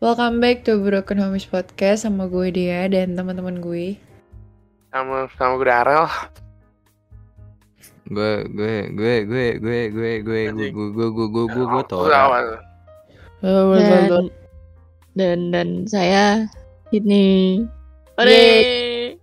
Welcome 0.00 0.40
back 0.40 0.64
to 0.64 0.80
Broken 0.80 1.20
Homies 1.20 1.44
Podcast 1.44 2.08
sama 2.08 2.24
gue 2.24 2.48
dia 2.48 2.88
dan 2.88 3.12
teman-teman 3.12 3.60
gue. 3.60 4.00
sama 4.90 5.30
sama 5.38 5.54
gue 5.54 5.66
Darel 5.68 6.06
gue 8.10 8.32
gue 8.50 8.76
gue 8.90 9.14
gue 9.22 9.48
gue 9.62 9.80
gue 9.86 10.12
gue 10.18 10.42
gue 10.50 10.50
gue 10.50 10.88
gue 10.90 11.08
gue 11.14 11.28
gue 11.30 11.46
gue 11.46 11.64
gue 11.70 11.82
tau 11.86 12.10
dan 12.10 12.58
dan 15.14 15.38
dan 15.54 15.68
saya 15.86 16.50
ini 16.90 17.62
Yeay. 18.18 19.14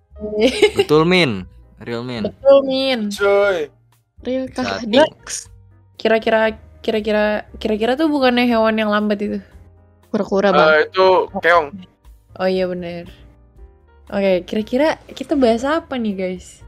betul 0.79 1.03
min 1.03 1.43
real 1.83 2.01
min 2.01 2.31
Betul 2.31 2.57
Min. 2.63 3.11
cuy 3.11 3.67
real 4.23 4.47
kah 4.55 4.79
Satu. 4.79 4.87
Dix 4.87 5.51
Kira-kira 5.99 6.55
kira-kira 6.79 7.43
kira-kira 7.59 7.99
tuh 7.99 8.07
bukannya 8.07 8.47
hewan 8.47 8.79
yang 8.79 8.87
lambat 8.87 9.19
itu? 9.19 9.43
Kura-kura 10.25 10.49
bang 10.49 10.69
Eh, 10.73 10.81
itu 10.89 11.07
keong 11.45 11.67
Oh 12.37 12.45
iya 12.45 12.69
bener. 12.69 13.09
Oke, 14.07 14.45
kira-kira 14.45 15.01
kita 15.09 15.33
bahas 15.33 15.65
apa 15.65 15.97
nih 15.97 16.13
guys? 16.13 16.61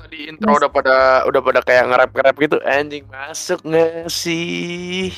tadi 0.00 0.26
intro 0.26 0.58
udah 0.58 0.70
pada 0.72 0.96
udah 1.22 1.38
pada 1.38 1.60
kayak 1.62 1.86
nge-rap 1.86 2.10
nge-rap 2.10 2.36
gitu 2.42 2.56
anjing 2.66 3.04
masuk 3.06 3.62
nggak 3.62 4.10
sih 4.10 5.14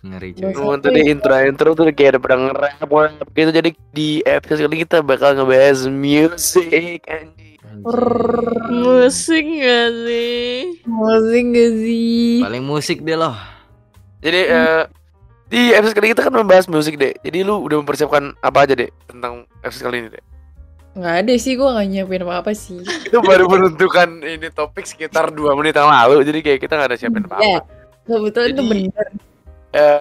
ngeri. 0.00 0.32
Ngomong 0.36 0.80
tadi 0.80 1.00
intro 1.12 1.36
intro 1.40 1.72
tuh 1.72 1.92
kayak 1.92 2.16
ada 2.16 2.20
pada 2.20 2.36
nge-rap 2.40 2.88
nge-rap 2.88 3.28
gitu 3.32 3.50
jadi 3.52 3.70
di 3.92 4.08
episode 4.24 4.64
kali 4.64 4.80
kita 4.80 5.04
bakal 5.04 5.36
ngebahas 5.36 5.88
music 5.88 7.04
anjing 7.04 7.60
musik 8.70 9.44
gak 9.44 9.88
sih 10.06 10.80
Musik 10.88 11.44
gak 11.52 11.72
sih? 11.84 12.40
paling 12.40 12.64
musik 12.64 13.04
deh 13.04 13.16
loh 13.16 13.36
jadi 14.24 14.40
eh, 14.48 14.82
di 15.54 15.70
episode 15.70 15.94
kali 15.94 16.10
ini 16.10 16.12
kita 16.18 16.26
kan 16.26 16.34
membahas 16.34 16.66
musik 16.66 16.98
deh 16.98 17.14
jadi 17.22 17.46
lu 17.46 17.62
udah 17.62 17.78
mempersiapkan 17.78 18.34
apa 18.42 18.66
aja 18.66 18.74
deh 18.74 18.90
tentang 19.06 19.46
episode 19.62 19.86
kali 19.86 19.98
ini 20.02 20.10
deh 20.10 20.24
Nggak 20.94 21.14
ada 21.26 21.34
sih, 21.34 21.58
gue 21.58 21.66
gak 21.66 21.90
nyiapin 21.90 22.22
apa-apa 22.22 22.54
sih. 22.54 22.78
itu 23.10 23.18
baru 23.18 23.50
menentukan 23.50 24.22
ini 24.22 24.46
topik 24.54 24.86
sekitar 24.86 25.34
dua 25.34 25.50
menit 25.58 25.74
yang 25.74 25.90
lalu 25.90 26.22
jadi 26.22 26.38
kayak 26.38 26.58
kita 26.62 26.78
nggak 26.78 26.90
ada 26.94 26.98
siapin 26.98 27.26
apa-apa 27.26 27.42
Ya, 27.42 27.58
kebetulan 28.06 28.48
itu 28.54 28.62
bener. 28.62 29.06
Eh, 29.74 29.98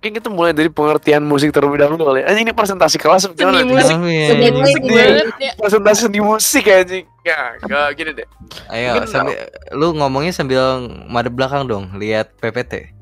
mungkin 0.00 0.16
kita 0.16 0.32
mulai 0.32 0.56
dari 0.56 0.66
pengertian 0.66 1.20
musik 1.20 1.52
terlebih 1.52 1.76
dahulu 1.76 2.00
kali. 2.02 2.24
ya. 2.24 2.32
Anjing 2.32 2.48
ini 2.48 2.56
presentasi 2.56 2.96
kelas 2.96 3.28
gimana? 3.30 3.60
Seni 3.60 3.68
musik. 3.68 3.96
Sebagai- 4.00 4.56
musik 4.56 4.80
banget 4.82 5.36
ya 5.36 5.52
Presentasi 5.54 6.02
di 6.08 6.20
musik 6.22 6.64
ya 6.64 6.76
anjing. 6.80 7.04
Ya, 7.20 7.38
gak 7.60 7.88
gini 7.92 8.10
deh. 8.14 8.28
ayo 8.72 8.96
Mungkin 8.96 9.04
sambil 9.06 9.36
lu 9.70 9.86
ngomongnya 9.92 10.32
sambil 10.32 10.62
madep 11.04 11.36
belakang 11.36 11.68
dong 11.68 11.92
lihat 11.94 12.32
PPT 12.34 12.96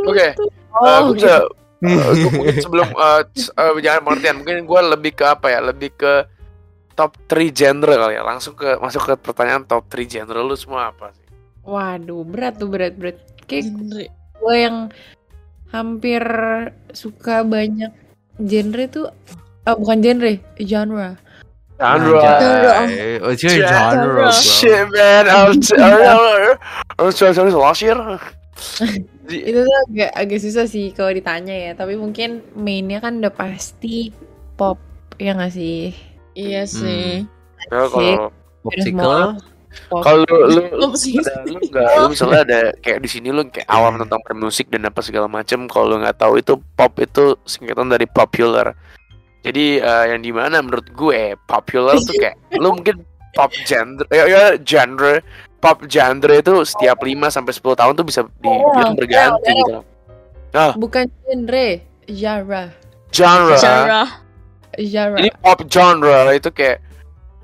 Oke. 0.00 0.32
Oh, 0.72 0.80
Eh, 0.80 0.98
gue 1.04 1.14
bisa 1.14 1.34
eh, 1.76 2.56
sebelum 2.56 2.88
eh, 2.88 3.20
c- 3.30 3.52
eh, 3.52 3.72
jangan 3.78 4.00
pengertian, 4.02 4.36
mungkin 4.38 4.64
gue 4.64 4.80
lebih 4.88 5.12
ke 5.12 5.24
apa 5.26 5.46
ya? 5.46 5.60
Lebih 5.60 5.92
ke 5.92 6.24
top 6.94 7.20
3 7.26 7.52
genre 7.52 7.92
kali 7.92 8.16
ya. 8.16 8.22
Langsung 8.22 8.54
ke 8.54 8.78
masuk 8.78 9.02
ke 9.02 9.14
pertanyaan 9.18 9.60
top 9.62 9.84
3 9.86 10.08
genre 10.08 10.40
lu 10.40 10.54
semua 10.54 10.88
apa 10.88 11.12
sih? 11.12 11.28
Waduh, 11.60 12.24
berat 12.24 12.56
tuh 12.56 12.64
berat 12.66 12.94
berat. 12.94 13.20
Kayak 13.44 13.68
Genre. 13.68 14.04
gue 14.40 14.56
yang 14.56 14.76
hampir 15.70 16.22
suka 16.90 17.46
banyak 17.46 17.90
genre 18.42 18.84
tuh 18.90 19.06
ah 19.64 19.74
bukan 19.78 19.98
genre 20.02 20.32
genre. 20.58 21.08
Genre. 21.80 22.20
Oh 23.24 23.32
Genre. 23.32 24.28
Shit 24.36 24.84
man, 24.92 25.24
last 27.56 27.80
year. 27.80 27.96
itu 29.30 29.62
tuh 29.62 29.76
agak 29.88 30.10
agak 30.12 30.38
susah 30.42 30.66
sih 30.66 30.90
kalau 30.90 31.14
ditanya 31.14 31.54
ya 31.54 31.72
tapi 31.78 31.94
mungkin 31.94 32.42
mainnya 32.58 32.98
kan 32.98 33.22
udah 33.22 33.32
pasti 33.32 34.12
pop 34.58 34.76
ya 35.16 35.32
nggak 35.32 35.54
sih? 35.54 35.94
Iya 36.36 36.66
sih. 36.66 37.24
Ya, 37.70 37.86
kalau 37.88 38.28
popsicle 38.66 39.38
pop 39.90 40.02
kalau 40.02 40.26
lu, 40.26 40.66
lu 40.70 40.86
ada 40.94 41.34
lu 41.46 41.58
nggak 41.62 41.88
lu 42.02 42.06
misalnya 42.10 42.40
ada 42.42 42.60
kayak 42.82 42.98
di 43.02 43.08
sini 43.10 43.28
lu 43.30 43.46
kayak 43.46 43.66
awam 43.70 43.98
tentang 44.02 44.20
musik 44.38 44.66
dan 44.70 44.86
apa 44.86 45.00
segala 45.02 45.30
macem 45.30 45.70
kalau 45.70 45.94
lu 45.94 45.96
nggak 46.02 46.18
tahu 46.18 46.38
itu 46.42 46.58
pop 46.74 46.92
itu 46.98 47.38
singkatan 47.46 47.90
dari 47.90 48.06
popular. 48.10 48.74
Jadi 49.40 49.80
eh, 49.80 50.04
yang 50.12 50.20
di 50.20 50.32
mana 50.34 50.60
menurut 50.60 50.84
gue 50.92 51.34
popular 51.48 51.96
tuh 51.96 52.14
kayak 52.18 52.36
lu 52.60 52.76
mungkin 52.76 53.00
pop 53.32 53.50
genre 53.64 54.04
ya, 54.10 54.24
ya 54.26 54.42
genre 54.60 55.22
pop 55.62 55.86
genre 55.86 56.34
itu 56.34 56.54
setiap 56.66 56.98
5 57.00 57.08
sampai 57.30 57.52
10 57.54 57.80
tahun 57.80 57.92
tuh 57.94 58.06
bisa 58.06 58.20
dibilang 58.42 58.96
berganti 58.98 59.50
gitu 59.54 59.80
bukan 60.74 61.06
genre 61.30 61.90
genre. 62.10 62.74
Genre. 63.10 63.58
Cara 63.58 64.02
genre. 64.78 65.18
Ini 65.18 65.30
pop 65.38 65.60
genre 65.66 66.30
itu 66.34 66.50
kayak 66.50 66.78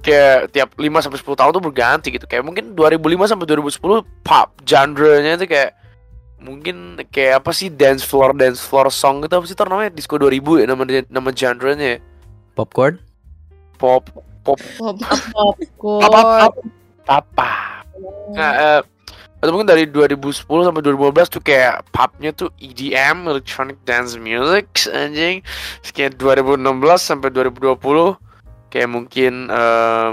kayak 0.06 0.54
tiap 0.54 0.70
5 0.78 1.02
sampai 1.02 1.18
10 1.18 1.40
tahun 1.42 1.50
tuh 1.50 1.64
berganti 1.66 2.08
gitu. 2.14 2.26
Kayak 2.30 2.46
mungkin 2.46 2.78
2005 2.78 3.26
sampai 3.26 3.46
2010 3.50 4.06
pop 4.22 4.48
genre-nya 4.62 5.34
itu 5.34 5.46
kayak 5.50 5.74
mungkin 6.38 7.00
kayak 7.10 7.42
apa 7.42 7.50
sih 7.50 7.72
dance 7.72 8.06
floor 8.06 8.36
dance 8.36 8.62
floor 8.62 8.92
song 8.92 9.24
gitu 9.24 9.34
apa 9.40 9.46
sih 9.48 9.56
tuh 9.56 9.66
namanya 9.66 9.90
disco 9.90 10.14
2000 10.14 10.62
ya 10.62 10.64
nama 10.68 10.82
nama 11.10 11.30
genre-nya 11.34 11.86
ya? 11.96 11.98
popcorn? 12.54 13.02
Pop 13.76 14.06
pop. 14.46 14.60
Apa 14.78 15.16
popcorn. 15.34 16.02
Apa 16.06 16.46
apa 17.06 17.50
nah, 18.34 18.52
eh, 18.58 18.80
atau 19.36 19.52
mungkin 19.52 19.68
dari 19.68 19.86
2010 19.86 20.42
sampai 20.42 20.82
2015 20.82 21.28
tuh 21.28 21.42
kayak 21.44 21.86
popnya 21.94 22.32
tuh 22.32 22.50
EDM 22.58 23.28
electronic 23.30 23.76
dance 23.84 24.16
music 24.16 24.66
anjing. 24.90 25.44
Terus 25.84 25.92
kayak 25.92 26.12
2016 26.18 26.66
sampai 26.98 27.28
2020 27.30 28.16
kayak 28.68 28.88
mungkin 28.90 29.48
em, 29.48 30.12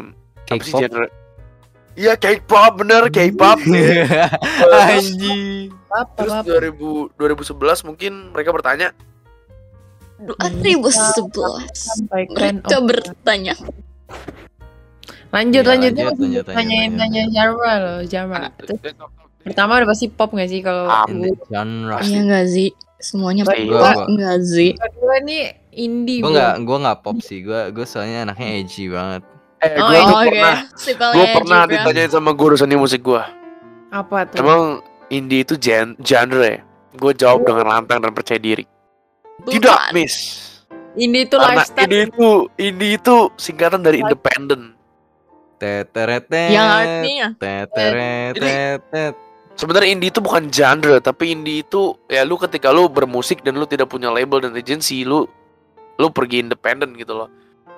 apa 0.49 0.61
sih 0.61 0.73
K-pop? 0.73 0.81
genre? 0.81 1.07
Iya 1.93 2.13
K-pop 2.17 2.71
bener 2.81 3.03
K-pop. 3.13 3.59
Anjing. 4.89 5.69
Apa 5.93 6.25
Terus 6.25 6.33
apa? 6.33 6.49
2000, 6.73 7.13
2011 7.21 7.87
mungkin 7.89 8.11
mereka 8.33 8.49
bertanya. 8.49 8.89
2011 10.23 10.89
sampaikan 11.73 12.61
mereka 12.61 12.77
bertanya. 12.81 13.53
Lanjut 15.33 15.63
Ya, 15.65 15.69
lanjut. 15.69 15.91
lanjut, 15.97 16.05
lanjut 16.13 16.21
lanjut, 16.21 16.43
tanyain 16.53 16.91
tanya 16.93 17.21
genre 17.33 17.73
loh 17.81 17.99
genre 18.05 18.53
Terus 18.61 18.79
pertama 19.43 19.81
udah 19.81 19.89
pasti 19.89 20.05
pop 20.07 20.29
gak 20.31 20.49
sih 20.49 20.61
kalau 20.61 20.87
genre. 21.49 21.97
Iya 22.05 22.19
nggak 22.29 22.45
sih? 22.47 22.69
Semuanya 23.01 23.43
Pasti. 23.43 23.67
pop 23.67 23.99
nggak 24.07 24.37
sih? 24.45 24.69
Kedua 24.77 25.15
nih 25.25 25.43
indie 25.75 26.21
gue 26.21 26.31
nggak 26.31 26.55
gue 26.63 26.77
nggak 26.81 26.97
pop 27.01 27.17
sih. 27.19 27.41
Gue 27.41 27.69
gue 27.69 27.85
soalnya 27.85 28.29
anaknya 28.29 28.49
edgy 28.61 28.87
banget. 28.87 29.21
Eh 29.63 29.79
Oh, 29.79 29.87
gue 29.87 29.99
tuh 29.99 30.15
oke. 30.15 30.27
pernah 30.27 30.55
Gue 31.15 31.25
pernah 31.31 31.61
ditanyain 31.65 32.11
sama 32.11 32.31
guru 32.35 32.55
seni 32.55 32.75
musik 32.75 33.01
gue 33.01 33.23
apa 33.93 34.25
tuh? 34.25 34.41
Emang 34.41 34.81
indie 35.07 35.45
itu 35.45 35.53
gen 35.55 35.93
genre 36.01 36.41
ya? 36.41 36.59
Gue 36.97 37.13
jawab 37.13 37.45
dengan 37.45 37.69
lantang 37.69 38.01
dan 38.01 38.13
percaya 38.13 38.41
diri. 38.41 38.65
Tidak 39.45 39.79
Bukan. 39.89 39.93
miss. 39.93 40.15
Indie 40.93 41.25
itu 41.25 41.37
Karena 41.37 41.61
lifestyle. 41.65 41.85
indie 41.89 42.01
itu 42.05 42.29
Indie 42.61 42.91
itu 42.97 43.15
singkatan 43.37 43.81
dari 43.81 44.01
independent. 44.01 44.77
Teteretet 45.57 46.51
yang 46.51 46.67
artinya 46.69 47.27
teteretet. 47.39 49.13
Sebenarnya 49.53 49.89
indie 49.93 50.09
itu 50.09 50.17
bukan 50.19 50.49
genre, 50.49 50.97
tapi 50.97 51.29
indie 51.31 51.61
itu 51.61 51.93
ya 52.09 52.25
lu 52.25 52.41
ketika 52.41 52.73
lu 52.73 52.89
bermusik 52.89 53.45
dan 53.45 53.53
lu 53.55 53.69
tidak 53.69 53.85
punya 53.87 54.09
label 54.09 54.41
dan 54.41 54.57
agency, 54.57 55.05
lu 55.05 55.29
lu 56.01 56.09
pergi 56.09 56.41
independen 56.45 56.95
gitu 56.97 57.13
loh. 57.13 57.29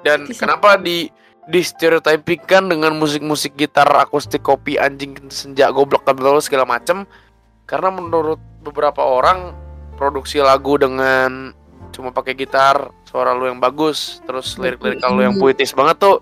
Dan 0.06 0.30
Bisa. 0.30 0.46
kenapa 0.46 0.78
di 0.78 1.10
di 1.46 1.62
stereotypikan 1.62 2.70
dengan 2.74 2.98
musik-musik 2.98 3.54
gitar 3.54 3.86
akustik 3.86 4.42
kopi 4.42 4.82
anjing 4.82 5.14
senja 5.30 5.70
goblok 5.70 6.02
dan 6.06 6.18
segala 6.42 6.66
macem 6.66 7.06
karena 7.70 7.94
menurut 7.94 8.42
beberapa 8.66 9.02
orang 9.06 9.54
produksi 9.94 10.42
lagu 10.42 10.78
dengan 10.82 11.54
cuma 11.94 12.10
pakai 12.10 12.34
gitar 12.34 12.90
suara 13.06 13.32
lu 13.38 13.46
yang 13.46 13.62
bagus 13.62 14.20
terus 14.26 14.58
lirik-lirik 14.58 15.00
lu 15.06 15.22
yang 15.22 15.38
puitis 15.38 15.72
banget 15.72 16.02
tuh 16.02 16.18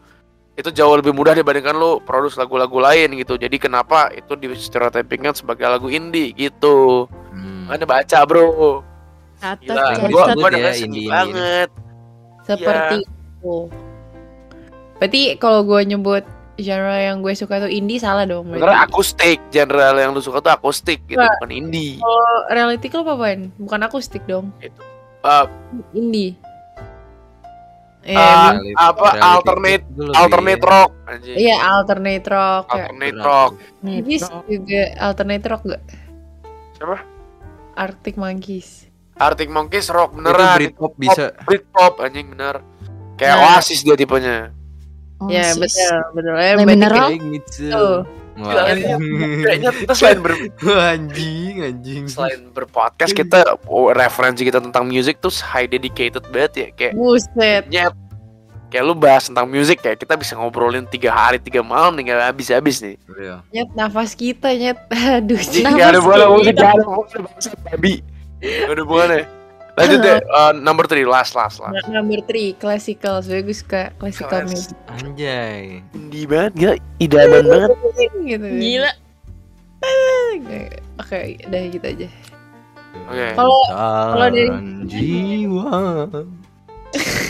itu 0.54 0.70
jauh 0.70 0.94
lebih 0.94 1.16
mudah 1.18 1.34
dibandingkan 1.34 1.74
lu 1.74 1.98
produksi 2.04 2.38
lagu-lagu 2.38 2.78
lain 2.78 3.18
gitu 3.18 3.40
jadi 3.40 3.58
kenapa 3.58 4.14
itu 4.14 4.38
di 4.38 4.54
stereotypingkan 4.54 5.34
sebagai 5.34 5.66
lagu 5.66 5.88
indie 5.90 6.36
gitu 6.36 7.08
Hmm. 7.34 7.66
mana 7.66 7.82
baca 7.90 8.20
bro 8.30 8.86
gila 9.42 9.98
gua 10.14 10.24
Cacat. 10.30 10.38
gua 10.38 10.50
Ya, 10.54 11.66
seperti 12.44 13.04
itu 13.04 13.58
berarti 14.96 15.22
kalau 15.36 15.62
gue 15.62 15.82
nyebut 15.86 16.24
genre 16.56 16.96
yang 16.96 17.20
gue 17.20 17.34
suka 17.34 17.58
tuh 17.58 17.68
indie 17.68 17.98
salah 17.98 18.24
dong 18.24 18.46
berarti. 18.46 18.62
sebenarnya 18.62 18.82
akustik 18.86 19.40
genre 19.50 19.84
yang 19.96 20.12
lu 20.12 20.22
suka 20.22 20.38
tuh 20.40 20.54
akustik 20.54 21.02
gitu 21.04 21.18
Wah. 21.18 21.34
bukan 21.36 21.52
indie 21.52 21.98
Kalau 21.98 22.30
reality 22.48 22.88
club 22.88 23.10
apaan? 23.10 23.50
Bukan 23.58 23.80
akustik 23.82 24.22
dong. 24.24 24.54
Eh, 24.60 24.70
Indie. 25.94 26.36
Eh, 28.04 28.12
Ah, 28.12 28.52
Reality- 28.52 28.76
apa, 28.76 29.00
reality 29.10 29.24
alternate- 29.26 29.88
itu 29.88 30.02
lebih- 30.04 30.20
alternate 30.20 30.64
rock 30.64 30.92
anjing 31.06 31.36
iya 31.38 31.56
alternate 31.66 32.28
rock. 32.28 32.64
ya. 32.68 32.72
alternate 32.84 33.18
rock 33.18 33.52
Monkeys 33.82 34.24
juga 34.46 34.82
alternate 35.00 35.46
rock 35.48 35.62
gak? 35.66 35.84
Siapa? 36.74 36.98
Arctic 37.74 38.16
Monkeys. 38.16 38.92
Arctic 39.16 39.50
Monkeys 39.50 39.88
rock 39.90 40.12
Itu 40.12 40.18
beneran. 40.20 40.58
Britpop 40.58 40.94
bisa. 40.98 41.26
Britpop 41.46 42.02
anjing 42.02 42.28
bener. 42.34 42.62
Kayak 43.16 43.36
Nah. 43.36 43.46
Oasis 43.58 43.80
dia 43.82 43.94
tipenya. 43.94 44.50
Ya 45.30 45.54
Oasis. 45.54 45.62
betul 45.62 45.98
betul. 46.18 46.34
Eh, 46.36 46.66
Mineral? 46.66 47.08
Tuh. 47.48 47.98
Anjing. 48.34 49.46
Kayaknya 49.46 49.70
kita 49.86 49.94
selain 49.94 50.20
ber 50.26 50.34
anjing, 50.94 51.56
anjing. 51.62 52.04
selain 52.10 52.50
berpodcast 52.50 53.14
kita 53.14 53.46
oh, 53.70 53.94
referensi 53.94 54.42
kita 54.42 54.58
tentang 54.58 54.90
music 54.90 55.22
tuh 55.22 55.30
high 55.46 55.70
dedicated 55.70 56.26
banget 56.34 56.54
ya 56.58 56.68
kayak 56.74 56.94
Buset. 56.98 57.70
nyet 57.70 57.94
kayak 58.74 58.90
lu 58.90 58.98
bahas 58.98 59.30
tentang 59.30 59.46
musik 59.46 59.86
kayak 59.86 60.02
kita 60.02 60.18
bisa 60.18 60.34
ngobrolin 60.34 60.90
tiga 60.90 61.14
hari 61.14 61.38
tiga 61.38 61.62
malam 61.62 61.94
nih 61.94 62.10
nggak 62.10 62.34
habis 62.34 62.50
habis 62.50 62.82
nih 62.82 62.98
Real. 63.06 63.46
Nyet 63.54 63.70
nafas 63.78 64.18
kita 64.18 64.50
nyet. 64.50 64.82
Aduh. 65.22 65.38
Jadi 65.38 65.62
Nafas 65.62 65.78
nggak 65.78 65.90
ada 65.94 66.00
bola 66.02 66.26
kita. 66.26 66.34
musik 66.34 66.56
nggak 66.58 66.74
ada 66.74 67.58
babi 67.70 67.94
nggak 68.44 68.70
ada 68.70 68.84
hubungannya 68.84 69.24
lanjut 69.74 70.00
deh 70.00 70.20
uh, 70.30 70.54
number 70.54 70.86
three 70.86 71.02
last 71.02 71.34
last 71.34 71.58
last 71.58 71.74
Nah, 71.74 71.98
Number 71.98 72.22
3 72.22 72.62
classical. 72.62 73.26
Soalnya 73.26 73.42
gue 73.44 73.58
suka 73.58 73.90
classical 73.98 74.30
Class. 74.30 74.50
music. 74.70 74.78
Anjay. 74.86 75.82
indie 75.92 76.30
banget 76.30 76.52
gila 76.54 76.74
idaman 77.00 77.44
banget 77.44 77.70
gitu. 78.22 78.46
Gila. 78.54 78.92
Oke, 81.02 81.18
udah 81.44 81.62
gitu 81.68 81.86
aja. 81.90 82.08
Oke. 83.10 83.28
Kalau- 83.34 83.68
kalau 84.14 84.28
dari- 84.30 84.54
jiwa. 84.86 85.74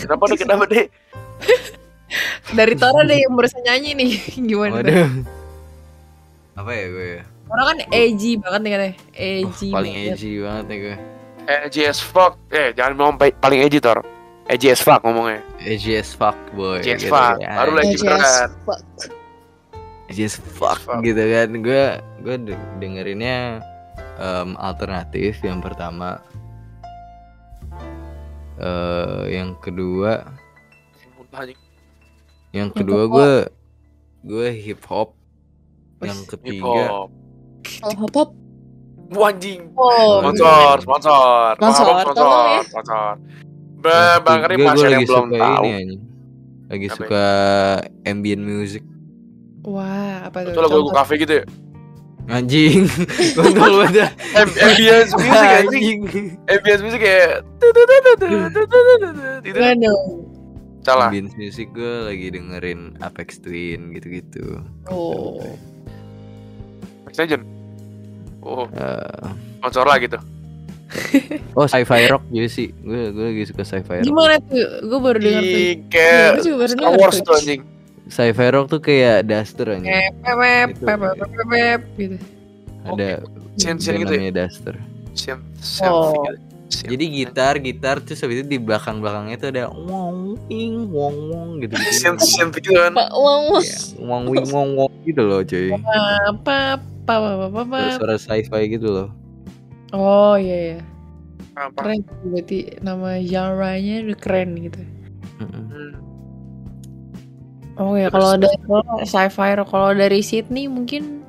kenapa 0.04 0.22
deh 0.28 0.36
kenapa 0.36 0.64
deh 0.68 0.84
Dari 2.52 2.74
Tora 2.76 3.02
deh 3.02 3.18
yang 3.18 3.32
barusan 3.32 3.64
nyanyi 3.64 3.90
nih. 3.96 4.12
Gimana? 4.52 4.78
tuh? 4.78 4.84
Waduh. 4.84 5.10
Apa 6.54 6.70
ya 6.70 6.84
gue? 6.86 7.12
Orang 7.44 7.64
kan 7.66 7.78
edgy 7.90 8.36
banget 8.36 8.60
nih 8.60 8.70
katanya. 8.72 8.94
Wah, 8.94 9.20
Edgy. 9.20 9.68
paling 9.70 9.92
banget. 9.94 10.10
edgy 10.10 10.30
banget 10.40 10.64
nih 10.64 10.78
gue. 10.80 10.96
edgy 11.44 11.82
as 11.84 12.00
fuck 12.00 12.40
eh 12.48 12.72
jangan 12.72 12.92
ngomong 12.96 13.16
pa- 13.16 13.36
paling 13.36 13.60
edgy 13.60 13.76
tor 13.76 14.00
edgy 14.46 14.72
as 14.72 14.80
fuck 14.80 15.04
ngomongnya 15.04 15.44
Edgy 15.60 15.92
as 15.94 16.08
fuck 16.10 16.32
boy. 16.50 16.80
edgy 16.80 16.96
as 16.96 17.02
gitu 17.02 17.12
fuck 17.12 17.36
ya. 17.36 17.52
baru 17.54 17.72
lagi 17.74 17.88
Edgy 17.90 18.00
beneran 18.00 18.24
as 18.24 18.52
fuck. 18.64 18.80
Edgy 20.06 20.24
as 20.24 20.36
fuck 20.40 20.80
gitu 21.00 21.20
kan. 21.22 21.48
Gue 21.60 21.84
gue 22.20 22.36
de- 22.42 22.64
dengerinnya 22.78 23.60
em, 24.16 24.56
alternatif 24.56 25.36
yang 25.40 25.60
pertama. 25.60 26.16
eh 28.54 29.34
yang 29.34 29.58
kedua, 29.58 30.22
yang 32.52 32.70
kedua 32.70 33.02
gue 33.04 33.32
gue 34.22 34.48
hip 34.54 34.80
hop. 34.86 35.12
Yang 36.00 36.20
Hip 36.22 36.30
ketiga 36.32 36.84
hop. 36.86 37.10
Kalau 37.64 37.96
hop 37.98 38.12
hop, 38.14 38.30
Wah, 39.10 39.28
anjing 39.28 39.68
Oh, 39.74 40.18
sponsor 40.22 40.80
sponsor 40.80 41.54
Sponsor, 41.54 41.84
Wah, 41.86 42.04
tolong 42.08 42.46
ya. 42.50 42.60
sponsor 42.64 43.04
Ba- 43.76 44.18
bang 44.18 44.40
Gue 44.42 44.64
masih 44.64 44.80
ada 44.82 44.94
yang 44.94 45.04
belum 45.04 45.26
tahu 45.30 45.62
ini 45.62 45.70
anjing. 45.70 46.00
Lagi 46.64 46.80
Apa 46.82 46.88
ya? 46.88 46.96
suka 46.96 47.26
ambient 48.04 48.42
music. 48.42 48.82
Wah, 49.62 50.24
apa 50.24 50.38
tuh? 50.40 50.50
itu 50.50 50.60
lagu-lagu 50.60 50.90
kafe 50.90 51.14
gitu 51.18 51.34
ya 51.36 51.44
Anjing. 52.24 52.88
Kontol 53.36 53.84
banget. 53.84 54.08
Am- 54.32 54.56
ambience 54.58 55.12
music 55.12 55.48
anjing 55.60 55.98
ambience 56.46 56.82
music 56.82 57.00
kayak 57.00 57.44
gitu 59.44 59.58
Waduh. 59.60 60.00
salah 60.80 61.08
Ambient 61.08 61.32
music 61.34 61.68
gue 61.70 61.94
lagi 62.02 62.26
dengerin 62.30 62.96
Apex 62.98 63.38
Twin 63.38 63.88
gitu-gitu. 63.90 64.60
Oh. 64.86 65.44
Legend 67.14 67.44
oh 68.44 68.68
Eh, 68.70 69.24
sponsor 69.58 69.84
lah 69.84 69.98
gitu 69.98 70.18
oh 71.58 71.66
sci-fi 71.66 72.06
rock 72.06 72.22
juga 72.30 72.46
sih. 72.46 72.70
Gue 72.78 73.10
gue 73.10 73.24
lagi 73.34 73.42
suka 73.50 73.66
sci-fi 73.66 73.98
rock. 73.98 74.06
Gimana 74.06 74.38
tuh? 74.38 74.62
Gue 74.84 74.98
baru 75.00 75.18
dengar 75.18 75.42
tuh. 75.42 75.62
Kayak 75.90 76.28
Gue 76.30 76.42
juga 76.44 76.56
baru 76.60 76.70
Star 76.70 76.92
Wars 76.94 77.18
tuh. 77.18 77.34
anjing 77.34 77.60
Sci-fi 78.06 78.46
rock 78.52 78.66
tuh 78.68 78.78
kayak 78.78 79.16
Duster 79.26 79.66
anjing. 79.72 79.90
Pep, 79.90 80.14
pep, 80.22 80.68
Itu. 80.70 80.84
pep, 80.86 80.98
pep, 81.00 81.16
pep, 81.18 81.46
pep, 81.48 81.80
gitu. 81.96 82.16
Ada 82.84 83.08
Sian-sian 83.56 83.94
band 83.96 84.02
gitu 84.04 84.12
ya 84.14 84.30
Duster. 84.30 84.74
Sian, 85.14 85.38
Oh. 85.82 86.12
gitu. 86.14 86.38
Sian. 86.70 86.88
Jadi 86.90 87.04
gitar, 87.10 87.54
gitar 87.58 87.96
terus 87.98 88.18
habis 88.20 88.36
itu 88.38 88.48
di 88.48 88.58
belakang-belakangnya 88.58 89.36
tuh 89.36 89.48
ada 89.50 89.64
wong 89.70 90.38
wing 90.46 90.90
wong 90.90 91.16
wong 91.26 91.48
gitu 91.58 91.74
gitu. 91.74 91.90
Sian, 91.90 92.14
sian 92.18 92.48
gitu 92.50 92.70
kan 92.70 92.92
Pak 92.92 93.10
Wong 93.10 93.42
Wong. 93.50 93.64
wong 93.98 94.22
wing 94.30 94.46
wong 94.46 94.68
wong 94.76 94.92
gitu 95.02 95.22
loh 95.22 95.42
cuy. 95.42 95.74
Apa, 96.28 96.78
apa, 97.04 97.14
apa, 97.20 97.44
apa, 97.52 97.60
apa. 97.68 97.78
Suara 98.00 98.16
sci-fi 98.16 98.62
gitu 98.72 98.88
loh. 98.88 99.08
Oh 99.92 100.34
iya, 100.40 100.74
iya. 100.74 100.80
apa 101.54 101.78
Keren. 101.86 102.00
Berarti 102.32 102.58
nama 102.82 103.20
genre-nya 103.20 103.96
udah 104.08 104.18
keren 104.18 104.50
gitu. 104.58 104.80
Mm-mm. 105.38 105.64
Hmm. 105.70 105.92
Oh 107.74 107.94
ya, 107.98 108.06
kalau 108.10 108.38
dari 108.38 108.58
kalau 108.64 109.02
sci-fi 109.02 109.50
kalau 109.66 109.90
dari 109.94 110.22
Sydney 110.22 110.70
mungkin 110.70 111.26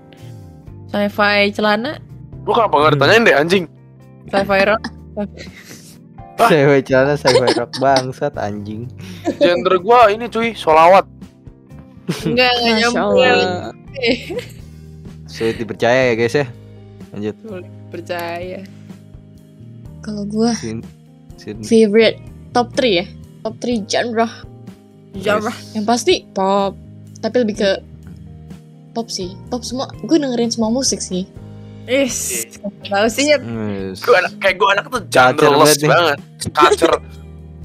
sci-fi 0.93 1.49
celana, 1.53 1.97
lu 2.45 2.53
kenapa 2.53 2.89
gak 2.89 2.93
ditanyain 2.97 3.25
deh 3.25 3.35
anjing 3.35 3.65
sci-fi 4.29 4.61
rock. 4.65 4.83
Ah. 6.35 6.51
Sci-fi 6.51 6.83
celana 6.83 7.15
sci-fi 7.15 7.47
rock 7.55 7.71
bangsat 7.79 8.35
anjing. 8.35 8.91
genre 9.39 9.79
gua 9.79 10.11
ini 10.11 10.27
cuy 10.27 10.51
solawat 10.51 11.07
Enggak, 12.27 12.51
enggak 12.59 12.75
nyambung. 12.83 13.17
Sulit 15.25 15.57
dipercaya 15.57 16.11
ya 16.11 16.13
guys 16.13 16.35
ya. 16.35 16.47
Lanjut. 17.13 17.35
Percaya. 17.89 18.59
Kalau 20.05 20.23
gue 20.29 20.51
Sin, 20.53 20.85
sin. 21.39 21.57
favorite 21.65 22.21
top 22.53 22.71
3 22.77 22.99
ya. 23.01 23.05
Top 23.41 23.55
3 23.61 23.85
genre. 23.89 24.27
Genre. 25.17 25.53
Yang 25.73 25.85
pasti 25.85 26.13
pop. 26.33 26.77
Tapi 27.21 27.35
lebih 27.41 27.55
ke 27.57 27.71
pop 28.93 29.09
sih. 29.09 29.33
Pop 29.49 29.65
semua. 29.65 29.89
Gue 30.05 30.17
dengerin 30.21 30.53
semua 30.53 30.69
musik 30.69 31.01
sih. 31.01 31.25
Is, 31.85 32.49
tahu 32.89 33.07
sih 33.13 33.29
ya. 33.29 33.37
Yes. 33.37 34.01
Gue 34.01 34.17
anak 34.17 34.33
kayak 34.41 34.57
gue 34.57 34.69
anak 34.73 34.85
tuh 34.89 35.01
nih. 35.85 35.89
banget. 35.89 36.17
Culture. 36.49 36.97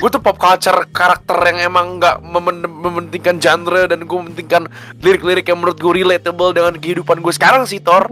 Gue 0.00 0.08
tuh 0.08 0.19
pop 0.19 0.35
culture 0.35 0.88
karakter 0.91 1.37
yang 1.44 1.69
emang 1.69 2.00
nggak 2.00 2.17
memen- 2.19 2.64
mementingkan 2.64 3.37
genre 3.37 3.85
dan 3.85 4.00
gue 4.00 4.19
mementingkan 4.19 4.64
lirik-lirik 4.99 5.44
yang 5.44 5.61
menurut 5.61 5.76
gue 5.76 5.93
relatable 5.94 6.50
dengan 6.50 6.73
kehidupan 6.75 7.20
gue 7.20 7.31
sekarang 7.31 7.69
sih 7.69 7.79
Thor. 7.79 8.08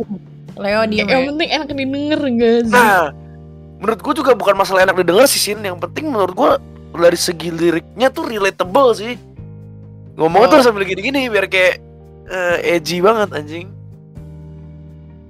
Leo 0.53 0.83
diem 0.85 1.07
Yang 1.07 1.23
ya. 1.23 1.29
penting 1.31 1.49
enak 1.49 1.67
didengar 1.71 2.21
gak 2.21 2.57
sih? 2.61 2.75
Nah, 2.75 3.03
menurut 3.79 4.01
gue 4.03 4.15
juga 4.17 4.33
bukan 4.35 4.55
masalah 4.55 4.85
enak 4.85 4.97
didengar 4.97 5.25
sih 5.25 5.39
Sin. 5.39 5.63
Yang 5.63 5.81
penting 5.81 6.11
menurut 6.11 6.35
gue 6.35 6.51
dari 6.99 7.15
segi 7.15 7.49
liriknya 7.49 8.11
tuh 8.11 8.27
relatable 8.27 8.91
sih. 8.93 9.15
Ngomongnya 10.15 10.49
tuh 10.51 10.59
Oh. 10.59 10.65
sambil 10.67 10.83
gini-gini 10.83 11.31
biar 11.31 11.47
kayak 11.47 11.79
eh, 12.27 12.75
edgy 12.75 12.99
banget 12.99 13.33
anjing. 13.33 13.71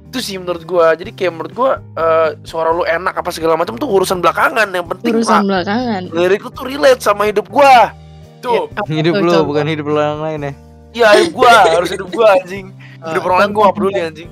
Itu 0.08 0.18
sih 0.18 0.36
menurut 0.36 0.64
gue. 0.64 0.86
Jadi 0.96 1.10
kayak 1.12 1.32
menurut 1.32 1.52
gue 1.52 1.70
eh, 1.94 2.28
suara 2.42 2.72
lu 2.72 2.82
enak 2.82 3.12
apa 3.12 3.28
segala 3.28 3.54
macam 3.54 3.76
tuh 3.76 3.86
urusan 3.86 4.18
belakangan. 4.18 4.64
Yang 4.66 4.86
penting 4.88 5.12
Urusan 5.14 5.32
Pak, 5.34 5.44
belakangan. 5.44 6.02
lirik 6.10 6.40
lu 6.40 6.50
tuh 6.50 6.64
relate 6.64 7.00
sama 7.00 7.28
hidup 7.28 7.46
gua. 7.46 7.92
Tuh, 8.38 8.70
Apa 8.70 8.86
Hidup 8.86 9.18
lu 9.18 9.28
coba? 9.28 9.44
bukan 9.44 9.66
hidup 9.66 9.84
lu 9.84 9.98
yang 9.98 10.22
lain 10.22 10.40
ya. 10.40 10.52
iya 10.94 11.08
hidup 11.18 11.34
gua, 11.36 11.52
harus 11.76 11.90
hidup 11.90 12.08
gua 12.08 12.26
anjing. 12.34 12.70
Hidup 12.98 13.22
orang 13.22 13.38
lain 13.38 13.50
gua 13.52 13.62
gak 13.66 13.76
peduli 13.76 13.98
anjing. 13.98 14.30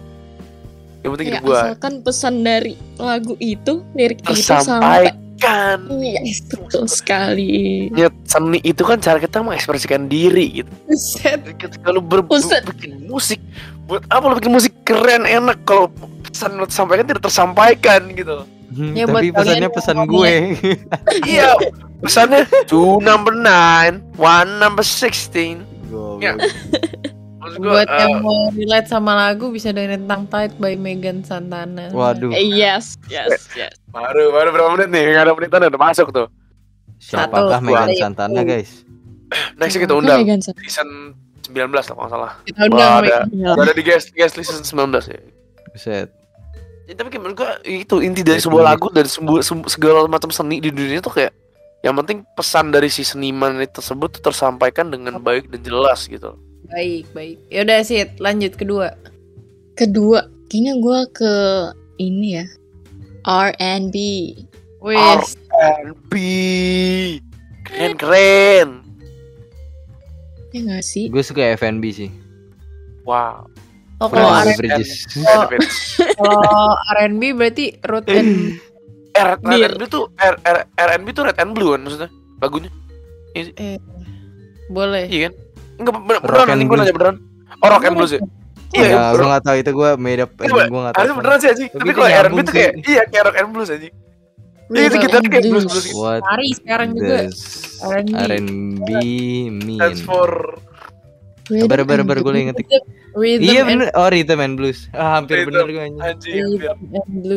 Yang 1.02 1.10
penting 1.12 1.26
Ya 1.26 1.32
hidup 1.34 1.44
gua 1.44 1.58
asalkan 1.60 1.92
pesan 2.00 2.34
dari 2.40 2.74
lagu 2.96 3.34
itu, 3.36 3.72
lirik 3.92 4.22
itu 4.22 4.32
sampai 4.32 5.10
tersampaikan. 5.36 5.78
Iya, 5.92 6.20
betul 6.48 6.84
sekali. 6.86 7.54
Nyet, 7.92 8.14
seni 8.24 8.58
itu 8.62 8.82
kan 8.82 8.96
cara 8.96 9.18
kita 9.18 9.38
mengekspresikan 9.38 10.06
diri 10.06 10.62
gitu. 10.62 10.70
Buset. 10.86 11.40
Buset. 12.24 12.62
bikin 12.64 13.04
musik, 13.04 13.38
buat 13.86 14.02
apa 14.10 14.24
lu 14.26 14.34
bikin 14.38 14.52
musik 14.52 14.74
keren 14.82 15.22
enak 15.24 15.62
kalau 15.62 15.86
pesan 16.26 16.58
lu 16.58 16.66
sampaikan 16.66 17.06
tidak 17.06 17.22
tersampaikan 17.22 18.02
gitu. 18.12 18.42
Ya, 18.92 19.06
Tapi 19.08 19.30
pesannya 19.32 19.70
pesan 19.72 19.96
gue. 20.04 20.34
iya, 21.30 21.54
pesannya 22.02 22.44
two 22.66 22.98
number 23.00 23.32
nine, 23.32 24.02
one 24.18 24.58
number 24.58 24.82
sixteen. 24.82 25.64
Ya. 26.20 26.34
Maksud 27.40 27.62
gua, 27.62 27.86
Buat 27.86 27.88
eh, 27.88 27.98
yang 28.02 28.14
mau 28.26 28.50
relate 28.50 28.88
sama 28.90 29.12
lagu 29.14 29.54
bisa 29.54 29.70
dengerin 29.70 30.02
tentang 30.04 30.26
Tight 30.26 30.58
by 30.58 30.74
Megan 30.74 31.22
Santana. 31.22 31.94
Waduh. 31.94 32.34
Eh, 32.34 32.42
Yes, 32.42 32.98
yes, 33.06 33.46
yes. 33.54 33.78
baru 33.94 34.34
baru 34.34 34.50
berapa 34.50 34.70
menit 34.74 34.90
nih? 34.90 35.04
Gak 35.14 35.22
ada 35.30 35.32
menitan 35.38 35.62
udah 35.70 35.80
masuk 35.80 36.10
tuh. 36.10 36.26
Siapakah 36.98 37.62
Satu, 37.62 37.64
Megan 37.70 37.90
Santana 37.94 38.40
guys? 38.42 38.82
Next 39.56 39.78
kita 39.78 39.94
undang 39.94 40.26
Megan 40.26 40.42
Santana. 40.42 40.64
season 40.66 40.88
19 41.56 41.72
lah 41.72 41.84
kalau 41.96 42.10
salah. 42.12 42.32
Wah, 42.68 43.00
ada, 43.00 43.24
udah 43.32 43.64
ada 43.64 43.72
di 43.72 43.80
guest 43.80 44.12
guest 44.12 44.36
list 44.36 44.52
season 44.52 44.92
19 44.92 45.08
ya. 45.08 45.20
Buset. 45.72 46.08
Ya, 46.86 46.94
tapi 46.94 47.08
kayak 47.10 47.22
menurut 47.24 47.38
gua 47.40 47.56
itu 47.64 47.98
inti 48.04 48.22
dari 48.22 48.38
sebuah 48.38 48.62
lagu 48.62 48.92
dari 48.92 49.08
sebuah 49.08 49.40
se- 49.42 49.72
segala 49.72 50.06
macam 50.06 50.30
seni 50.30 50.62
di 50.62 50.70
dunia 50.70 51.02
tuh 51.02 51.16
kayak 51.16 51.34
yang 51.82 51.98
penting 51.98 52.22
pesan 52.38 52.70
dari 52.70 52.86
si 52.86 53.02
seniman 53.02 53.58
itu 53.58 53.80
tersebut 53.80 54.18
tuh 54.18 54.30
tersampaikan 54.30 54.92
dengan 54.92 55.18
baik 55.18 55.50
dan 55.50 55.66
jelas 55.66 56.06
gitu. 56.06 56.38
Baik, 56.70 57.06
baik. 57.14 57.36
Ya 57.50 57.62
udah 57.62 57.78
sih, 57.86 58.02
lanjut 58.18 58.58
kedua. 58.58 58.94
Kedua, 59.78 60.26
kayaknya 60.50 60.74
gue 60.82 60.98
ke 61.14 61.32
ini 62.02 62.42
ya. 62.42 62.46
R&B. 63.26 63.96
Wis. 64.82 65.34
R&B. 65.50 66.14
Keren 67.66 67.94
keren. 67.98 68.85
Ya 70.56 70.64
nggak 70.64 70.82
sih? 70.82 71.12
Gue 71.12 71.20
suka 71.20 71.44
FNB 71.52 71.84
sih. 71.92 72.08
Wow. 73.04 73.44
Oh, 73.96 74.08
kalau 74.08 74.28
Pharrell 74.30 74.52
R- 74.52 74.58
Bridges. 74.58 75.04
Oh. 75.20 75.44
kalau 76.18 76.72
R&B 76.96 77.22
berarti 77.38 77.76
Root 77.82 78.08
and 78.08 78.56
Deal. 79.44 79.68
R&B 79.68 79.82
tuh 79.86 80.08
R 80.16 80.36
R 80.40 80.56
R&B 80.68 81.06
tuh 81.12 81.24
red 81.24 81.36
and 81.36 81.52
blue 81.52 81.72
kan 81.72 81.80
maksudnya 81.80 82.08
lagunya. 82.36 82.72
boleh. 84.68 85.04
Iya 85.08 85.28
kan? 85.28 85.32
Enggak 85.76 85.92
bener, 85.98 86.18
beneran 86.20 86.46
anjing 86.50 86.68
gue 86.68 86.76
nanya 86.76 86.94
beneran. 86.94 87.16
Oh 87.60 87.68
rock 87.68 87.84
and 87.84 87.96
blues 87.96 88.12
ya? 88.12 88.20
Iya, 88.72 88.86
Ya, 88.90 89.00
bro. 89.12 89.22
gue 89.22 89.28
gak 89.30 89.44
tau 89.44 89.56
itu 89.56 89.70
gue 89.72 89.90
made 89.96 90.20
up 90.20 90.30
Iya, 90.36 90.68
gue 90.68 90.80
gak 90.82 90.92
tau. 90.92 91.00
Harusnya 91.00 91.16
beneran 91.16 91.38
sih 91.38 91.48
anjing. 91.52 91.68
Tapi 91.70 91.84
itu 91.86 91.96
kalau 91.96 92.08
R&B 92.10 92.38
tuh 92.40 92.52
kayak 92.52 92.72
sih. 92.74 92.88
iya 92.88 93.02
kayak 93.04 93.22
rock 93.28 93.36
and 93.36 93.48
blues 93.52 93.68
anjing. 93.68 93.92
Iya 94.66 94.82
Rock 94.82 94.90
itu 94.90 94.96
kita 94.98 95.16
kayak 95.22 95.44
blues. 95.46 95.64
blues 95.64 95.84
gitu. 95.84 95.96
What 95.96 96.20
Cari 96.26 96.48
sekarang 96.58 96.88
juga 96.92 97.18
R&B. 98.26 98.88
Mean? 99.48 99.78
That's 99.78 100.02
for 100.02 100.58
sabar, 101.46 101.78
and 101.78 101.86
sabar, 101.86 102.18
gue 102.18 102.32
ngetik. 102.50 102.66
Rhythm 103.14 103.46
Iya 103.46 103.62
bener, 103.62 103.88
oh 103.94 104.10
rhythm 104.10 104.42
and 104.42 104.54
blues. 104.58 104.90
Ah, 104.90 105.16
hampir 105.16 105.40
Rhythm. 105.40 105.54
bener 105.54 105.66
gue 105.70 105.82
anjing. 106.02 106.42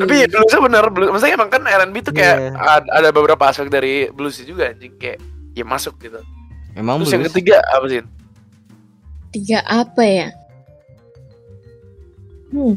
Tapi 0.02 0.16
bluesnya 0.26 0.60
bener, 0.60 0.84
blues. 0.90 1.10
Maksudnya 1.14 1.36
emang 1.38 1.50
kan 1.54 1.62
R&B 1.64 1.96
tuh 2.02 2.14
kayak 2.18 2.36
Iya. 2.36 2.52
ada, 2.58 2.88
ada 2.90 3.10
beberapa 3.14 3.44
aspek 3.46 3.70
dari 3.70 4.10
blues 4.10 4.42
juga 4.42 4.74
anjing 4.74 4.98
kayak 4.98 5.22
ya 5.54 5.62
masuk 5.62 6.02
gitu. 6.02 6.18
Emang 6.74 6.98
Terus 7.00 7.14
yang 7.14 7.22
blues? 7.22 7.34
ketiga 7.38 7.62
apa 7.70 7.86
sih? 7.86 8.02
Tiga 9.30 9.60
apa 9.64 10.02
ya? 10.02 10.28
Hmm, 12.50 12.74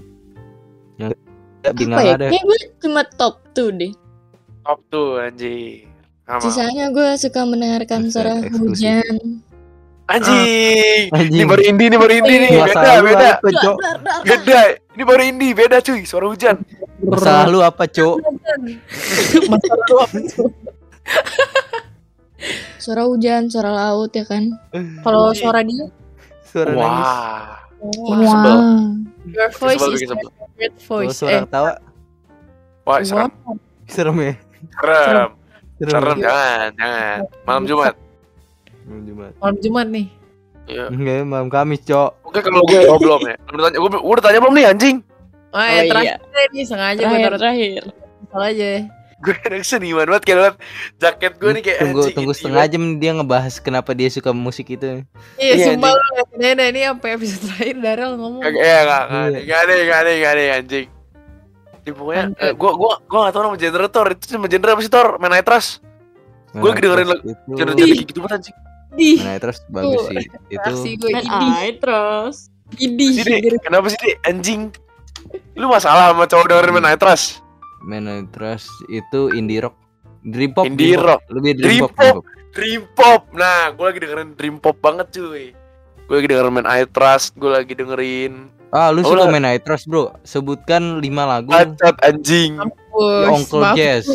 Bingung 1.72 1.96
apa 1.96 2.04
ya? 2.04 2.14
ada. 2.14 2.26
Kayak 2.28 2.44
gue 2.44 2.58
cuma 2.78 3.02
top 3.08 3.40
2 3.56 3.72
deh. 3.72 3.92
Top 4.62 4.78
tuh 4.88 5.18
anjing. 5.18 5.90
Sama. 6.22 6.38
Sisanya 6.40 6.86
gue 6.88 7.08
suka 7.16 7.42
mendengarkan 7.42 8.06
suara 8.08 8.38
Eksklusif. 8.38 8.62
hujan. 8.62 9.16
Anjing. 10.06 11.02
Anjing. 11.10 11.34
Ini 11.34 11.44
baru 11.44 11.62
indie, 11.62 11.86
ini 11.88 11.96
baru 11.96 12.12
indie 12.14 12.36
nih. 12.38 12.50
Beda, 12.62 12.92
beda. 13.00 13.28
apa, 13.36 13.48
Cok? 13.50 13.76
Beda. 14.22 14.60
Ini 14.92 15.02
baru 15.02 15.22
indie, 15.24 15.52
beda 15.52 15.76
cuy. 15.80 16.00
Suara 16.04 16.26
hujan. 16.26 16.56
Masalah 17.00 17.44
lu 17.48 17.58
apa, 17.60 17.84
Cok? 17.86 18.16
Masalah 19.48 19.82
lu 19.82 19.96
apa? 19.98 20.18
Suara 22.76 23.02
hujan, 23.04 23.46
suara 23.46 23.70
laut 23.70 24.10
ya 24.10 24.24
kan? 24.24 24.50
Kalau 25.00 25.30
suara 25.32 25.62
dia, 25.62 25.86
Suara 26.42 26.70
nangis. 26.70 27.10
Wah. 27.10 27.46
wow. 27.80 28.22
sebel. 28.22 28.58
your 29.24 29.50
voice 29.50 29.82
is 29.96 30.06
my 30.06 30.22
favorite 30.22 30.74
Kalau 30.76 30.86
voice. 30.86 31.16
suara 31.16 31.32
Eh, 31.32 31.40
ketawa 31.42 31.72
Wah, 32.84 32.98
serem. 33.00 33.30
wow. 33.40 33.54
serem 33.86 34.16
ya. 34.20 34.34
Serem. 34.70 35.28
Serem. 35.76 35.90
Serem, 35.90 36.16
jangan, 36.16 36.68
jangan. 36.74 37.18
Malam 37.42 37.64
Jumat. 37.66 37.94
Hmm, 38.82 39.02
Jumat. 39.02 39.32
Malam 39.38 39.56
Jumat 39.58 39.86
nih. 39.88 40.06
Iya. 40.62 40.84
Enggak, 40.88 41.26
malam 41.26 41.48
Kamis, 41.50 41.80
Cok. 41.82 42.10
Oke, 42.22 42.38
kalau 42.38 42.62
gue 42.64 42.80
oh, 42.86 42.98
belum 42.98 43.20
ya. 43.26 43.34
Lu 43.50 43.60
tanya, 43.60 43.78
gue, 43.78 43.90
udah 43.98 44.22
tanya 44.22 44.38
belum 44.38 44.54
nih 44.54 44.66
anjing. 44.68 44.96
Oh, 45.52 45.58
Oh, 45.58 45.60
eh, 45.60 45.84
iya. 45.84 45.90
terakhir 46.16 46.48
nih 46.48 46.64
sengaja 46.64 46.96
gue 46.96 47.04
Terakhir, 47.04 47.24
taruh 47.28 47.40
terakhir. 47.40 47.82
salah 48.30 48.48
aja. 48.48 48.70
Gue 49.22 49.34
enak 49.38 49.62
seniman 49.62 50.06
banget 50.08 50.24
kayak 50.24 50.38
liat 50.40 50.56
jaket 50.98 51.32
gue 51.38 51.50
nih 51.52 51.62
kayak 51.62 51.78
tunggu 51.78 52.00
anjing, 52.00 52.14
tunggu 52.16 52.32
setengah 52.32 52.64
jam 52.66 52.82
dia 52.98 53.12
ngebahas 53.14 53.54
kenapa 53.58 53.90
dia 53.92 54.08
suka 54.10 54.34
musik 54.34 54.66
itu. 54.66 55.06
Iya, 55.38 55.52
Iya, 55.54 55.64
sumpah 55.78 55.94
lu 55.94 56.02
ini 56.42 56.80
sampai 56.82 57.08
episode 57.14 57.42
terakhir 57.46 57.76
Daryl 57.78 58.12
ngomong. 58.18 58.42
Kagak 58.42 58.62
ya 58.64 58.78
enggak 58.82 59.02
enggak 59.04 59.22
Iya. 59.22 59.38
enggak 59.38 59.58
ada 59.60 59.72
enggak 59.78 59.98
ada 60.00 60.10
enggak 60.10 60.32
ada 60.32 60.42
anjing. 60.58 60.86
Di 61.82 61.90
pokoknya 61.90 62.24
eh, 62.38 62.52
gua 62.54 62.72
gua 62.72 62.92
gua 63.04 63.18
enggak 63.26 63.32
tahu 63.32 63.42
nama 63.42 63.56
genre 63.58 63.86
Thor. 63.88 64.06
Itu 64.10 64.24
nama 64.32 64.46
genre 64.46 64.70
apa 64.70 64.80
sih 64.80 64.92
Thor? 64.92 65.08
Main 65.18 65.32
Night 65.32 65.48
Rush. 65.48 65.70
Gua 66.52 66.68
lagi 66.70 66.80
dengerin 66.80 67.08
lagu- 67.08 67.24
itu. 67.24 67.50
Genre 67.50 67.72
genre 67.72 67.90
kayak 67.90 68.06
gitu 68.06 68.20
banget 68.20 68.36
anjing. 68.38 68.56
Di, 68.92 69.10
Nah, 69.18 69.36
terus 69.40 69.58
bagus 69.66 69.96
Tuh, 69.96 70.04
sih. 70.12 70.24
Itu 70.52 70.70
gue 71.00 71.10
ini, 71.16 71.48
I 71.64 71.70
terus. 71.76 72.36
ini. 72.76 73.06
Sih, 73.16 73.24
Dik. 73.24 73.64
Kenapa 73.64 73.88
sih, 73.88 73.96
Dik? 73.96 74.16
Anjing. 74.22 74.68
Lu 75.56 75.64
masalah 75.66 76.12
sama 76.12 76.28
cowok 76.28 76.44
dengerin 76.46 76.72
Main 76.76 76.84
Night 76.86 77.00
Rush? 77.00 77.40
Man 77.82 78.04
Trust 78.30 78.68
itu 78.86 79.32
indie 79.32 79.58
rock. 79.58 79.74
Dream 80.22 80.52
pop. 80.52 80.68
Indie 80.68 80.92
dream 80.92 81.00
pop. 81.00 81.08
rock. 81.08 81.20
Lebih 81.32 81.52
dream, 81.56 81.66
Dream 81.66 81.82
pop. 81.82 81.92
pop. 81.96 82.16
dream 82.52 82.82
pop. 82.92 83.22
Nah, 83.32 83.72
gua 83.72 83.84
lagi 83.88 83.98
dengerin 83.98 84.28
Dream 84.36 84.56
pop 84.60 84.76
banget, 84.78 85.08
cuy. 85.10 85.56
Gue 86.04 86.14
lagi 86.14 86.28
dengerin 86.28 86.52
Main 86.52 86.66
Night 86.68 86.92
Rush, 86.92 87.32
gue 87.32 87.48
lagi 87.48 87.72
dengerin 87.72 88.32
Ah, 88.72 88.88
lu 88.88 89.04
Oh, 89.04 89.12
suka 89.12 89.28
main 89.28 89.44
Night 89.44 89.68
Trust, 89.68 89.84
Bro? 89.84 90.16
Sebutkan 90.24 91.04
5 91.04 91.22
lagu. 91.28 91.52
Bacot 91.52 91.96
anjing. 92.00 92.56
Ya, 92.56 93.28
Uncle 93.28 93.62
Jazz. 93.76 94.08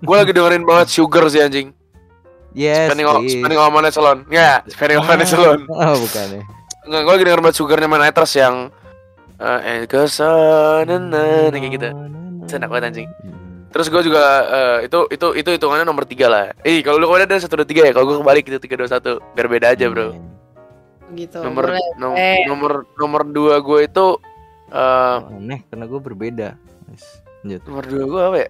Gue 0.00 0.16
lagi 0.16 0.32
dengerin 0.32 0.64
banget 0.64 0.88
Sugar 0.88 1.28
sih 1.28 1.44
anjing. 1.44 1.76
Yes. 2.56 2.88
Spending 2.88 3.06
on, 3.06 3.20
please. 3.20 3.36
spending 3.36 3.60
on 3.60 3.68
money 3.68 3.92
salon. 3.92 4.18
Enggak, 4.24 4.64
spending 4.72 4.96
on 4.98 5.04
money 5.04 5.26
salon. 5.28 5.60
Oh, 5.68 6.00
bukan 6.00 6.26
ya. 6.32 6.42
Enggak, 6.88 7.00
gue 7.04 7.12
lagi 7.12 7.24
denger 7.28 7.40
banget 7.44 7.56
Sugarnya 7.60 7.88
Main 7.92 8.00
Night 8.08 8.16
Rush 8.16 8.36
yang 8.40 8.72
eh 9.38 9.60
eh 9.62 9.80
ke 9.84 10.08
sana 10.08 10.96
kayak 11.52 11.72
gitu. 11.76 11.88
Enak 12.48 12.68
banget, 12.72 12.84
anjing. 12.88 13.08
Terus 13.68 13.86
gue 13.92 14.00
juga 14.00 14.24
eh, 14.48 14.88
itu 14.88 14.98
itu 15.12 15.26
itu 15.44 15.48
hitungannya 15.60 15.84
nomor 15.84 16.08
tiga 16.08 16.32
lah. 16.32 16.56
Eh 16.64 16.80
kalau 16.80 16.96
lu 16.96 17.04
kemarin 17.12 17.28
ada 17.28 17.44
satu 17.44 17.60
dua 17.60 17.68
tiga 17.68 17.84
ya, 17.84 17.92
kalau 17.92 18.08
gue 18.08 18.16
kebalik 18.24 18.48
itu 18.48 18.58
tiga 18.64 18.80
dua 18.80 18.88
satu, 18.88 19.20
biar 19.36 19.46
beda 19.52 19.76
aja 19.76 19.84
bro. 19.92 20.16
Gitu. 21.10 21.38
Nomor 21.38 21.64
boleh. 21.70 21.86
nom- 21.96 22.14
Eh. 22.14 22.44
nomor 22.44 22.72
nomor 22.94 23.22
dua 23.24 23.58
gue 23.58 23.80
itu 23.82 24.06
eh 24.68 25.16
Oh, 25.18 25.32
aneh 25.34 25.64
karena 25.64 25.84
gue 25.84 26.00
berbeda. 26.00 26.48
Lanjut. 27.38 27.60
nomor 27.64 27.84
dua 27.84 28.04
gue 28.04 28.22
apa 28.22 28.36
ya? 28.38 28.48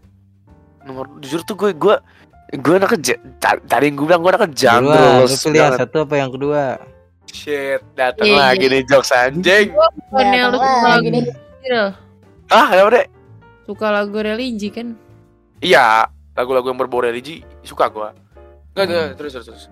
Nomor 0.80 1.04
jujur 1.18 1.40
tuh 1.42 1.54
gue 1.54 1.70
gue 1.72 1.96
gue 2.50 2.74
anaknya 2.74 3.20
tadi 3.62 3.86
gue 3.88 4.02
bilang 4.02 4.18
gue 4.18 4.30
anaknya 4.30 4.48
lu 4.48 4.56
jandros 4.56 5.32
pilih 5.38 5.60
yang 5.60 5.76
satu 5.76 5.96
apa 6.02 6.14
yang 6.16 6.30
kedua? 6.30 6.62
Shit, 7.28 7.84
datang 7.92 8.24
Iya, 8.24 8.40
lagi 8.40 8.66
nih 8.66 8.82
jokes 8.82 9.12
anjing. 9.12 9.68
Bukannya 10.08 10.42
lu 10.46 10.56
suka 10.56 10.88
lagu 10.88 11.08
lagi. 11.12 11.28
Daryl? 11.60 11.88
Ah, 12.48 12.66
kenapa 12.66 12.90
deh? 12.90 13.06
Suka 13.62 13.86
lagu 13.92 14.16
religi 14.16 14.68
kan? 14.72 14.96
Iya, 15.60 16.08
lagu-lagu 16.32 16.64
yang 16.66 16.80
berbau 16.80 17.04
religi 17.04 17.44
suka 17.60 17.86
gua. 17.86 18.16
Enggak, 18.72 18.84
enggak, 18.86 19.04
Hmm. 19.04 19.16
terus 19.20 19.30
terus 19.36 19.46
terus. 19.46 19.64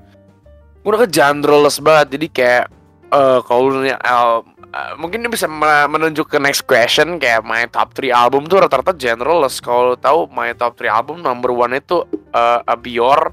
Gua 0.85 1.01
udah 1.01 1.09
genreless 1.09 1.81
banget, 1.81 2.07
jadi 2.13 2.27
kayak 2.29 2.65
eh 3.09 3.39
kalau 3.41 3.69
lu 3.69 3.81
nanya 3.81 3.97
al- 4.01 4.43
eh, 4.67 4.93
mungkin 4.95 5.21
ini 5.21 5.29
bisa 5.29 5.47
me- 5.47 5.89
menunjuk 5.89 6.27
ke 6.27 6.39
next 6.39 6.65
question 6.65 7.17
kayak 7.17 7.43
my 7.43 7.65
top 7.67 7.93
3 7.93 8.11
album 8.11 8.45
tuh 8.45 8.61
rata-rata 8.61 8.93
genreless. 8.93 9.59
Kalau 9.59 9.95
tahu 9.95 10.27
my 10.29 10.53
top 10.53 10.75
3 10.75 10.91
album 10.93 11.21
number 11.21 11.51
one 11.51 11.73
itu 11.73 12.03
eh 12.31 12.61
A 12.63 12.75
Bior 12.75 13.31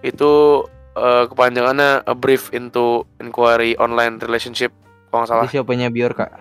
itu 0.00 0.62
eh, 0.92 1.24
kepanjangannya 1.26 2.02
A 2.02 2.14
Brief 2.14 2.50
into 2.50 3.02
Inquiry 3.16 3.76
Online 3.76 4.16
Relationship 4.18 4.72
kalau 5.08 5.22
nggak 5.22 5.30
salah. 5.30 5.44
Itu 5.44 5.52
siapanya 5.54 5.88
Bior, 5.88 6.12
Kak? 6.12 6.32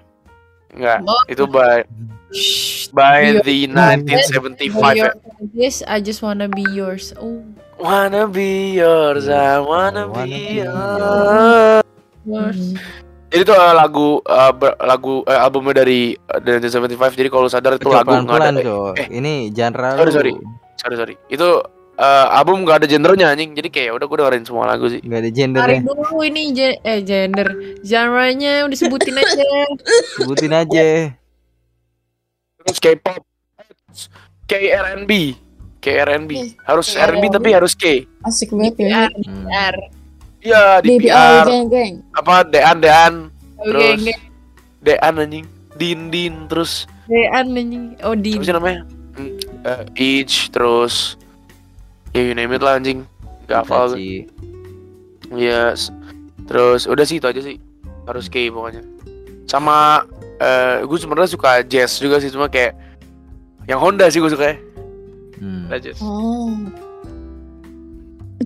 Enggak, 0.72 1.04
Oh. 1.04 1.20
itu 1.28 1.44
by 1.46 1.84
by 2.90 3.20
Bior. 3.36 3.44
the 3.44 3.68
1975 3.68 4.96
ya. 4.96 5.12
This 5.52 5.84
I 5.84 6.00
just 6.00 6.20
wanna 6.20 6.48
be 6.48 6.64
yours. 6.66 7.12
Oh, 7.16 7.44
Wanna 7.76 8.24
be 8.26 8.78
yours, 8.78 9.26
I 9.26 9.58
wanna 9.58 10.06
Wanna 10.06 10.24
be 10.24 10.30
be 10.30 10.62
yours. 10.62 10.70
yours. 10.70 11.91
Jadi 13.32 13.42
itu 13.42 13.54
uh, 13.56 13.72
lagu 13.72 14.20
uh, 14.20 14.52
ber- 14.52 14.76
lagu 14.78 15.24
uh, 15.24 15.40
albumnya 15.40 15.82
dari 15.82 16.14
uh, 16.20 16.40
1975. 16.44 16.92
Jadi 17.16 17.30
kalau 17.32 17.48
lu 17.48 17.52
sadar 17.52 17.80
itu 17.80 17.88
lagu 17.88 18.12
nggak 18.12 18.44
ada. 18.44 18.60
Eh. 19.00 19.08
Ini 19.10 19.56
genre 19.56 19.96
Sorry, 19.96 20.12
lu. 20.12 20.16
sorry. 20.16 20.32
Sorry 20.76 20.96
sorry. 21.00 21.16
Itu 21.28 21.64
uh, 21.96 22.28
album 22.30 22.68
nggak 22.68 22.84
ada 22.84 22.88
genrenya 22.92 23.32
anjing. 23.32 23.56
Jadi 23.56 23.72
kayak 23.72 23.96
udah 23.96 24.06
gue 24.06 24.18
dengerin 24.20 24.44
semua 24.44 24.68
lagu 24.68 24.92
sih. 24.92 25.00
Nggak 25.00 25.20
ada 25.20 25.24
Tarik 25.24 25.38
gendernya. 25.38 25.80
dulu 25.82 26.18
ini 26.22 26.42
je- 26.52 26.80
eh 26.82 27.00
gender, 27.02 27.48
genre-nya 27.80 28.68
udah 28.68 28.78
sebutin 28.78 29.16
aja. 29.16 29.48
Sebutin 30.20 30.52
aja. 30.52 30.84
Terus 32.62 32.78
K-pop, 32.78 33.24
K-R&B, 34.46 35.12
K-R&B. 35.80 36.32
Yes. 36.36 36.54
Harus 36.62 36.86
K-R&B. 36.92 37.16
R&B 37.16 37.24
tapi 37.32 37.50
harus 37.56 37.74
K. 37.74 38.06
Asik 38.22 38.52
banget 38.52 38.76
ya. 38.86 39.08
Hmm. 39.08 39.48
DPR. 39.48 39.76
Iya, 40.42 40.82
Baby 40.82 41.06
DPR. 41.06 41.46
oh 41.46 41.46
geng 41.46 41.68
geng. 41.70 41.94
Apa 42.18 42.42
Dean 42.50 42.78
Dean 42.82 43.14
Oke, 43.62 43.70
Terus. 43.70 44.18
Dean 44.82 45.16
anjing. 45.22 45.46
Din 45.78 46.00
Din 46.10 46.34
terus 46.50 46.90
Dean 47.06 47.30
anjing. 47.54 47.84
Oh, 48.02 48.18
di. 48.18 48.34
apa 48.38 48.44
sih 48.44 48.54
namanya? 48.54 48.82
Eh, 49.62 49.82
Each 49.96 50.50
terus 50.50 51.14
ya 52.18 52.26
you 52.26 52.34
name 52.34 52.58
it 52.58 52.66
lah 52.66 52.82
anjing. 52.82 53.06
Gak 53.46 53.70
hafal. 53.70 53.94
Itachi. 53.94 54.26
Yes. 55.30 55.94
Terus 56.50 56.90
udah 56.90 57.06
sih 57.06 57.22
itu 57.22 57.28
aja 57.30 57.42
sih. 57.42 57.62
Harus 58.10 58.26
K 58.26 58.50
pokoknya. 58.50 58.82
Sama 59.46 60.02
eh 60.42 60.82
gue 60.82 60.98
sebenarnya 60.98 61.30
suka 61.30 61.62
jazz 61.62 62.02
juga 62.02 62.18
sih 62.18 62.34
cuma 62.34 62.50
kayak 62.50 62.74
yang 63.70 63.78
Honda 63.78 64.10
sih 64.10 64.18
gue 64.18 64.32
suka 64.34 64.52
ya. 64.52 64.58
Hmm. 65.38 65.70
Jazz. 65.78 66.02
Oh. 66.02 66.50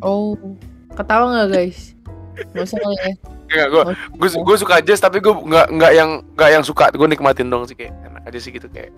Oh. 0.04 0.36
Ketawa 0.96 1.26
nggak 1.32 1.48
guys? 1.52 1.80
Gak 2.56 2.64
usah 2.68 2.80
kali 2.80 2.98
ya. 3.00 3.12
Enggak, 3.46 3.68
gue 3.70 3.84
gue 4.18 4.30
gue 4.42 4.56
suka 4.58 4.82
jazz 4.82 5.00
tapi 5.00 5.22
gue 5.22 5.32
nggak 5.32 5.68
nggak 5.76 5.92
yang 5.94 6.10
nggak 6.34 6.50
yang 6.50 6.64
suka 6.66 6.90
gue 6.92 7.08
nikmatin 7.08 7.48
dong 7.48 7.70
sih 7.70 7.78
kayak 7.78 7.94
enak 8.10 8.24
aja 8.26 8.40
sih 8.42 8.52
gitu 8.52 8.66
kayak 8.74 8.90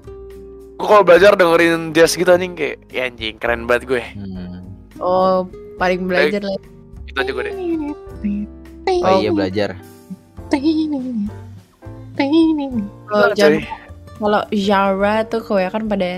Gue 0.77 0.85
kalau 0.85 1.01
belajar 1.01 1.33
dengerin 1.33 1.89
jazz 1.89 2.13
gitu 2.13 2.29
anjing 2.29 2.53
kayak 2.53 2.77
ya 2.93 3.09
anjing 3.09 3.41
keren 3.41 3.65
banget 3.65 3.89
gue. 3.89 4.03
Hmm. 4.13 4.61
Oh, 5.01 5.49
paling 5.81 6.05
belajar 6.05 6.45
lah. 6.45 6.53
Itu 7.09 7.17
aja 7.17 7.31
gue 7.33 7.43
deh. 7.49 7.55
Oh 9.01 9.17
iya 9.17 9.33
belajar. 9.33 9.73
Kalau 14.17 14.41
genre 14.53 15.15
tuh 15.25 15.41
kebanyakan 15.41 15.83
pada 15.89 16.09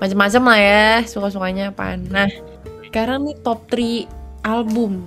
macam-macam 0.00 0.42
lah 0.48 0.58
ya 0.58 0.86
suka-sukanya 1.04 1.76
apaan. 1.76 2.08
Nah, 2.08 2.32
sekarang 2.88 3.28
nih 3.28 3.36
top 3.44 3.68
3 3.68 4.08
album. 4.48 5.04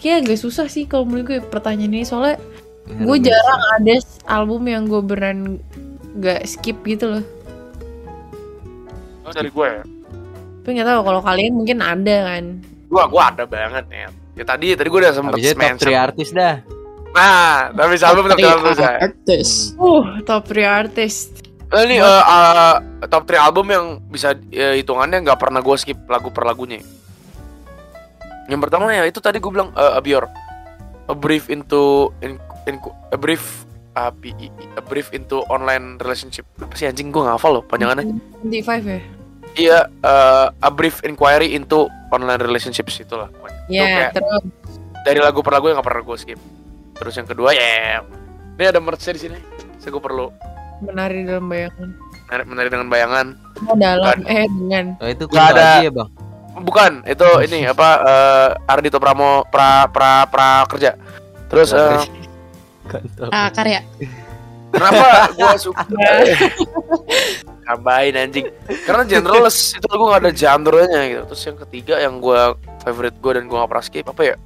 Kayak 0.00 0.16
agak 0.24 0.38
susah 0.38 0.66
sih 0.66 0.84
kalau 0.84 1.04
menurut 1.04 1.24
gue 1.26 1.38
pertanyaan 1.42 1.92
ini 1.92 2.02
soalnya 2.02 2.40
gue 2.88 3.16
Rumit. 3.16 3.28
jarang 3.28 3.62
ada 3.70 3.94
s- 3.94 4.18
album 4.24 4.64
yang 4.64 4.88
gue 4.88 4.98
beneran 4.98 5.60
gak 6.16 6.42
skip 6.42 6.80
gitu 6.82 7.06
loh. 7.10 7.24
Oh, 9.22 9.30
dari 9.30 9.46
gue 9.46 9.66
ya. 9.68 9.82
Tapi 10.60 10.70
nggak 10.72 10.88
tahu 10.88 11.00
kalau 11.04 11.20
kalian 11.20 11.52
mungkin 11.54 11.78
ada 11.78 12.16
kan. 12.26 12.44
Gua 12.90 13.06
gua 13.06 13.30
ada 13.30 13.44
banget 13.46 13.86
ya. 13.88 14.08
Ya 14.34 14.44
tadi 14.44 14.74
tadi 14.74 14.88
gue 14.88 15.00
udah 15.00 15.14
sempet 15.14 15.36
top 15.36 15.56
mention. 15.56 15.92
3 15.92 16.06
artis 16.06 16.28
dah. 16.32 16.54
Nah, 17.10 17.70
tapi 17.70 17.94
album 17.98 18.24
top 18.28 18.38
3 18.38 18.50
album 18.50 18.72
saya. 18.74 18.98
artis. 19.02 19.48
Uh, 19.74 20.04
top 20.22 20.42
3 20.46 20.62
artist. 20.64 21.42
Eh, 21.70 21.82
Ini 21.86 21.96
eh, 21.98 22.22
eh, 22.22 22.74
top 23.06 23.24
3 23.24 23.38
album 23.40 23.66
yang 23.66 23.84
bisa 24.04 24.34
eh, 24.50 24.78
hitungannya 24.78 25.22
nggak 25.22 25.38
pernah 25.38 25.60
gue 25.60 25.76
skip 25.76 25.98
lagu 26.06 26.30
per 26.30 26.42
lagunya. 26.42 26.82
Yang 28.50 28.60
pertama 28.60 28.90
ya 28.90 29.06
itu 29.06 29.18
tadi 29.18 29.38
gue 29.38 29.48
bilang 29.48 29.70
eh, 29.72 29.94
Abior. 29.94 30.26
A 31.06 31.14
brief 31.14 31.46
into 31.46 32.10
in, 32.18 32.36
in- 32.66 32.82
a 33.08 33.16
brief 33.16 33.64
a, 33.92 34.10
B- 34.10 34.34
I- 34.36 34.50
a 34.72 34.82
brief 34.82 35.10
into 35.10 35.42
online 35.46 35.96
relationship. 35.96 36.46
Apa 36.56 36.74
sih 36.74 36.86
anjing 36.86 37.08
gue 37.08 37.22
hafal 37.22 37.58
loh 37.58 37.64
panjangannya. 37.64 38.18
25 38.42 38.50
ya? 38.84 39.00
Iya, 39.52 39.78
eh, 39.88 40.46
a 40.52 40.70
brief 40.70 41.02
inquiry 41.02 41.54
into 41.54 41.86
online 42.10 42.38
relationships 42.38 42.98
itulah. 42.98 43.30
pokoknya. 43.32 43.58
Itu 43.60 43.72
Ya, 43.72 43.86
kayak 43.88 44.10
terus 44.16 44.42
dari 45.00 45.18
lagu 45.18 45.40
per 45.40 45.52
lagu 45.52 45.66
yang 45.66 45.78
gak 45.78 45.86
pernah 45.86 46.02
gue 46.04 46.16
skip. 46.16 46.40
Terus 46.94 47.14
yang 47.14 47.26
kedua 47.26 47.50
ya, 47.50 48.02
ini 48.52 48.64
ada 48.64 48.78
merch 48.78 49.06
di 49.08 49.20
sini. 49.20 49.38
Saya 49.78 49.90
gue 49.90 49.98
perlu 49.98 50.30
menari 50.80 51.22
dalam 51.24 51.44
bayangan. 51.44 51.88
menari, 52.22 52.42
menari 52.46 52.68
dengan 52.68 52.88
bayangan. 52.88 53.26
Oh, 53.64 53.74
dalam 53.74 54.06
Bukan. 54.16 54.18
eh 54.28 54.46
dengan 54.46 54.84
Oh 54.96 55.08
itu 55.08 55.24
kunto 55.26 55.42
ada. 55.42 55.82
ya 55.82 55.90
bang. 55.90 56.08
Bukan, 56.50 57.06
itu 57.06 57.28
ini 57.46 57.64
apa 57.64 57.88
eh, 58.02 58.48
Ardito 58.66 58.98
Pramo 58.98 59.46
pra 59.46 59.86
pra 59.86 60.26
pra 60.26 60.66
kerja. 60.66 60.98
Terus 61.46 61.70
eh, 61.70 62.02
Kantor. 62.86 63.30
Ah, 63.30 63.46
karya. 63.50 63.80
kenapa 64.70 65.06
gue 65.38 65.50
suka 65.58 65.82
tambahin 67.64 68.14
anjing? 68.18 68.46
Karena 68.82 69.02
genreless 69.06 69.78
itu 69.78 69.86
lagu 69.86 70.10
gak 70.10 70.20
ada 70.26 70.32
genre-nya 70.34 71.00
gitu. 71.06 71.22
Terus 71.30 71.42
yang 71.46 71.58
ketiga 71.66 71.94
yang 72.02 72.14
gue 72.18 72.40
favorite 72.82 73.18
gue 73.18 73.32
dan 73.34 73.44
gue 73.46 73.56
gak 73.56 73.70
pernah 73.70 73.86
skip 73.86 74.06
apa 74.06 74.22
ya? 74.26 74.36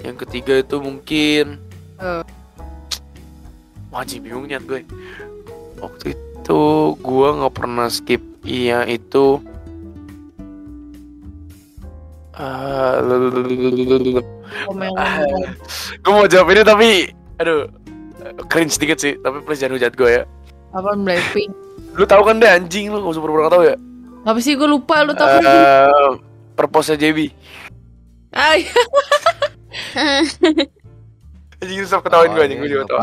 Yang 0.00 0.16
ketiga 0.24 0.54
itu 0.60 0.76
mungkin 0.80 1.44
Eh. 1.96 2.22
wajib 3.88 4.28
bingung 4.28 4.44
niat 4.48 4.64
gue. 4.64 4.84
Waktu 5.76 6.12
itu 6.12 6.62
gue 6.96 7.28
nggak 7.36 7.54
pernah 7.56 7.88
skip 7.88 8.20
iya 8.44 8.84
itu 8.84 9.40
Ah, 12.36 13.00
gue 15.96 16.12
mau 16.12 16.28
jawab 16.28 16.52
ini 16.52 16.62
tapi 16.62 16.88
aduh 17.36 17.64
cringe 18.46 18.72
sedikit 18.72 18.98
sih 18.98 19.16
tapi 19.16 19.40
please 19.40 19.56
jangan 19.58 19.76
hujat 19.76 19.92
gue 19.92 20.10
ya 20.10 20.22
apa 20.70 20.92
Blackpink. 20.94 21.48
lu 21.94 22.04
tahu 22.04 22.22
kan 22.22 22.36
deh 22.36 22.44
anjing 22.46 22.92
lu 22.92 23.00
gak 23.00 23.16
usah 23.16 23.22
pura-pura 23.22 23.48
tahu 23.48 23.64
ya 23.64 23.76
Apa 24.22 24.36
sih 24.38 24.52
gue 24.52 24.66
lupa 24.66 25.00
lu 25.00 25.14
tau 25.14 25.24
kan? 25.24 25.40
Eh, 25.40 26.10
purpose 26.52 26.92
JB 26.92 27.32
Ay, 28.30 28.68
anjing 31.56 31.88
stop 31.88 32.04
ketawain 32.04 32.30
gue 32.30 32.42
anjing 32.42 32.60
gue 32.60 32.68
juga 32.70 32.84
cok? 32.86 33.00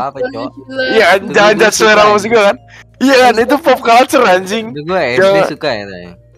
iya 0.92 1.04
kan 1.10 1.20
jangan 1.28 1.54
judge 1.58 1.74
selera 1.74 2.06
musik 2.06 2.30
gue 2.30 2.38
kan 2.40 2.56
iya 3.00 3.16
kan 3.20 3.34
itu 3.36 3.56
pop 3.58 3.80
culture 3.80 4.22
anjing 4.22 4.70
gue 4.70 5.00
SD 5.10 5.18
Jangan- 5.18 5.50
suka 5.50 5.70
ya. 5.72 5.84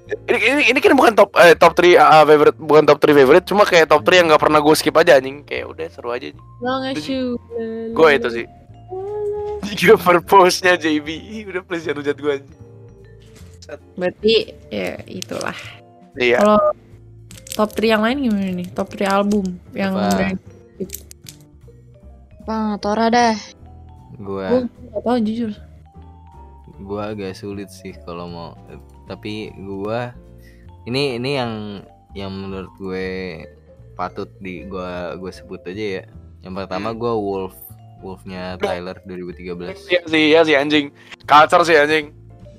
Ini, 0.07 0.39
ini, 0.39 0.63
ini 0.71 0.79
kan 0.79 0.95
bukan 0.95 1.13
top 1.13 1.35
eh, 1.35 1.59
top 1.59 1.75
3 1.75 1.99
favorite 2.23 2.55
bukan 2.57 2.85
top 2.85 2.99
3 2.99 3.11
favorite 3.13 3.45
cuma 3.45 3.67
kayak 3.67 3.91
top 3.91 4.03
3 4.03 4.15
yang 4.17 4.27
gak 4.29 4.39
pernah 4.39 4.63
gue 4.63 4.71
skip 4.73 4.95
aja 4.95 5.19
anjing 5.19 5.43
kayak 5.43 5.67
udah 5.67 5.87
seru 5.91 6.15
aja 6.15 6.31
long 6.63 6.87
as 6.87 7.03
you. 7.05 7.35
gue 7.91 8.09
itu 8.13 8.29
sih 8.33 8.47
Juga 9.75 9.99
purpose-nya 9.99 10.79
JB 10.79 11.07
udah 11.45 11.63
please 11.67 11.83
jangan 11.83 12.01
hujat 12.01 12.17
gue 12.17 12.33
anjing 12.33 12.59
Berarti 13.99 14.35
ya 14.71 14.95
itulah. 15.11 15.59
iya 16.15 16.39
Kalau 16.39 16.63
top 17.51 17.75
3 17.75 17.91
yang 17.91 18.03
lain 18.07 18.17
gimana 18.23 18.47
nih? 18.55 18.69
Top 18.71 18.87
3 18.87 19.11
album 19.11 19.43
yang 19.73 19.91
Apa? 19.91 20.07
beneran- 20.07 20.43
Bang, 22.47 22.79
Tora 22.79 23.11
dah. 23.11 23.35
Gue 24.15 24.47
gue 24.47 24.71
gak 24.87 25.03
tau 25.03 25.19
jujur. 25.19 25.51
gue 26.79 27.01
agak 27.03 27.35
sulit 27.35 27.67
sih 27.67 27.91
kalau 27.99 28.31
mau. 28.31 28.51
Tapi 29.07 29.33
gue 29.53 30.01
ini 30.85 31.17
ini 31.17 31.31
yang 31.35 31.53
yang 32.13 32.31
menurut 32.31 32.71
gue 32.77 33.07
patut 33.95 34.29
di 34.39 34.63
gue 34.63 34.91
gue 35.17 35.31
sebut 35.31 35.63
aja 35.65 35.85
ya. 36.01 36.05
Yang 36.43 36.55
pertama 36.61 36.91
Hmm. 36.91 36.99
gue 36.99 37.13
Wolf 37.13 37.55
Wolfnya 37.97 38.61
Tyler 38.61 39.01
2013 39.03 39.89
Iya 39.89 40.01
sih, 40.05 40.23
iya 40.31 40.41
sih 40.43 40.53
anjing. 40.53 40.93
Culture 41.25 41.65
sih 41.65 41.75
anjing. 41.75 42.13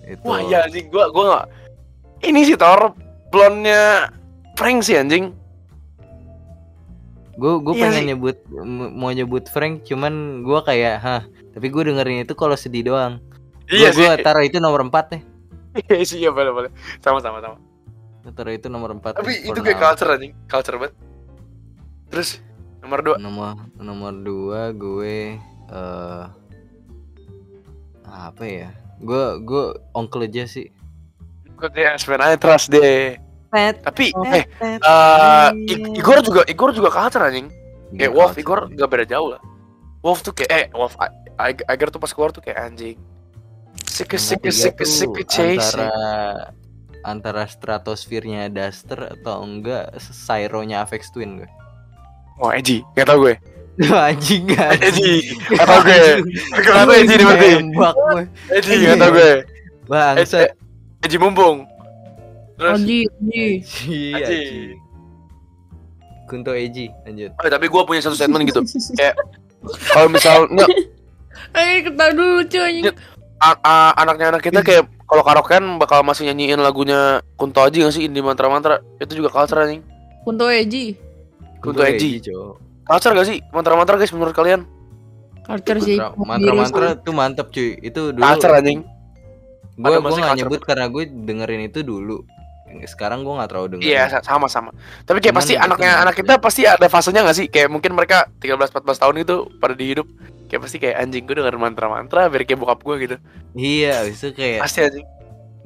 itu 0.04 0.24
Wah 0.24 0.40
iya 0.40 0.64
anjing, 0.64 0.88
gua 0.88 1.12
gua 1.12 1.24
nggak. 1.28 1.46
Ini 2.24 2.40
sih 2.44 2.56
Thor 2.56 2.96
blonnya 3.28 4.08
Frank 4.56 4.82
sih 4.82 4.96
anjing. 4.96 5.36
gue 7.34 7.54
gue 7.62 7.70
Iya 7.72 7.82
pengen 7.86 8.02
sih. 8.02 8.08
nyebut 8.10 8.38
mau 8.90 9.14
nyebut 9.14 9.46
Frank 9.46 9.86
cuman 9.86 10.14
gue 10.42 10.60
kayak 10.60 10.96
hah 10.98 11.22
tapi 11.54 11.70
gue 11.70 11.86
dengerin 11.86 12.26
itu 12.26 12.34
kalau 12.34 12.58
sedih 12.58 12.82
doang 12.84 13.22
Iya 13.68 13.94
gue 13.94 14.10
taruh 14.26 14.42
itu 14.42 14.58
nomor 14.58 14.82
4 14.82 14.90
nih 15.14 15.22
Iya 15.88 16.04
sih, 16.04 16.18
iya 16.20 16.32
boleh 16.32 16.52
boleh. 16.52 16.72
Sama 17.00 17.20
sama 17.20 17.40
sama. 17.40 17.58
Taruh 18.28 18.52
itu 18.52 18.68
nomor 18.68 18.92
4 18.92 19.24
Tapi 19.24 19.48
itu 19.48 19.56
kayak 19.56 19.80
culture 19.80 20.10
anjing, 20.12 20.34
culture 20.46 20.76
banget. 20.76 20.96
Terus 22.12 22.30
nomor 22.84 23.00
dua 23.00 23.16
nomor 23.18 23.56
nomor 23.76 24.14
dua 24.16 24.72
gue 24.72 25.36
eh 25.68 26.24
apa 28.08 28.44
ya 28.44 28.70
gue 28.98 29.24
gue 29.44 29.64
onkel 29.92 30.24
aja 30.24 30.48
sih 30.48 30.72
gue 31.58 31.70
kayak 31.70 31.98
sebenarnya 31.98 32.38
trust 32.38 32.70
deh. 32.70 33.18
Tapi 33.50 34.12
Oh. 34.14 34.22
eh 34.24 34.44
eh, 34.62 34.78
I- 35.68 35.98
Igor 35.98 36.22
juga 36.22 36.46
Igor 36.46 36.70
juga 36.70 36.92
culture 36.92 37.24
anjing. 37.24 37.50
Kayak 37.96 38.12
Wolf. 38.14 38.36
Igor 38.38 38.68
gak 38.70 38.90
beda 38.92 39.06
jauh 39.08 39.34
lah. 39.34 39.42
Wolf 40.04 40.22
tuh 40.22 40.36
kayak 40.36 40.52
eh 40.52 40.66
Wolf 40.76 40.94
I- 41.00 41.16
I- 41.56 41.66
Iger 41.66 41.90
tuh 41.90 41.98
pas 41.98 42.12
keluar 42.12 42.30
tuh 42.30 42.44
kayak 42.44 42.60
anjing. 42.62 43.00
Sike 43.98 44.18
tiga 44.22 44.52
sike 44.54 44.78
tuh 44.78 44.86
sike 44.86 45.24
chase. 45.26 45.74
antara 45.74 45.90
antara 47.02 47.44
stratosfernya 47.50 48.52
Duster 48.54 49.18
atau 49.18 49.42
enggak 49.42 49.98
Cyro-nya 49.98 50.86
Avex 50.86 51.10
Twin 51.10 51.42
gue 51.42 51.50
Wah, 52.38 52.54
Eji, 52.54 52.86
gak 52.94 53.08
tau 53.10 53.18
gue. 53.18 53.34
anjing 53.82 54.46
gak 54.54 54.78
Eji, 54.78 55.34
gak 55.50 55.66
tau 55.66 55.82
gue. 55.82 56.22
Kenapa 56.62 56.92
Eji 56.94 57.14
nih 57.18 57.26
berarti? 57.26 57.50
Eji, 58.54 58.74
gak 58.86 58.98
tau 59.02 59.10
gue. 59.10 59.32
Bangsa 59.90 60.38
Eji, 60.46 60.54
Eji 61.02 61.18
mumpung. 61.18 61.66
Terus. 62.62 62.78
Iya 62.86 63.10
Aji. 63.18 63.46
Ci. 64.22 64.40
Kunto 66.28 66.52
Eji 66.54 66.92
lanjut 67.08 67.32
oh, 67.40 67.50
tapi 67.50 67.66
gue 67.66 67.82
punya 67.88 68.02
satu 68.04 68.14
statement 68.14 68.46
gitu. 68.46 68.62
Kayak 69.00 69.16
kalau 69.90 70.12
misal 70.14 70.46
nggak 70.52 70.70
Eh, 71.56 71.80
ketawa 71.82 72.12
dulu 72.14 72.44
cuy 72.46 72.86
anaknya 73.98 74.34
anak 74.34 74.42
kita 74.42 74.62
kayak 74.66 74.90
kalau 75.08 75.24
karaokean 75.24 75.80
bakal 75.80 76.04
masih 76.04 76.28
nyanyiin 76.28 76.60
lagunya 76.60 77.24
Kunto 77.40 77.64
Aji 77.64 77.86
gak 77.86 77.96
sih? 77.96 78.04
Indie 78.10 78.26
Mantra 78.26 78.52
Mantra. 78.52 78.84
Itu 79.00 79.16
juga 79.16 79.32
culture 79.32 79.64
anjing. 79.64 79.82
Kunto 80.28 80.52
Eji. 80.52 81.00
Kunto 81.64 81.82
cowok. 81.82 82.56
culture 82.84 83.14
gak 83.16 83.28
sih? 83.28 83.38
Mantra 83.56 83.74
Mantra 83.80 83.96
guys 83.96 84.12
menurut 84.12 84.36
kalian? 84.36 84.68
Culture 85.48 85.80
sih. 85.80 85.98
Mantra 85.98 86.54
mantra 86.54 86.88
tuh 87.00 87.14
mantep 87.16 87.48
cuy. 87.56 87.80
Itu 87.80 88.12
dulu 88.12 88.20
culture 88.20 88.52
anjing. 88.52 88.84
Gue 89.78 89.94
gue 89.94 90.02
masih 90.02 90.22
nggak 90.26 90.38
nyebut 90.42 90.62
karena 90.66 90.86
gue 90.90 91.04
dengerin 91.06 91.62
itu 91.70 91.86
dulu 91.86 92.26
sekarang 92.86 93.24
gue 93.24 93.34
nggak 93.34 93.50
terlalu 93.50 93.68
dengerin. 93.78 93.90
Iya 93.90 94.04
sa- 94.12 94.26
sama 94.26 94.48
sama. 94.52 94.72
Tapi 95.08 95.24
kayak 95.24 95.34
Cuman 95.36 95.42
pasti 95.44 95.54
anaknya 95.56 95.92
anak 96.04 96.16
kita 96.20 96.34
pasti 96.38 96.62
ada 96.68 96.88
fasenya 96.92 97.24
gak 97.24 97.38
sih? 97.38 97.48
Kayak 97.48 97.70
mungkin 97.72 97.96
mereka 97.96 98.28
13-14 98.44 99.02
tahun 99.02 99.16
itu 99.24 99.36
pada 99.58 99.74
dihidup 99.74 100.08
kayak 100.48 100.62
pasti 100.64 100.78
kayak 100.80 100.96
anjing 101.04 101.24
gue 101.28 101.36
denger 101.36 101.56
mantra 101.60 101.88
mantra 101.92 102.32
biar 102.32 102.44
kayak 102.44 102.60
bokap 102.60 102.80
gue 102.84 102.96
gitu. 103.08 103.16
Iya 103.56 104.08
itu 104.08 104.32
kayak 104.36 104.64
pasti 104.64 104.80
anjing. 104.84 105.06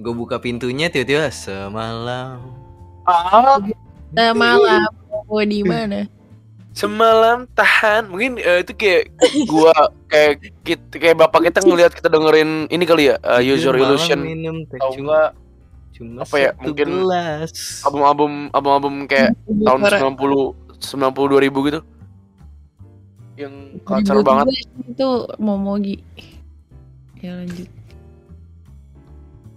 gue 0.02 0.14
buka 0.18 0.42
pintunya 0.42 0.90
tiba-tiba 0.90 1.30
semalam. 1.30 2.42
Ah. 3.06 3.62
Nah, 4.12 4.36
malam 4.36 4.84
mau 5.08 5.40
di 5.48 5.64
mana? 5.64 6.04
semalam 6.80 7.48
tahan. 7.52 8.08
Mungkin 8.08 8.40
eh, 8.40 8.64
itu 8.64 8.74
kayak 8.76 9.12
gua 9.48 9.76
kayak 10.08 10.32
kita, 10.64 10.96
kayak 11.00 11.18
bapak 11.20 11.52
kita 11.52 11.60
ngelihat 11.64 11.92
kita 11.96 12.08
dengerin 12.08 12.68
ini 12.72 12.84
kali 12.88 13.12
ya 13.12 13.16
uh, 13.24 13.40
Use 13.44 13.64
Your 13.64 13.76
Malam 13.76 13.96
Illusion. 13.96 14.20
minum 14.24 14.64
teh 14.68 14.80
atau 14.80 14.96
cuma, 14.96 15.04
enggak 15.04 15.30
cuma 16.02 16.26
apa 16.26 16.36
ya, 16.42 16.50
mungkin 16.58 17.06
album-album 17.86 18.32
album-album 18.50 18.94
kayak 19.06 19.38
tahun 19.46 19.80
Suara- 19.86 20.02
90 20.02 20.58
90 20.82 21.14
2000 21.14 21.68
gitu. 21.70 21.80
Yang 23.38 23.54
Ribut 23.86 24.26
banget. 24.26 24.46
itu 24.90 25.08
Momogi. 25.38 25.96
Ya 27.22 27.38
lanjut. 27.38 27.70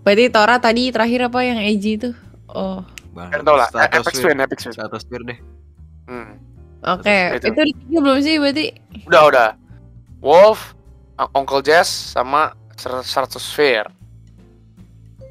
Berarti 0.04 0.24
Tora 0.28 0.56
tadi 0.60 0.92
terakhir 0.92 1.32
apa 1.32 1.40
yang 1.40 1.56
Eiji 1.56 1.96
itu? 1.96 2.10
Oh. 2.52 2.84
Bang, 3.16 3.32
kan 3.32 3.40
tau 3.40 3.56
lah 3.56 3.68
Apex 3.72 4.04
Stratosphere. 4.12 4.24
Twin 4.26 4.38
Apex 4.44 4.58
Twin. 4.60 4.74
Stratosphere 4.76 5.22
deh. 5.24 5.38
hmm. 6.10 6.32
oke 6.84 7.18
Itu. 7.40 7.46
itu. 7.48 7.60
tiga 7.88 7.98
belum 8.04 8.18
sih 8.20 8.34
berarti? 8.36 8.66
Udah 9.08 9.22
udah. 9.32 9.48
Wolf 10.20 10.76
Uncle 11.32 11.64
Jazz 11.64 11.88
sama 11.88 12.52
Stratosphere 12.76 13.88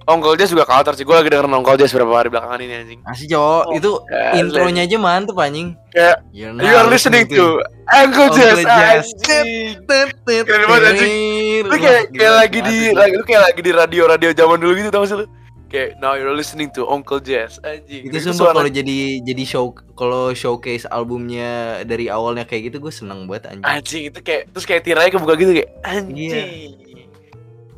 Uncle 0.04 0.36
Jazz 0.36 0.52
juga 0.52 0.68
culture 0.68 0.94
sih 0.94 1.04
gue 1.04 1.16
lagi 1.16 1.32
dengerin 1.32 1.54
Uncle 1.54 1.76
Jazz 1.76 1.92
beberapa 1.92 2.20
hari 2.20 2.28
belakangan 2.28 2.60
ini 2.60 2.74
anjing 2.76 3.00
Asik 3.08 3.28
cowok, 3.32 3.64
Oh, 3.64 3.74
itu 3.76 3.92
Asli. 4.04 4.40
intronya 4.40 4.82
aja 4.84 4.98
mantep 5.00 5.38
anjing. 5.38 5.68
Kayak, 5.90 6.18
You're 6.36 6.52
You 6.58 6.74
are 6.76 6.90
listening 6.90 7.26
to 7.30 7.64
Uncle 7.88 8.30
Jazz 8.32 8.60
anjing. 8.62 9.80
Keren 10.44 10.66
banget, 10.68 10.84
anjing. 10.96 11.64
Lu 11.68 11.76
kayak 11.78 12.02
kayak 12.12 12.34
lagi 12.36 12.60
di 12.60 12.78
lagi 12.92 13.14
lu 13.14 13.24
kayak 13.24 13.44
lagi 13.48 13.62
di 13.62 13.72
radio-radio 13.72 14.30
zaman 14.32 14.58
dulu 14.60 14.72
gitu 14.76 14.90
tau 14.90 15.06
sih 15.06 15.18
lu? 15.20 15.28
Kayak 15.68 15.98
now 15.98 16.14
you're 16.14 16.38
listening 16.38 16.70
to 16.70 16.86
Uncle 16.86 17.18
Jazz 17.18 17.58
anjing. 17.62 18.06
itu 18.06 18.14
Itu 18.14 18.30
sumpah 18.30 18.54
kalau 18.54 18.70
jadi 18.70 18.98
jadi 19.26 19.44
show 19.44 19.74
kalau 19.98 20.30
showcase 20.32 20.86
albumnya 20.86 21.82
dari 21.82 22.08
awalnya 22.08 22.46
kayak 22.46 22.70
gitu 22.70 22.78
gue 22.78 22.94
seneng 22.94 23.26
banget 23.26 23.50
anjing. 23.50 23.66
anjing 23.66 24.04
itu 24.10 24.20
kayak 24.22 24.54
terus 24.54 24.66
kayak 24.66 24.86
tiranya 24.86 25.10
kebuka 25.10 25.34
gitu 25.34 25.52
kayak 25.56 25.70
anjing. 25.82 26.78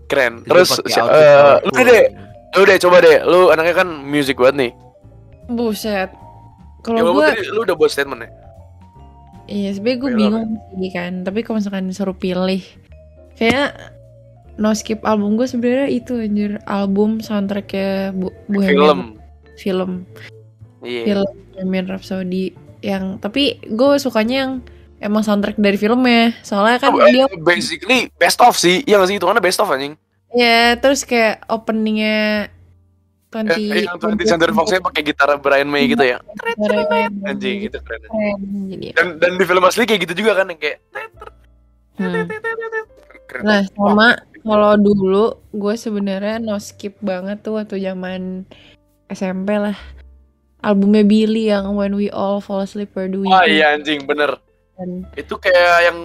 Keren. 0.05 0.45
Terus 0.45 0.79
eh, 0.79 0.91
colorful. 0.91 1.65
lu 1.65 1.81
deh, 1.83 2.03
lu 2.53 2.61
deh 2.63 2.77
coba 2.77 2.97
deh. 3.01 3.17
Lu 3.23 3.39
anaknya 3.49 3.75
kan 3.81 3.89
music 4.03 4.37
banget 4.37 4.55
nih. 4.57 4.71
buset 5.45 6.09
Ya, 6.09 6.17
kalau 6.81 7.13
walaupun 7.13 7.37
gue 7.37 7.53
lu 7.53 7.59
udah 7.65 7.77
buat 7.77 7.89
statement 7.89 8.25
ya. 8.25 8.29
iya 9.45 9.69
sebenernya 9.73 10.01
gue 10.01 10.11
bingung 10.13 10.47
sih 10.77 10.89
kan 10.89 11.13
tapi 11.21 11.41
kalau 11.41 11.57
misalkan 11.57 11.85
disuruh 11.85 12.13
pilih 12.13 12.61
kayak 13.37 13.73
no 14.57 14.73
skip 14.73 15.01
album 15.01 15.37
gue 15.37 15.45
sebenarnya 15.45 15.89
itu 15.89 16.17
anjir 16.17 16.57
album 16.65 17.21
soundtracknya 17.21 18.13
Bu 18.13 18.29
Bohemian 18.49 18.73
Film. 18.73 18.99
film 19.57 19.91
Iya. 20.81 21.03
film 21.09 21.29
Bohemian 21.53 21.85
Rhapsody 21.89 22.53
yang 22.81 23.17
tapi 23.17 23.57
gue 23.65 23.91
sukanya 23.97 24.35
yang 24.45 24.51
emang 25.05 25.21
soundtrack 25.21 25.61
dari 25.61 25.77
filmnya 25.77 26.33
soalnya 26.41 26.81
kan 26.81 26.89
Oh, 26.91 27.05
eh, 27.05 27.13
dia 27.13 27.25
basically 27.45 28.09
best 28.17 28.41
of 28.41 28.57
sih. 28.57 28.81
Iya 28.83 28.97
gak 28.97 29.09
sih? 29.13 29.15
Itu 29.21 29.29
best 29.39 29.61
of 29.61 29.69
anjing. 29.69 29.93
ya 30.35 30.75
terus 30.75 31.07
kayak 31.07 31.47
openingnya 31.47 32.51
Yang, 33.35 33.67
20 33.67 33.87
yang 33.87 33.97
20 33.99 34.31
Century 34.31 34.53
Fox-nya 34.55 34.79
pakai 34.79 35.01
gitar 35.03 35.27
Brian 35.43 35.67
May 35.67 35.91
gitu 35.91 36.07
ya. 36.07 36.23
keren, 36.39 37.11
Anjing 37.27 37.67
itu 37.67 37.77
keren. 37.83 37.99
keren 38.07 38.39
jadi 38.71 38.95
Dan 38.95 39.07
dan 39.19 39.31
di 39.35 39.43
film 39.43 39.63
asli 39.67 39.83
kayak 39.83 40.07
gitu 40.07 40.23
juga 40.23 40.39
kan 40.39 40.55
yang 40.55 40.59
kayak 40.59 40.79
hmm. 41.99 42.31
keren. 43.27 43.43
nah 43.43 43.59
sama 43.75 44.15
kalau 44.39 44.79
dulu 44.79 45.35
gue 45.51 45.75
sebenarnya 45.75 46.39
no 46.39 46.55
skip 46.63 46.95
banget 47.03 47.43
tuh 47.43 47.59
waktu 47.59 47.75
zaman 47.83 48.47
SMP 49.11 49.59
lah 49.59 49.75
albumnya 50.63 51.03
Billy 51.03 51.51
yang 51.51 51.75
When 51.75 51.93
We 51.93 52.07
All 52.09 52.39
Fall 52.39 52.63
Asleep 52.63 52.95
Where 52.95 53.11
Do 53.11 53.21
We 53.21 53.29
Go 53.29 53.35
iya 53.43 53.75
anjing 53.75 54.07
bener. 54.07 54.39
Kan. 54.75 54.89
Itu 55.13 55.35
kayak 55.35 55.89
yang 55.89 55.99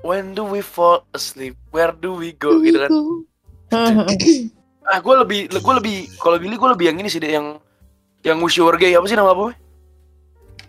When 0.00 0.32
do 0.32 0.44
we 0.44 0.60
fall 0.60 1.02
asleep? 1.10 1.58
Where 1.68 1.90
do 1.90 2.14
we 2.14 2.30
go? 2.32 2.60
Gitu 2.60 2.78
kan. 2.78 2.90
Ah, 4.86 5.02
gue 5.02 5.14
lebih, 5.18 5.50
gue 5.50 5.74
lebih, 5.82 6.06
kalau 6.22 6.38
Billy 6.38 6.54
gue 6.54 6.70
lebih 6.70 6.86
yang 6.86 7.02
ini 7.02 7.10
sih 7.10 7.18
deh, 7.18 7.34
yang 7.34 7.58
yang 8.22 8.38
Wish 8.38 8.54
You 8.54 8.70
Were 8.70 8.78
Gay 8.78 8.94
apa 8.94 9.02
sih 9.10 9.18
nama 9.18 9.34
apa? 9.34 9.50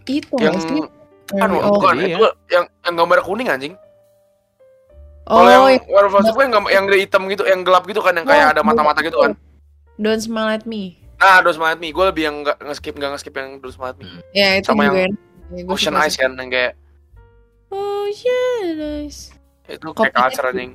itu 0.09 0.33
Yang 0.41 0.89
kan 1.29 1.53
We 1.53 1.61
All- 1.61 1.77
bukan 1.77 1.93
Iya. 2.01 2.17
itu 2.17 2.25
yang 2.49 2.65
yang 2.81 2.95
gambar 2.97 3.21
kuning 3.21 3.45
anjing. 3.45 3.77
oh 5.29 5.45
Kalau 5.45 5.49
yang 5.53 5.63
yang 5.69 5.85
Where 5.85 6.09
of 6.09 6.17
Asleep 6.17 6.33
yang 6.49 6.65
yang 6.65 6.85
hitam 6.97 7.29
gitu, 7.29 7.45
yang 7.45 7.61
gelap 7.61 7.85
gitu 7.85 8.01
kan, 8.01 8.17
yang 8.17 8.25
kayak 8.25 8.49
Oh, 8.49 8.53
ada 8.57 8.61
mata-mata 8.65 9.05
gitu 9.05 9.21
kan. 9.21 9.37
Don't 10.01 10.17
Smile 10.17 10.49
at 10.49 10.65
Me 10.65 10.97
Nah, 11.21 11.45
Don't 11.45 11.53
Smile 11.53 11.77
at 11.77 11.81
Me, 11.81 11.93
gue 11.93 12.05
lebih 12.09 12.23
yang 12.25 12.41
nggak 12.41 12.57
nge-skip 12.57 12.97
nggak 12.97 13.09
nge-skip 13.13 13.33
yang 13.37 13.61
Don't 13.61 13.69
Smile 13.69 13.93
at 13.93 14.01
Me. 14.01 14.05
Ya 14.33 14.57
itu 14.57 14.73
Sama 14.73 14.89
juga 14.89 15.05
yang. 15.05 15.13
Ya, 15.53 15.61
Ocean 15.69 15.93
Eyes 15.93 16.17
kan, 16.17 16.33
yang 16.33 16.49
kayak 16.49 16.73
Ocean 17.69 18.75
Eyes 18.77 19.31
itu 19.67 19.87
Kopi 19.89 20.07
kayak 20.07 20.15
culture 20.15 20.45
itu. 20.45 20.51
anjing. 20.53 20.71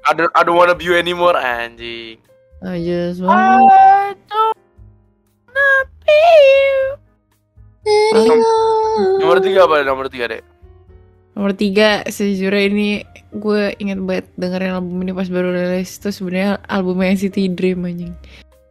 I 0.00 0.12
don't, 0.12 0.30
I 0.32 0.40
don't 0.40 0.54
wanna 0.54 0.72
be 0.72 0.84
you 0.84 0.94
anymore 0.94 1.34
anjing. 1.34 2.22
I 2.60 2.78
just 2.78 3.18
I 3.20 3.66
don't 4.24 4.56
wanna 5.44 5.68
be 6.00 6.18
you. 6.46 6.78
Paling 8.12 8.42
Nomor 9.18 9.38
tiga 9.38 9.64
apa? 9.64 9.82
Nomor 9.82 10.06
tiga 10.06 10.26
deh. 10.28 10.42
Nomor 11.32 11.52
tiga, 11.52 12.02
sejujurnya 12.04 12.62
ini 12.64 12.88
gue 13.30 13.70
inget 13.78 13.98
banget 14.00 14.26
dengerin 14.34 14.74
album 14.74 14.98
ini 14.98 15.12
pas 15.12 15.28
baru 15.28 15.52
rilis 15.52 15.94
Itu 15.94 16.10
sebenarnya 16.10 16.58
albumnya 16.64 17.12
NCT 17.12 17.54
Dream 17.54 17.84
anjing 17.84 18.10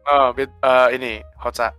Oh, 0.05 0.31
bit, 0.31 0.51
eh, 0.57 0.87
ini 0.91 1.11
Hotsa. 1.37 1.71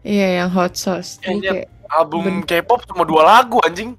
Iya 0.00 0.42
yang 0.42 0.50
Hot 0.50 0.74
Sauce 0.74 1.18
Iya, 1.20 1.62
kayak, 1.62 1.66
Album 1.90 2.22
Ben- 2.24 2.42
K-pop 2.44 2.82
cuma 2.84 3.02
dua 3.02 3.22
lagu 3.24 3.58
anjing. 3.60 3.94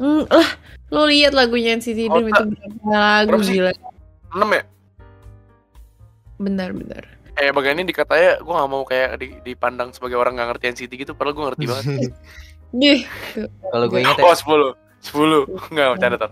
"Hmm, 0.00 0.24
lah 0.24 0.48
lo 0.88 1.04
lihat 1.04 1.30
lagunya 1.30 1.76
NCT 1.76 2.08
Dream 2.08 2.26
Hot- 2.26 2.40
itu 2.40 2.44
berapa 2.48 2.88
lagu 2.88 3.28
Berapa 3.30 3.44
gila. 3.44 3.72
Enam 4.32 4.48
ya? 4.50 4.62
Benar-benar 6.36 7.04
Eh 7.36 7.52
bagian 7.52 7.76
ini 7.76 7.86
dikatanya 7.86 8.36
gue 8.38 8.52
gak 8.52 8.68
mau 8.68 8.82
kayak 8.82 9.10
di- 9.16 9.40
dipandang 9.44 9.92
sebagai 9.92 10.16
orang 10.16 10.34
gak 10.34 10.48
ngerti 10.50 10.64
NCT 10.74 10.92
gitu 10.98 11.12
Padahal 11.12 11.32
gue 11.32 11.44
ngerti 11.46 11.64
banget. 11.66 11.84
Dih, 12.80 13.00
Kalau 13.60 13.86
gue 13.86 13.98
ingat 13.98 14.16
ya, 14.16 14.24
Oh 14.24 14.34
10 14.34 14.72
10 15.02 15.70
Enggak 15.70 15.86
bercanda 15.90 16.16
tar. 16.18 16.30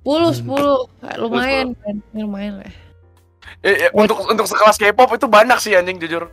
10, 0.00 0.32
10 0.38 1.20
Lumayan 1.20 1.66
kan, 1.76 1.96
lumayan 2.12 2.54
lah 2.58 2.72
eh, 3.60 3.76
eh, 3.82 3.90
Untuk 3.92 4.16
untuk 4.22 4.46
sekelas 4.46 4.76
K-pop 4.76 5.12
itu 5.12 5.26
banyak 5.26 5.58
sih 5.58 5.72
anjing 5.72 5.98
jujur. 5.98 6.28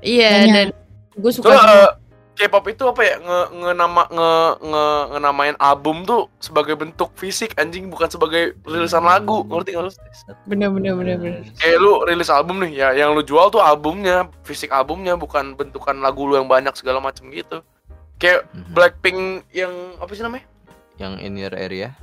Iya 0.00 0.30
Banyak. 0.30 0.54
dan 0.54 0.68
gue 1.16 1.32
suka 1.32 1.50
sama- 1.50 1.66
eh, 1.66 1.90
K-pop 2.40 2.64
itu 2.72 2.88
apa 2.88 3.04
ya 3.04 3.20
nge, 3.20 3.40
nge 3.52 3.72
nama 3.76 4.02
nge, 4.08 4.32
nge, 4.64 4.84
ngenamain 5.12 5.56
album 5.60 6.08
tuh 6.08 6.32
sebagai 6.40 6.72
bentuk 6.72 7.12
fisik 7.12 7.52
anjing 7.60 7.92
bukan 7.92 8.08
sebagai 8.08 8.56
rilisan 8.64 9.04
lagu 9.04 9.44
ngerti 9.44 9.76
nggak 9.76 9.84
lu? 9.84 9.92
Bener-bener 10.48 10.92
bener-bener 10.96 11.44
Kayak 11.60 11.78
lu 11.84 12.00
rilis 12.08 12.32
album 12.32 12.64
nih 12.64 12.72
ya 12.80 12.88
yang 12.96 13.12
lu 13.12 13.20
jual 13.20 13.52
tuh 13.52 13.60
albumnya 13.60 14.24
fisik 14.48 14.72
albumnya 14.72 15.20
bukan 15.20 15.52
bentukan 15.52 16.00
lagu 16.00 16.24
lu 16.24 16.40
yang 16.40 16.48
banyak 16.48 16.72
segala 16.72 16.96
macam 16.96 17.28
gitu. 17.28 17.60
Kayak 18.16 18.48
Mhm. 18.56 18.72
Blackpink 18.72 19.20
yang 19.52 19.72
apa 20.00 20.12
sih 20.16 20.24
namanya? 20.24 20.48
yang 20.96 21.16
in 21.20 21.36
your 21.36 21.52
area. 21.56 21.96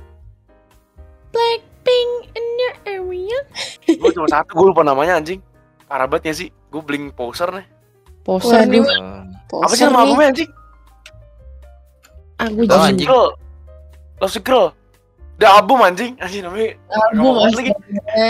Blackpink 1.30 2.34
in 2.34 2.46
your 2.58 2.74
area 2.82 3.38
Gue 3.86 4.10
cuma 4.10 4.26
satu 4.26 4.54
gue 4.54 4.66
lupa 4.70 4.82
namanya 4.82 5.18
anjing. 5.18 5.38
Parah 5.86 6.10
banget 6.10 6.30
ya 6.30 6.34
sih. 6.46 6.48
Gue 6.68 6.82
bling 6.82 7.14
poser 7.14 7.48
nih. 7.50 7.77
Poster 8.28 8.68
nih 8.68 8.84
Oh, 9.48 9.64
Apa 9.64 9.72
sih 9.72 9.88
nama 9.88 10.04
albumnya 10.04 10.28
anjing? 10.28 10.50
Aku 12.36 12.68
jadi 12.68 12.92
anjing. 12.92 13.08
Girl. 13.08 13.32
Love 14.20 14.28
Sick 14.28 14.44
Girl. 14.44 14.76
The 15.40 15.48
album 15.48 15.80
anjing. 15.80 16.12
Anjing 16.20 16.44
namanya. 16.44 16.76
album 16.92 17.32
lagi. 17.48 17.72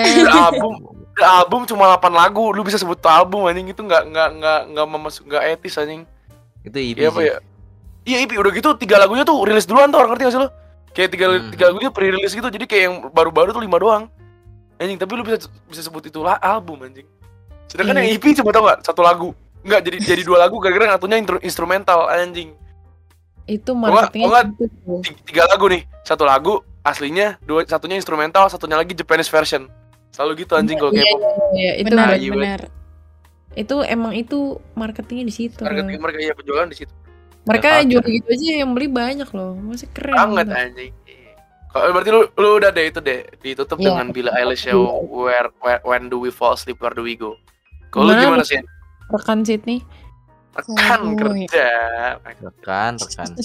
The 0.07 0.31
album. 0.31 0.73
The 1.19 1.27
album 1.27 1.61
cuma 1.67 1.99
8 1.99 2.15
lagu. 2.15 2.55
Lu 2.55 2.63
bisa 2.63 2.79
sebut 2.79 2.95
tuh 2.95 3.11
album 3.11 3.51
anjing 3.51 3.67
itu 3.67 3.83
nggak 3.83 4.07
nggak 4.07 4.29
nggak 4.39 4.61
nggak 4.71 4.87
memasuk 4.87 5.27
nggak 5.27 5.43
etis 5.59 5.75
anjing. 5.75 6.07
Itu 6.63 6.79
EP 6.79 6.97
Iya 6.97 7.11
apa 7.11 7.21
ya? 7.21 7.35
Iya 8.07 8.17
IP 8.23 8.39
udah 8.39 8.53
gitu 8.55 8.71
tiga 8.79 8.97
lagunya 8.97 9.27
tuh 9.27 9.43
rilis 9.43 9.67
duluan 9.67 9.91
tuh 9.91 9.99
orang 9.99 10.15
ngerti 10.15 10.23
gak 10.23 10.33
sih 10.33 10.41
lo? 10.41 10.49
Kayak 10.95 11.11
tiga, 11.13 11.27
Hmm. 11.29 11.51
tiga 11.51 11.65
lagunya 11.69 11.91
pre-release 11.91 12.33
gitu 12.33 12.47
jadi 12.47 12.65
kayak 12.65 12.83
yang 12.87 12.97
baru-baru 13.11 13.51
tuh 13.51 13.61
lima 13.61 13.77
doang. 13.77 14.05
Anjing 14.79 14.97
tapi 14.97 15.19
lu 15.19 15.27
bisa 15.27 15.37
bisa 15.67 15.83
sebut 15.83 16.07
itu 16.07 16.23
lah 16.23 16.39
album 16.39 16.79
anjing. 16.81 17.11
Sedangkan 17.67 17.99
Iya. 17.99 18.15
yang 18.15 18.23
EP 18.23 18.39
cuma 18.39 18.55
tau 18.55 18.63
gak 18.65 18.87
satu 18.87 19.03
lagu. 19.03 19.35
Enggak 19.63 19.81
jadi 19.83 19.97
jadi 19.99 20.23
dua 20.23 20.39
lagu 20.39 20.57
gara-gara 20.59 20.95
intro- 21.15 21.43
instrumental 21.43 22.07
anjing. 22.09 22.55
itu 23.49 23.73
marketingnya 23.73 24.29
enggak. 24.29 24.45
gitu 24.61 24.65
tuh. 24.85 25.01
Tiga, 25.01 25.19
tiga 25.25 25.43
lagu 25.49 25.65
nih, 25.67 25.83
satu 26.05 26.23
lagu 26.23 26.55
aslinya, 26.83 27.41
dua 27.41 27.65
satunya 27.65 27.97
instrumental, 27.97 28.45
satunya 28.47 28.77
lagi 28.77 28.93
Japanese 28.93 29.33
version. 29.33 29.73
Selalu 30.13 30.45
gitu 30.45 30.53
anjing 30.53 30.77
kalau 30.77 30.93
Iya, 30.93 31.01
K-pop. 31.03 31.21
iya, 31.55 31.73
itu 31.77 31.87
benar 31.89 32.09
iya, 32.13 32.31
benar 32.31 32.61
itu 33.57 33.75
emang 33.83 34.13
itu 34.13 34.39
marketingnya 34.73 35.25
di 35.25 35.35
situ 35.35 35.67
Harga 35.67 35.83
mereka 35.83 36.19
iya 36.21 36.31
penjualan 36.31 36.69
di 36.69 36.77
situ. 36.77 36.93
mereka 37.43 37.81
Ya, 37.81 37.89
jual 37.89 38.05
gitu 38.07 38.29
aja 38.29 38.47
yang 38.55 38.71
beli 38.71 38.87
banyak 38.87 39.27
loh 39.33 39.57
masih 39.57 39.89
keren 39.91 40.15
Banget 40.15 40.47
gitu. 40.47 40.55
anjing. 40.55 40.93
Kalau 41.69 41.91
berarti 41.91 42.11
lu 42.13 42.21
lu 42.31 42.49
udah 42.55 42.71
deh 42.71 42.85
itu 42.87 43.01
deh 43.01 43.21
ditutup 43.41 43.77
Iya. 43.77 43.91
dengan 43.91 44.07
Billie 44.13 44.31
Eilish 44.31 44.69
ya 44.69 44.77
where, 45.03 45.49
where 45.59 45.81
when 45.83 46.07
do 46.07 46.17
we 46.17 46.29
fall 46.29 46.53
asleep 46.53 46.79
where 46.79 46.93
do 46.93 47.01
we 47.01 47.13
go. 47.13 47.35
Kalau 47.89 48.07
lu 48.07 48.15
gimana 48.15 48.45
sih? 48.45 48.61
Rekan 49.09 49.41
Sydney 49.41 49.81
Rekan 50.53 51.15
gue- 51.15 51.47
kerja. 51.47 51.71
Rekan, 52.25 52.99
rekan. 52.99 53.31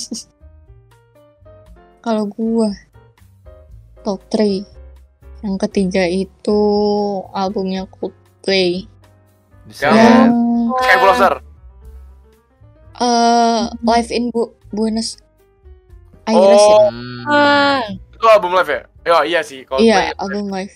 Kalau 2.04 2.26
gua 2.26 2.74
top 4.02 4.20
3. 4.30 4.66
Yang 5.40 5.56
ketiga 5.68 6.04
itu 6.04 6.60
albumnya 7.32 7.86
Coldplay. 7.88 8.90
Yang- 9.70 9.94
ya. 9.94 10.28
Sky 10.74 10.98
Blaster. 10.98 11.34
eh 12.96 13.64
Live 13.80 14.10
in 14.10 14.30
Bu- 14.30 14.54
Buenos 14.70 15.18
Aires 16.26 16.62
ya? 16.62 16.78
Oh, 16.78 16.90
Hmm. 16.90 17.22
Ah, 17.26 17.82
itu 17.90 18.26
album 18.26 18.54
live 18.54 18.70
ya? 18.70 18.82
Ya, 19.04 19.18
iya 19.24 19.40
sih. 19.42 19.64
Coldplay. 19.64 19.88
Iya, 19.88 20.00
album 20.18 20.50
live. 20.50 20.74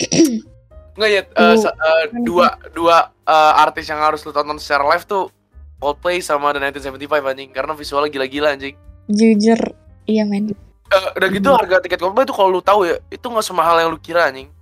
Nggak 0.92 1.10
ya, 1.10 1.22
sa- 1.56 1.74
eh, 1.74 2.04
dua 2.20 2.46
dua 2.70 2.96
eh, 3.22 3.52
artis 3.58 3.86
yang 3.86 3.98
harus 3.98 4.20
lu 4.20 4.30
tonton 4.30 4.58
secara 4.58 4.84
live 4.88 5.04
tuh 5.04 5.30
Coldplay 5.76 6.20
sama 6.20 6.52
The 6.52 6.60
1975 6.60 7.08
anjing 7.24 7.48
karena 7.50 7.72
visualnya 7.72 8.10
gila-gila 8.10 8.52
anjing. 8.52 8.76
Jujur, 9.06 9.56
iya 10.04 10.22
men. 10.22 10.52
Eh, 10.86 11.06
udah 11.16 11.28
gitu 11.30 11.48
harga 11.50 11.80
tiket 11.80 11.98
Coldplay 11.98 12.24
tuh 12.24 12.34
kalau 12.34 12.50
lu 12.50 12.60
tahu 12.60 12.84
ya, 12.84 13.00
itu 13.06 13.22
nggak 13.22 13.40
semahal 13.40 13.78
yang 13.78 13.88
lu 13.88 13.96
kira 13.96 14.28
anjing. 14.28 14.52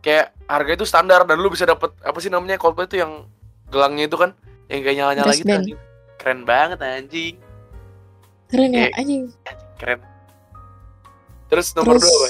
Kayak 0.00 0.32
harga 0.44 0.70
itu 0.74 0.84
standar 0.84 1.22
dan 1.22 1.36
lu 1.36 1.52
bisa 1.52 1.62
dapet 1.62 1.92
apa 2.00 2.18
sih 2.18 2.28
namanya 2.28 2.56
Coldplay 2.56 2.88
tuh 2.88 2.98
yang 2.98 3.28
gelangnya 3.68 4.08
itu 4.08 4.16
kan 4.16 4.34
yang 4.66 4.80
kayak 4.80 4.96
nyala-nyala 4.96 5.30
gitu 5.30 5.46
anjing. 5.54 5.78
Keren 6.16 6.40
banget 6.42 6.78
anjing. 6.80 7.34
Keren 8.50 8.70
ya 8.72 8.88
anjing. 8.92 9.22
Keren. 9.78 10.00
Terus 11.46 11.66
nomor 11.74 11.94
Terus 11.94 12.04
dua 12.04 12.16
apa? 12.16 12.28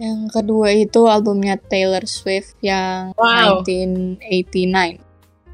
Yang 0.00 0.26
kedua 0.26 0.72
itu 0.72 1.04
albumnya 1.04 1.60
Taylor 1.60 2.02
Swift 2.02 2.56
yang 2.58 3.12
Wow. 3.14 3.60
1989. 3.62 5.04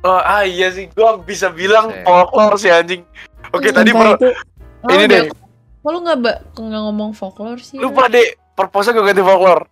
Oh, 0.01 0.17
ah 0.17 0.47
iya 0.47 0.71
sih, 0.71 0.87
gua 0.89 1.19
bisa 1.19 1.51
bilang 1.51 1.91
folklore 2.01 2.55
sih 2.57 2.71
anjing. 2.71 3.03
Oke, 3.51 3.69
tadi 3.69 3.91
Sumpah 3.91 4.15
pro, 4.15 4.23
itu 4.23 4.29
oh, 4.85 4.95
ini 4.95 5.05
deh, 5.05 5.23
Kok 5.83 5.91
lu 5.91 5.99
nggak 6.01 6.19
ba- 6.21 6.41
nggak 6.49 6.83
ngomong 6.85 7.11
folklore 7.11 7.59
sih? 7.59 7.79
lupa 7.79 8.07
deh, 8.07 8.23
purpose 8.55 8.91
gue 8.91 9.03
ganti 9.03 9.19
folklore. 9.21 9.67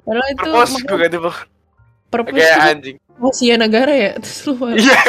Padahal 0.00 0.28
itu 0.30 0.40
Purpose 0.42 0.72
gue 0.80 0.96
ganti 0.96 1.18
folklore. 1.18 1.54
Kayak 2.32 2.56
anjing. 2.72 2.96
rahasia 3.16 3.54
negara 3.56 3.92
ya. 3.92 4.12
Terus 4.22 4.38
lu 4.46 4.52
Iya, 4.72 5.00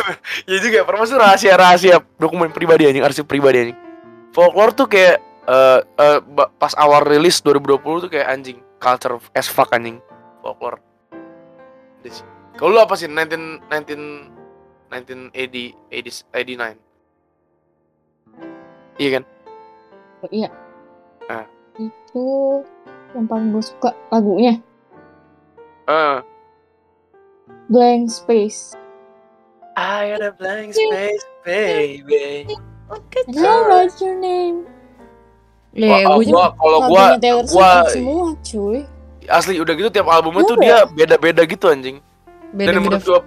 iya 0.44 0.58
juga. 0.60 0.78
Purpose 0.84 1.12
tuh 1.12 1.20
rahasia-rahasia 1.20 1.96
dokumen 2.16 2.52
pribadi 2.52 2.84
anjing, 2.84 3.04
arsip 3.04 3.24
pribadi 3.24 3.58
anjing. 3.62 3.78
Folklore 4.32 4.72
tuh 4.72 4.88
kayak 4.88 5.24
eh 5.48 5.80
eh, 5.80 6.20
ba- 6.22 6.52
pas 6.60 6.76
awal 6.76 7.08
rilis 7.08 7.40
2020 7.40 8.04
tuh 8.04 8.12
kayak 8.12 8.28
anjing, 8.28 8.60
culture 8.80 9.16
as 9.32 9.48
fuck 9.48 9.72
anjing. 9.72 10.04
Folklore. 10.44 10.80
Kalau 12.58 12.74
lu 12.74 12.80
apa 12.82 12.96
sih 12.98 13.08
19 13.08 13.70
19 13.70 14.34
1980 14.90 15.76
80 15.92 16.26
89? 16.32 16.76
Iya 18.98 19.10
kan? 19.20 19.24
iya. 20.34 20.50
Ah. 21.30 21.46
Itu 21.78 22.64
yang 23.14 23.30
paling 23.30 23.54
gue 23.54 23.62
suka 23.62 23.94
lagunya 24.10 24.58
Eh, 25.88 26.20
Blank 27.72 28.12
Space. 28.12 28.76
I 29.78 30.10
got 30.10 30.26
a 30.26 30.34
blank 30.34 30.74
space, 30.74 31.24
baby. 31.46 32.50
I 32.90 33.62
write 33.70 33.94
your 34.02 34.18
name. 34.18 34.66
Ya, 35.78 36.02
juga 36.02 36.26
gua 36.26 36.46
kalau 36.52 36.80
gua 36.90 37.06
gua 37.46 37.70
enak 37.78 37.90
semua 37.94 38.26
cuy. 38.42 38.80
asli 39.28 39.60
udah 39.60 39.74
gitu 39.76 39.90
tiap 39.92 40.08
albumnya 40.08 40.42
tuh 40.42 40.58
Iya. 40.58 40.64
dia 40.64 40.78
beda-beda 40.90 41.42
gitu 41.44 41.66
anjing. 41.68 41.98
dan 42.48 42.56
beda-beda. 42.58 42.80
menurut 42.82 43.04
gua 43.04 43.20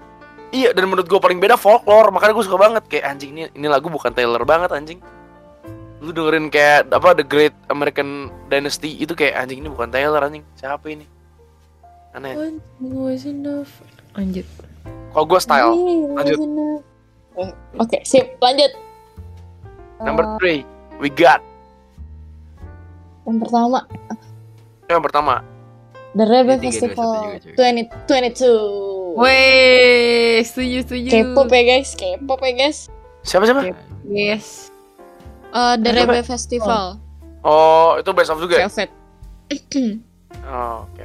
iya 0.50 0.68
dan 0.72 0.84
menurut 0.84 1.06
gua 1.06 1.20
paling 1.20 1.38
beda 1.38 1.54
folklore 1.54 2.10
makanya 2.10 2.32
gua 2.32 2.44
suka 2.44 2.58
banget 2.58 2.82
kayak 2.88 3.04
anjing 3.06 3.30
ini 3.30 3.42
ini 3.52 3.66
lagu 3.66 3.86
bukan 3.86 4.10
Taylor 4.10 4.42
banget 4.42 4.72
anjing 4.72 4.98
lu 6.00 6.10
dengerin 6.10 6.48
kayak 6.48 6.88
apa 6.88 7.12
The 7.12 7.22
Great 7.22 7.52
American 7.68 8.08
Dynasty 8.48 8.96
itu 8.96 9.12
kayak 9.12 9.36
anjing 9.38 9.60
ini 9.60 9.68
bukan 9.68 9.86
Taylor 9.86 10.18
anjing 10.18 10.42
siapa 10.54 10.88
ini 10.88 11.04
aneh. 12.10 12.34
Lanjut. 14.10 14.46
kalau 15.12 15.24
gua 15.24 15.38
style 15.38 15.70
lanjut. 16.10 16.38
Eh, 17.30 17.50
Oke, 17.78 18.02
sip, 18.02 18.34
lanjut. 18.36 18.72
number 20.00 20.24
Eh, 20.24 20.32
three 20.36 20.60
we 20.98 21.06
got 21.06 21.38
yang 23.24 23.38
pertama, 23.38 23.78
yang 24.86 25.02
pertama 25.02 25.34
The 26.10 26.24
Rebel 26.26 26.58
Festival 26.58 27.38
satu 27.38 27.54
juga, 27.54 27.54
cuy. 27.54 28.34
2022. 29.14 29.20
Weh, 29.20 30.42
setuju 30.42 30.76
setuju. 30.82 31.08
K-pop 31.10 31.48
ya 31.48 31.62
guys, 31.66 31.90
K-pop 31.94 32.40
ya 32.42 32.52
guys. 32.56 32.78
siapa 33.22 33.46
siapa. 33.46 33.62
Yes. 34.04 34.70
Eh, 35.50 35.74
The? 35.78 35.90
Rebel 35.94 36.22
Festival, 36.22 36.98
oh 37.42 37.98
itu 37.98 38.10
best 38.10 38.30
of 38.30 38.38
juga 38.38 38.58
ya? 38.58 38.66
Velvet. 38.66 38.90
oh, 40.46 40.86
oke 40.86 41.02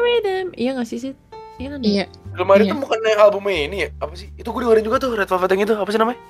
Rhythm. 0.00 0.46
Iya 0.52 0.70
gak 0.76 0.88
sih 0.88 0.98
sih? 1.00 1.12
Iya 1.56 1.68
kan? 1.76 1.80
Iya, 1.84 2.04
Lemari 2.36 2.64
Iya. 2.64 2.72
itu 2.72 2.80
bukan 2.80 2.98
yang 3.04 3.20
albumnya 3.20 3.60
ini 3.68 3.76
ya 3.84 3.88
apa 4.00 4.16
sih 4.16 4.28
itu 4.32 4.48
gua 4.48 4.64
dengerin 4.64 4.84
juga 4.84 4.96
tuh 4.96 5.12
Red 5.12 5.28
Velvet 5.28 5.50
yang 5.52 5.62
itu 5.64 5.74
apa 5.76 5.88
sih 5.88 6.00
namanya 6.00 6.20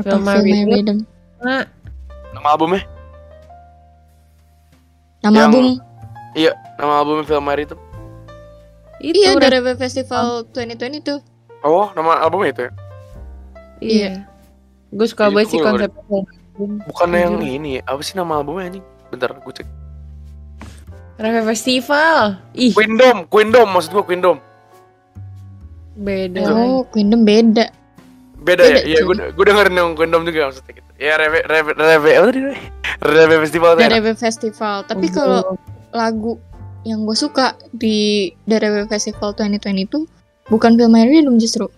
My 0.00 0.36
Rhythm. 0.40 0.68
Rhythm. 0.68 0.98
Nah, 1.40 1.64
nama 2.32 2.48
albumnya 2.52 2.84
Nama 5.20 5.36
Yang- 5.36 5.46
album. 5.46 5.66
nama 6.74 6.92
albumnya 6.96 7.24
Film 7.24 7.44
My 7.44 7.54
Rhythm 7.54 7.78
itu 9.00 9.16
Iya. 9.18 9.32
Rebel 9.34 9.76
Festival 9.76 10.44
2020 10.46 11.00
tuh. 11.00 11.20
oh 11.60 11.88
nama 11.92 12.20
albumnya 12.20 12.50
itu 12.50 12.62
ya 12.62 12.72
Iya. 13.80 14.12
Gue 14.90 15.06
suka 15.06 15.26
Itu 15.26 15.34
banget 15.34 15.48
sih 15.48 15.58
gua 15.58 15.70
konsepnya. 15.72 16.20
bukan 16.84 17.08
yang 17.10 17.34
Jujur. 17.38 17.48
ini 17.50 17.72
apa 17.80 18.00
sih 18.00 18.12
nama 18.12 18.36
albumnya 18.36 18.68
anjing 18.68 18.84
bentar 19.08 19.32
gua 19.34 19.52
cek 19.52 19.68
Reve 21.16 21.44
Festival. 21.46 22.40
Ih, 22.56 22.72
Queendom, 22.72 23.28
Queendom 23.28 23.68
maksud 23.68 23.92
gua 23.92 24.00
Queendom. 24.02 24.40
beda. 25.94 26.40
Oh, 26.48 26.80
Queendom 26.86 27.22
beda. 27.22 27.68
Beda 28.40 28.62
ya? 28.64 28.70
Beda, 28.74 28.80
Iya, 28.82 28.98
gua, 29.04 29.14
gua 29.30 29.44
dengerin 29.46 29.74
yang 29.74 29.88
Queendom 29.92 30.22
juga 30.24 30.48
maksudnya 30.48 30.72
gitu. 30.74 30.90
Ya 30.96 31.14
Reve 31.16 31.40
Reve 31.44 31.70
Reve 31.76 32.10
apa 32.12 32.28
tadi? 32.28 32.40
Reve 33.00 33.36
Festival 33.40 33.70
enak. 33.76 33.90
Rebel 33.90 34.16
Festival. 34.16 34.76
Tapi 34.84 35.06
Oh, 35.06 35.12
kalau 35.12 35.40
lagu 35.90 36.32
yang 36.82 37.04
gue 37.04 37.12
suka 37.12 37.52
di 37.72 38.28
The 38.44 38.56
Rebel 38.56 38.88
Festival 38.88 39.32
2020 39.32 39.84
itu 39.84 39.98
bukan 40.48 40.76
Feel 40.76 40.88
My 40.88 41.04
Rhythm 41.04 41.36
justru. 41.36 41.68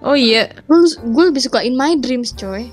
Oh 0.00 0.14
iya. 0.14 0.50
Gue 1.04 1.24
lebih 1.26 1.42
suka 1.42 1.62
In 1.62 1.74
My 1.74 1.94
Dreams 1.94 2.34
coy. 2.34 2.70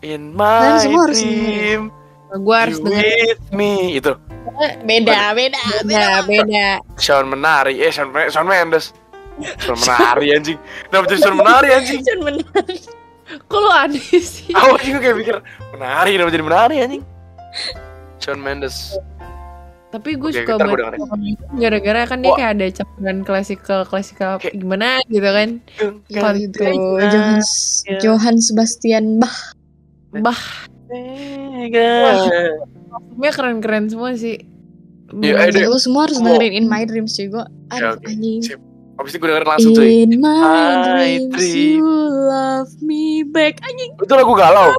In 0.00 0.36
my 0.36 0.76
semua 0.76 1.08
harus 1.08 1.16
dream, 1.16 1.88
Gue 2.34 2.56
harus 2.56 2.76
you 2.76 2.84
denger. 2.84 3.00
with 3.00 3.44
me 3.52 3.72
itu. 3.96 4.12
Beda, 4.84 5.32
beda, 5.32 5.64
Beda, 5.82 6.08
beda. 6.22 6.68
Sean 6.94 7.24
Menari, 7.26 7.80
eh 7.80 7.88
Sean, 7.88 8.12
Shawn 8.28 8.44
Mendes. 8.44 8.92
Sean 9.58 9.76
Menari 9.76 10.28
anjing. 10.32 10.58
Kenapa 10.86 11.04
jadi 11.06 11.20
Sean 11.20 11.36
Menari 11.36 11.68
anjing? 11.70 12.00
Jangan 12.00 12.20
benar. 12.22 12.64
Kok 13.24 13.58
lu 13.58 13.70
aneh 13.72 14.04
sih? 14.16 14.52
Aku 14.52 14.76
juga 14.78 14.98
kayak 15.00 15.16
pikir 15.16 15.36
Menari 15.72 16.10
kenapa 16.12 16.30
jadi 16.30 16.44
Menari 16.44 16.76
anjing? 16.78 17.02
Sean 18.18 18.38
Mendes. 18.38 18.94
Tapi 19.88 20.18
gue 20.18 20.26
Oke, 20.26 20.42
suka 20.42 20.58
banget 20.58 20.98
gara-gara 21.54 22.02
kan 22.02 22.18
dia 22.18 22.26
Wah. 22.26 22.36
kayak 22.36 22.50
ada 22.52 22.66
campuran 22.74 23.18
klasikal 23.22 23.80
klasikal 23.84 24.32
Kayak- 24.36 24.58
gimana 24.58 24.98
gitu 25.06 25.22
kan. 25.24 25.48
Ya 26.10 26.18
Pan- 26.20 26.34
itu 26.36 26.58
Iya. 26.58 26.74
Johann 26.74 27.38
Iya. 27.38 27.98
Johann 28.02 28.36
Sebastian 28.38 29.22
Bach. 29.22 29.54
Bah, 30.12 30.34
Wah. 30.34 30.42
Keren-keren 33.30 33.86
semua 33.86 34.14
sih. 34.14 34.42
Iya, 35.14 35.46
Bener. 35.46 35.54
eh, 35.54 35.66
Lu 35.66 35.78
semua 35.78 36.06
harus 36.06 36.18
Oh. 36.18 36.26
dengerin 36.26 36.54
In 36.54 36.66
My 36.66 36.82
Dreams 36.82 37.14
juga. 37.14 37.46
Aduh 37.70 37.94
oke. 37.94 38.02
anjing. 38.04 38.42
Sip. 38.94 39.00
Abis 39.02 39.10
itu 39.10 39.18
gue 39.18 39.28
dengerin 39.34 39.50
langsung 39.50 39.72
cuy. 39.74 39.86
In 40.06 40.12
my 40.22 40.70
dreams 40.86 41.34
dream. 41.34 41.82
you 41.82 41.90
love 42.30 42.70
me 42.78 43.26
back. 43.26 43.58
Anjing. 43.66 43.90
Itu 43.98 44.14
lagu 44.14 44.32
galau. 44.38 44.70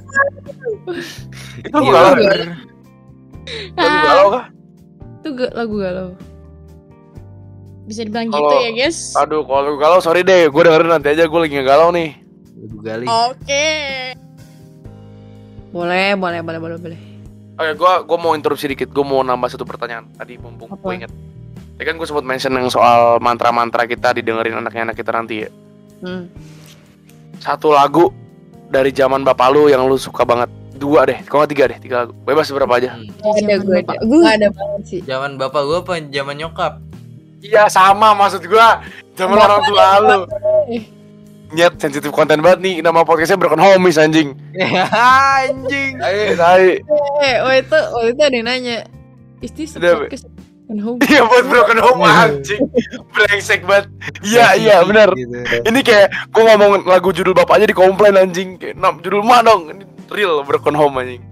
itu 1.67 1.75
lagu 1.75 1.89
galau. 1.91 2.13
Iya. 2.15 2.31
ya? 2.31 2.55
Lagu 3.75 3.97
galau 4.07 4.27
kah? 4.31 4.45
Itu 5.19 5.29
lagu 5.51 5.75
galau. 5.75 6.09
Bisa 7.85 8.01
dibilang 8.01 8.31
Kalau- 8.31 8.49
gitu 8.49 8.55
ya 8.63 8.71
guys. 8.71 8.97
Aduh, 9.19 9.43
kalau 9.43 9.61
lagu 9.67 9.77
galau 9.77 9.99
sorry 9.99 10.23
deh, 10.23 10.47
gue 10.47 10.61
dengerin 10.63 10.89
nanti 10.89 11.11
aja 11.11 11.27
gue 11.27 11.39
lagi 11.43 11.55
galau 11.61 11.91
nih. 11.91 12.15
Lagu 12.55 12.77
gali. 12.81 13.05
Oke. 13.05 13.67
Boleh, 15.75 16.15
boleh, 16.15 16.39
boleh, 16.39 16.59
boleh, 16.63 16.77
boleh. 16.79 16.99
Oke, 17.55 17.71
gue 17.71 17.91
gua 18.03 18.17
mau 18.19 18.31
interupsi 18.35 18.67
dikit, 18.67 18.91
gue 18.91 19.05
mau 19.05 19.23
nambah 19.23 19.47
satu 19.47 19.63
pertanyaan 19.63 20.07
tadi 20.15 20.35
mumpung 20.35 20.71
gue 20.71 20.93
inget. 20.95 21.11
Ya 21.75 21.83
kan 21.83 21.99
gue 21.99 22.07
sempat 22.07 22.23
mention 22.23 22.55
yang 22.55 22.71
soal 22.71 23.19
mantra-mantra 23.19 23.83
kita 23.83 24.15
didengerin 24.15 24.55
anaknya 24.55 24.91
anak 24.91 24.95
kita 24.95 25.11
nanti 25.11 25.43
ya. 25.43 25.49
Hmm. 25.99 26.31
Satu 27.43 27.75
lagu 27.75 28.15
dari 28.71 28.95
zaman 28.95 29.27
bapak 29.27 29.47
lu 29.51 29.67
yang 29.67 29.83
lu 29.83 29.99
suka 29.99 30.23
banget. 30.23 30.47
Dua 30.75 31.07
deh, 31.07 31.19
kalau 31.23 31.43
nggak 31.43 31.51
tiga 31.55 31.63
deh, 31.71 31.79
tiga 31.79 31.95
lagu. 32.03 32.11
Bebas 32.23 32.47
berapa 32.47 32.73
aja. 32.79 32.95
Hmm. 32.95 33.07
Dari 33.11 33.43
Ada 33.43 33.55
gue 33.59 33.75
ada. 33.79 33.95
gue. 34.03 34.19
Gak 34.23 34.35
ada 34.39 34.49
banget 34.51 34.81
sih. 34.87 34.99
Zaman 35.03 35.31
bapak 35.35 35.61
gua 35.67 35.79
apa 35.83 35.93
zaman 36.07 36.35
nyokap? 36.39 36.73
Iya 37.43 37.67
sama 37.67 38.15
maksud 38.15 38.43
gue. 38.43 38.67
Zaman 39.15 39.35
orang 39.35 39.61
tua 39.67 39.85
lu. 39.99 40.19
Nyet 41.53 41.77
sensitif 41.77 42.09
konten 42.09 42.41
banget 42.41 42.57
nih 42.65 42.75
Nama 42.81 43.05
podcastnya 43.05 43.37
Broken 43.37 43.61
Homies 43.61 44.01
anjing 44.01 44.33
anjing 45.45 46.01
Ayo, 46.01 46.33
tai 46.33 46.81
Eh, 47.21 47.35
oh 47.37 47.53
itu, 47.53 47.79
oh 47.93 48.01
itu 48.01 48.17
ada 48.17 48.33
yang 48.33 48.49
nanya. 48.49 48.77
Is 49.45 49.53
this 49.53 49.77
podcast 49.77 50.25
on 50.69 50.79
home? 50.81 50.99
Iya 51.05 51.21
buat 51.29 51.45
Broken 51.45 51.79
Home 51.81 52.01
anjing 52.05 52.61
Brengsek 53.13 53.61
banget 53.65 53.89
Iya 54.25 54.57
iya 54.57 54.75
benar 54.81 55.13
Gitu. 55.13 55.33
Ini 55.65 55.79
kayak 55.85 56.07
gue 56.33 56.43
ngomong 56.43 56.85
lagu 56.89 57.09
judul 57.13 57.37
bapaknya 57.37 57.69
di 57.69 57.75
komplain 57.77 58.17
anjing 58.17 58.57
kayak 58.57 58.75
nam 58.77 58.99
judul 59.01 59.21
mah 59.21 59.45
dong 59.45 59.69
ini 59.69 59.85
real 60.11 60.45
broken 60.45 60.75
home 60.77 61.01
anjing. 61.01 61.23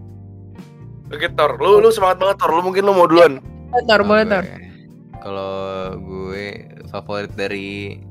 Oke 1.13 1.29
Tor, 1.37 1.61
lu 1.61 1.77
lu 1.77 1.93
semangat 1.93 2.17
banget 2.17 2.37
Tor, 2.41 2.49
lu 2.57 2.65
mungkin 2.65 2.89
lu 2.89 2.93
mau 2.97 3.05
duluan. 3.05 3.37
Tor, 3.85 4.01
boleh 4.01 4.25
tor. 4.25 4.43
Kalau 5.21 5.53
gue 6.01 6.45
favorit 6.89 7.29
dari 7.37 8.01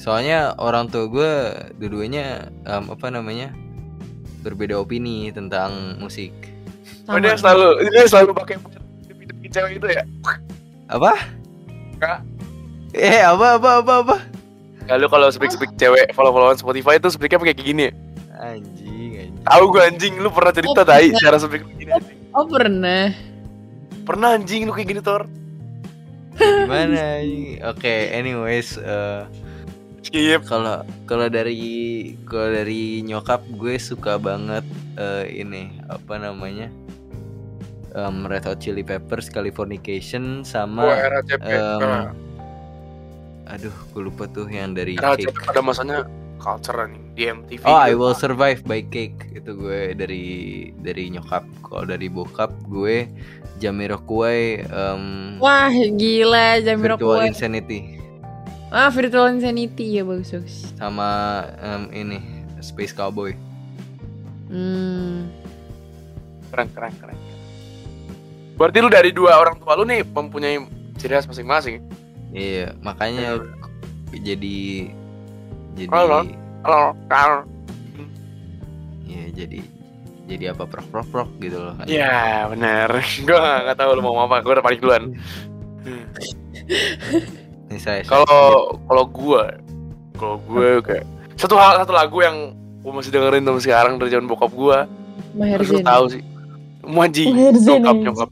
soalnya 0.00 0.56
orang 0.56 0.88
tua 0.88 1.06
gue 1.06 1.32
dua-duanya 1.76 2.50
em, 2.66 2.84
apa 2.88 3.12
namanya 3.12 3.52
berbeda 4.40 4.80
opini 4.80 5.28
tentang 5.32 6.00
musik. 6.00 6.32
Oh, 7.08 7.20
dia 7.20 7.36
selalu 7.36 7.88
dia 7.92 8.04
selalu 8.08 8.32
pakai 8.32 8.56
cewek 9.50 9.82
itu 9.82 9.86
ya. 9.90 10.02
Apa? 10.88 11.12
Enggak. 11.96 12.20
Eh 12.94 13.20
apa 13.24 13.58
apa 13.58 13.70
apa 13.82 13.92
apa? 14.06 14.16
Ya 14.84 15.00
lu 15.00 15.08
kalau 15.08 15.32
speak 15.32 15.50
speak 15.50 15.72
cewek 15.80 16.12
follow-followan 16.12 16.60
Spotify 16.60 17.00
itu 17.00 17.08
speaknya 17.08 17.40
pakai 17.40 17.56
kayak 17.56 17.66
gini 17.66 17.82
ya. 17.88 17.92
Anjing 18.38 19.10
anjing. 19.16 19.42
Tahu 19.44 19.62
gue 19.72 19.82
anjing, 19.82 20.14
lu 20.20 20.28
pernah 20.28 20.52
cerita 20.52 20.80
Oh, 20.82 20.86
tai 20.86 21.08
cara 21.16 21.36
speak 21.40 21.64
begini 21.64 21.90
anjing. 21.96 22.18
Oh 22.36 22.44
pernah. 22.44 23.10
Pernah 24.04 24.28
anjing 24.36 24.68
lu 24.68 24.72
kayak 24.76 24.88
gini 24.92 25.00
Tor. 25.00 25.24
Gimana? 26.36 27.24
anjing? 27.24 27.64
Oke, 27.64 28.12
anyways 28.12 28.76
eh, 28.76 29.24
Skip. 30.04 30.44
kalau 30.44 30.84
kalau 31.08 31.26
dari 31.32 32.12
kalau 32.28 32.52
dari 32.52 33.00
nyokap 33.00 33.40
gue 33.56 33.80
suka 33.80 34.20
banget 34.20 34.62
eh, 35.00 35.24
ini 35.32 35.80
apa 35.88 36.20
namanya 36.20 36.68
Em, 37.94 38.26
Red 38.26 38.42
Hot 38.44 38.58
Chili 38.58 38.82
Peppers 38.82 39.30
Californication 39.30 40.42
sama 40.42 40.82
em, 40.90 41.22
Nah, 41.78 42.10
aduh 43.46 43.70
gue 43.92 44.02
lupa 44.02 44.26
tuh 44.26 44.46
yang 44.46 44.72
dari 44.72 44.96
era 44.96 45.14
Cake. 45.14 45.30
Pada 45.36 45.60
masanya 45.60 46.02
culture 46.36 46.74
anjing 46.76 47.06
di 47.14 47.22
MTV. 47.24 47.62
Oh 47.62 47.78
I. 47.78 47.94
Will 47.94 48.10
Survive 48.12 48.60
by 48.62 48.82
Cake 48.84 49.30
itu 49.32 49.50
gue 49.52 49.94
dari 49.94 50.24
dari 50.76 51.06
nyokap 51.08 51.46
kalau 51.62 51.86
dari 51.86 52.08
bokap 52.08 52.50
gue 52.66 53.06
Jamiroquai 53.56 54.66
um, 54.66 55.38
Wah 55.38 55.70
gila 55.70 56.58
Virtual 56.58 56.98
Jamiroquai. 56.98 57.30
Insanity 57.30 57.80
Ah 58.68 58.90
Virtual 58.90 59.30
Insanity 59.30 59.94
ya 59.94 60.02
bagus 60.02 60.34
bagus. 60.34 60.74
sama 60.74 61.08
em, 61.56 61.82
ini 61.94 62.18
Space 62.58 62.90
Cowboy 62.90 63.38
Hmm. 64.44 65.30
keren 66.48 66.68
keren 66.70 66.92
keren. 66.96 67.18
Berarti 68.54 68.78
lu 68.78 68.88
dari 68.88 69.10
dua 69.10 69.34
orang 69.36 69.58
tua 69.58 69.74
lu 69.74 69.82
nih 69.82 70.06
mempunyai 70.06 70.62
ciri 70.98 71.14
khas 71.14 71.26
masing-masing. 71.26 71.82
iya 72.34 72.74
makanya 72.82 73.38
jadi 74.10 74.90
jadi 75.74 75.90
Halo. 75.90 76.26
Halo, 76.62 76.82
Kar. 77.06 77.46
ya 79.04 79.22
jadi 79.34 79.58
jadi 80.24 80.56
apa 80.56 80.64
prok 80.66 80.86
prok 80.88 81.06
prok 81.12 81.30
gitu 81.38 81.60
loh 81.60 81.74
Ya 81.86 82.46
benar. 82.48 82.90
Gua 83.26 83.38
nggak 83.38 83.58
nggak 83.68 83.76
tahu 83.78 83.90
lu 83.94 84.02
mau 84.02 84.14
ngomong 84.16 84.26
apa. 84.30 84.36
Gua 84.42 84.52
udah 84.58 84.64
paling 84.64 84.80
duluan. 84.80 85.04
Nih 87.68 87.80
saya 87.80 88.00
Kalau 88.06 88.78
kalau 88.86 89.04
gua, 89.06 89.50
kalau 90.14 90.36
gue 90.46 90.78
kayak 90.80 91.04
satu 91.34 91.58
hal 91.58 91.82
satu 91.82 91.92
lagu 91.92 92.22
yang 92.22 92.54
gua 92.80 92.92
masih 93.02 93.10
dengerin 93.10 93.42
sampai 93.44 93.62
sekarang 93.62 93.94
dari 93.98 94.10
zaman 94.14 94.26
bokap 94.26 94.50
gua. 94.54 94.86
Maher 95.34 95.60
Zain. 95.62 95.82
tahu 95.82 96.04
sih. 96.10 96.22
Muaji, 96.86 97.24
Maher 97.28 97.56
Zain, 97.56 97.80
nyokap 97.80 97.90
anjing. 97.90 98.04
nyokap. 98.04 98.30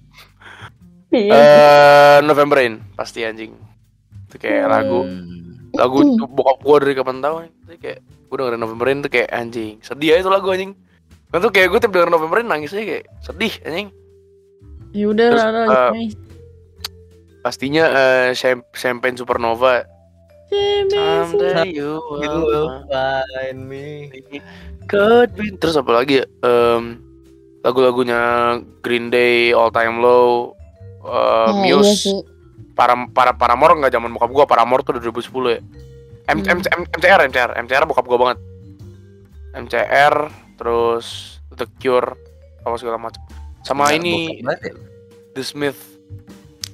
Iya. 1.08 1.32
Eh 1.32 2.16
November 2.22 2.56
Rain 2.56 2.74
pasti 2.92 3.20
anjing. 3.20 3.52
Itu 4.26 4.36
kayak 4.36 4.64
lagu 4.66 5.04
Hmm. 5.04 5.68
lagu 5.72 5.96
itu 6.02 6.24
bokap 6.26 6.58
gua 6.60 6.76
dari 6.80 6.92
kapan 6.92 7.18
tahu 7.18 7.36
itu 7.44 7.74
kayak 7.76 7.98
gua 8.26 8.36
dengerin 8.38 8.60
November 8.60 8.84
Rain 8.86 8.98
tuh 9.00 9.10
kayak 9.10 9.28
anjing. 9.28 9.76
Sedih 9.80 10.16
aja 10.16 10.20
itu 10.20 10.30
lagu 10.30 10.48
anjing. 10.48 10.72
Kan 11.28 11.40
tuh 11.40 11.48
kayak 11.48 11.68
gue 11.68 11.80
tiap 11.80 11.92
denger 11.92 12.08
November 12.08 12.36
Rain 12.36 12.48
nangis 12.48 12.72
aja 12.72 12.84
kayak 12.84 13.04
sedih 13.20 13.54
anjing. 13.64 13.88
Ya 14.92 15.04
udah 15.08 15.26
Terus, 15.26 15.40
lah 15.40 15.52
eh, 15.64 15.90
nice. 15.96 16.16
Pastinya 17.40 17.84
eh, 17.88 18.28
Cham- 18.32 18.68
Champagne 18.70 19.16
Supernova. 19.16 19.84
Someday 20.92 21.72
you 21.72 21.96
You 22.20 22.34
will 22.44 22.84
find 22.84 23.64
me 23.64 24.12
Could 24.84 25.32
be. 25.32 25.48
Terus 25.56 25.74
apa 25.74 25.88
lagi 25.90 26.20
ya? 26.20 26.26
Em, 26.44 27.00
lagu-lagunya 27.62 28.20
Green 28.80 29.08
Day, 29.08 29.50
All 29.50 29.70
Time 29.70 29.98
Low, 29.98 30.54
eh, 31.00 31.10
Oh, 31.48 31.62
iya 31.62 31.74
Muse, 31.74 31.94
sih. 31.96 32.18
para 32.74 32.94
para 33.08 33.32
Paramore 33.32 33.78
nggak 33.78 33.92
zaman 33.92 34.10
bokap 34.12 34.30
gua, 34.30 34.44
Paramore 34.44 34.82
tuh 34.82 34.92
udah 34.92 35.02
2010 35.02 35.22
ya. 35.48 35.60
M, 36.24 36.38
Hmm. 36.38 36.46
M, 36.48 36.58
M- 36.60 36.90
MCR, 36.92 37.20
MCR, 37.24 37.50
MCR 37.58 37.84
bokap 37.84 38.06
gua 38.06 38.18
banget. 38.20 38.38
MCR, 39.52 40.14
terus 40.56 41.06
The 41.52 41.66
Cure, 41.76 42.16
apa 42.62 42.76
segala 42.76 42.96
macam. 42.96 43.20
Sama 43.62 43.86
Nggak, 43.86 43.98
ini 43.98 44.14
ya? 44.40 44.54
The 45.32 45.42
Smith, 45.42 45.78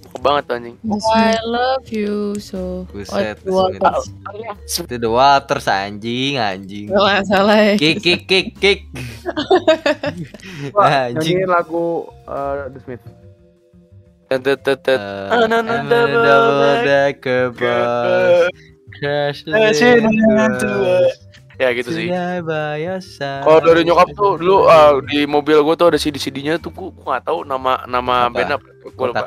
bokap 0.09 0.21
banget 0.25 0.43
tuh, 0.49 0.55
anjing. 0.57 0.77
I 1.13 1.37
love 1.45 1.85
you 1.93 2.41
so. 2.41 2.89
Buset, 2.89 3.45
Oh. 3.45 3.69
Itu 4.65 4.97
The 4.97 5.11
Waters 5.11 5.69
anjing 5.69 6.41
anjing 6.41 6.89
Salah 6.89 7.21
salah 7.29 7.59
ya. 7.61 7.75
Kick 7.77 8.01
kick 8.01 8.25
kick 8.25 8.57
kick 8.57 8.89
Anjing 10.73 11.45
Nyanyiin 11.45 11.49
lagu 11.49 12.09
eh, 12.25 12.73
The 12.73 12.81
Smith. 12.81 13.05
Eh. 14.29 14.37
Ya 21.59 21.75
gitu 21.75 21.91
sih. 21.91 22.07
Kalau 22.07 23.59
dari 23.65 23.83
nyokap 23.83 24.15
tuh 24.15 24.39
dulu 24.39 24.71
uh, 24.71 25.03
di 25.03 25.27
mobil 25.27 25.59
gue 25.65 25.75
tuh 25.75 25.91
ada 25.91 25.99
CD-CD-nya 25.99 26.63
tuh 26.63 26.71
gue 26.71 26.95
nggak 26.95 27.27
tahu 27.27 27.43
nama 27.43 27.83
nama 27.91 28.31
band 28.31 28.61
apa. 28.61 28.67
Gue 28.95 29.07
lupa. 29.11 29.27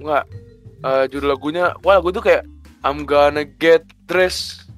Enggak. 0.00 0.24
Eh, 0.84 1.04
judul 1.08 1.32
lagunya, 1.32 1.72
wah 1.80 1.98
lagu 1.98 2.12
tuh 2.12 2.20
kayak 2.20 2.44
I'm 2.84 3.02
gonna 3.08 3.42
get 3.42 3.82
dressed 4.06 4.68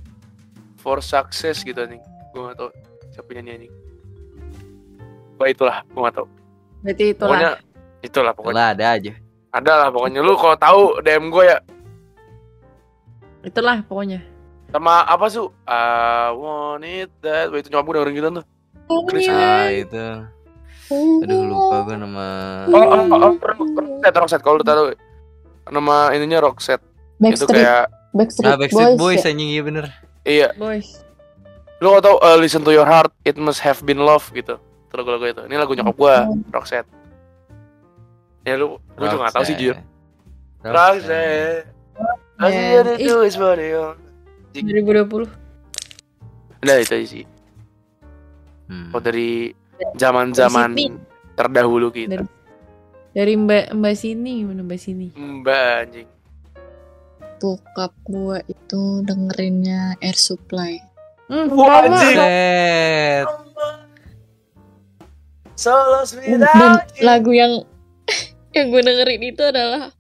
for 0.81 1.03
success 1.03 1.61
gitu 1.67 1.85
nih. 1.85 2.01
Gue 2.33 2.49
nggak 2.49 2.57
tahu 2.57 2.71
siapa 3.13 3.31
nyanyi 3.35 3.51
anjing. 3.53 3.73
Wah 5.37 5.49
itulah, 5.51 5.79
gue 5.85 6.01
nggak 6.01 6.17
tahu. 6.17 6.27
Berarti 6.81 7.05
itulah. 7.13 7.29
Pokoknya 7.29 7.51
itulah 8.01 8.33
pokoknya. 8.33 8.57
Lah 8.57 8.69
ada 8.73 8.87
aja 8.95 9.13
Ada 9.51 9.73
lah 9.75 9.89
pokoknya. 9.91 10.21
Lu 10.23 10.33
kalau 10.39 10.57
tahu 10.57 10.81
DM 11.03 11.25
gue 11.35 11.45
ya 11.45 11.59
Itulah 13.43 13.83
pokoknya. 13.87 14.21
sama 14.69 15.01
apa 15.09 15.27
su? 15.33 15.49
I 15.65 16.29
want 16.37 16.85
it 16.85 17.09
that. 17.25 17.49
Wah, 17.49 17.57
itu 17.57 17.73
nyokap 17.73 17.85
gue 17.89 17.95
dengerin 17.97 18.15
gitu 18.17 18.29
tuh. 18.41 18.47
Chris 19.09 19.29
Ah 19.29 19.69
itu 19.69 20.07
Aduh 21.21 21.45
lupa 21.45 21.77
gue 21.85 21.97
nama 22.01 22.27
Oh, 22.73 22.81
oh, 22.81 23.05
oh, 23.05 23.21
oh, 23.21 23.33
Roxette, 23.37 24.17
Roxette. 24.17 24.45
Kalau 24.45 24.57
lu 24.61 24.65
tahu 24.65 24.97
nama 25.71 26.13
ininya 26.17 26.45
Roxette. 26.45 26.85
Itu 27.19 27.45
Backstreet, 27.45 27.65
kayak 27.65 27.85
Backstreet, 28.15 28.47
Nah 28.47 28.57
Backstreet 28.57 28.89
Boys, 28.95 28.99
Boys 28.99 29.23
ya? 29.25 29.31
anjing 29.35 29.51
iya 29.51 29.63
bener 29.63 29.85
iya. 30.23 30.49
Boys. 30.55 31.03
Lu 31.79 31.95
tahu 32.03 32.19
uh, 32.19 32.37
Listen 32.39 32.67
to 32.67 32.75
Your 32.75 32.87
Heart, 32.87 33.15
It 33.23 33.39
Must 33.39 33.63
Have 33.63 33.87
Been 33.87 34.03
Love 34.03 34.27
gitu. 34.35 34.59
Itu 34.59 34.95
lagu-lagu 34.99 35.25
itu. 35.31 35.43
Ini 35.47 35.55
lagu 35.55 35.73
nyokap 35.79 35.95
gua, 35.95 36.27
Roxette. 36.51 36.91
Ya 38.43 38.59
lu, 38.59 38.83
lu 38.99 39.05
juga 39.07 39.31
gak 39.31 39.35
tahu 39.39 39.45
sih 39.47 39.55
jujur. 39.55 39.77
Is 43.27 43.37
what 43.39 43.59
you 43.63 43.79
want. 43.79 43.99
2020. 44.55 45.31
Udah 46.59 46.77
itu 46.83 46.93
aja 46.95 47.07
sih. 47.07 47.25
Hmm. 48.67 48.91
Kalau 48.91 49.03
dari 49.03 49.55
zaman-zaman 49.95 50.71
terdahulu 51.39 51.95
kita. 51.95 52.19
Dari- 52.19 52.38
Dari 53.19 53.35
Mbak 53.35 53.75
Mbak 53.75 53.95
sini, 53.99 54.47
mana 54.47 54.63
Mbak 54.63 54.79
sini? 54.79 55.11
Mbak 55.11 55.67
anjing. 55.83 56.09
Bokap 57.43 57.91
gua 58.07 58.39
itu 58.47 59.03
dengerinnya 59.03 59.99
Air 59.99 60.15
Supply. 60.15 60.79
Hmm. 61.27 61.51
Set. 61.99 63.27
Solos 65.59 66.15
Dan 66.15 66.79
lagu 67.03 67.35
yang 67.35 67.67
yang 68.57 68.71
gue 68.71 68.83
dengerin 68.87 69.23
itu 69.27 69.43
adalah 69.43 69.91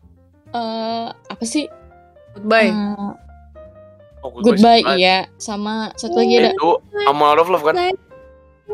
eh 0.54 1.08
apa 1.10 1.42
sih? 1.42 1.66
Goodbye. 2.38 2.70
Eh, 2.70 3.12
Oh, 4.18 4.34
Goodbye 4.34 4.82
iya 4.98 5.30
sama 5.38 5.94
satu 5.94 6.18
lagi 6.18 6.42
ada 6.42 6.50
Itu 6.50 6.82
sama 7.06 7.34
Out 7.34 7.38
of 7.38 7.50
Love 7.54 7.64
kan? 7.70 7.74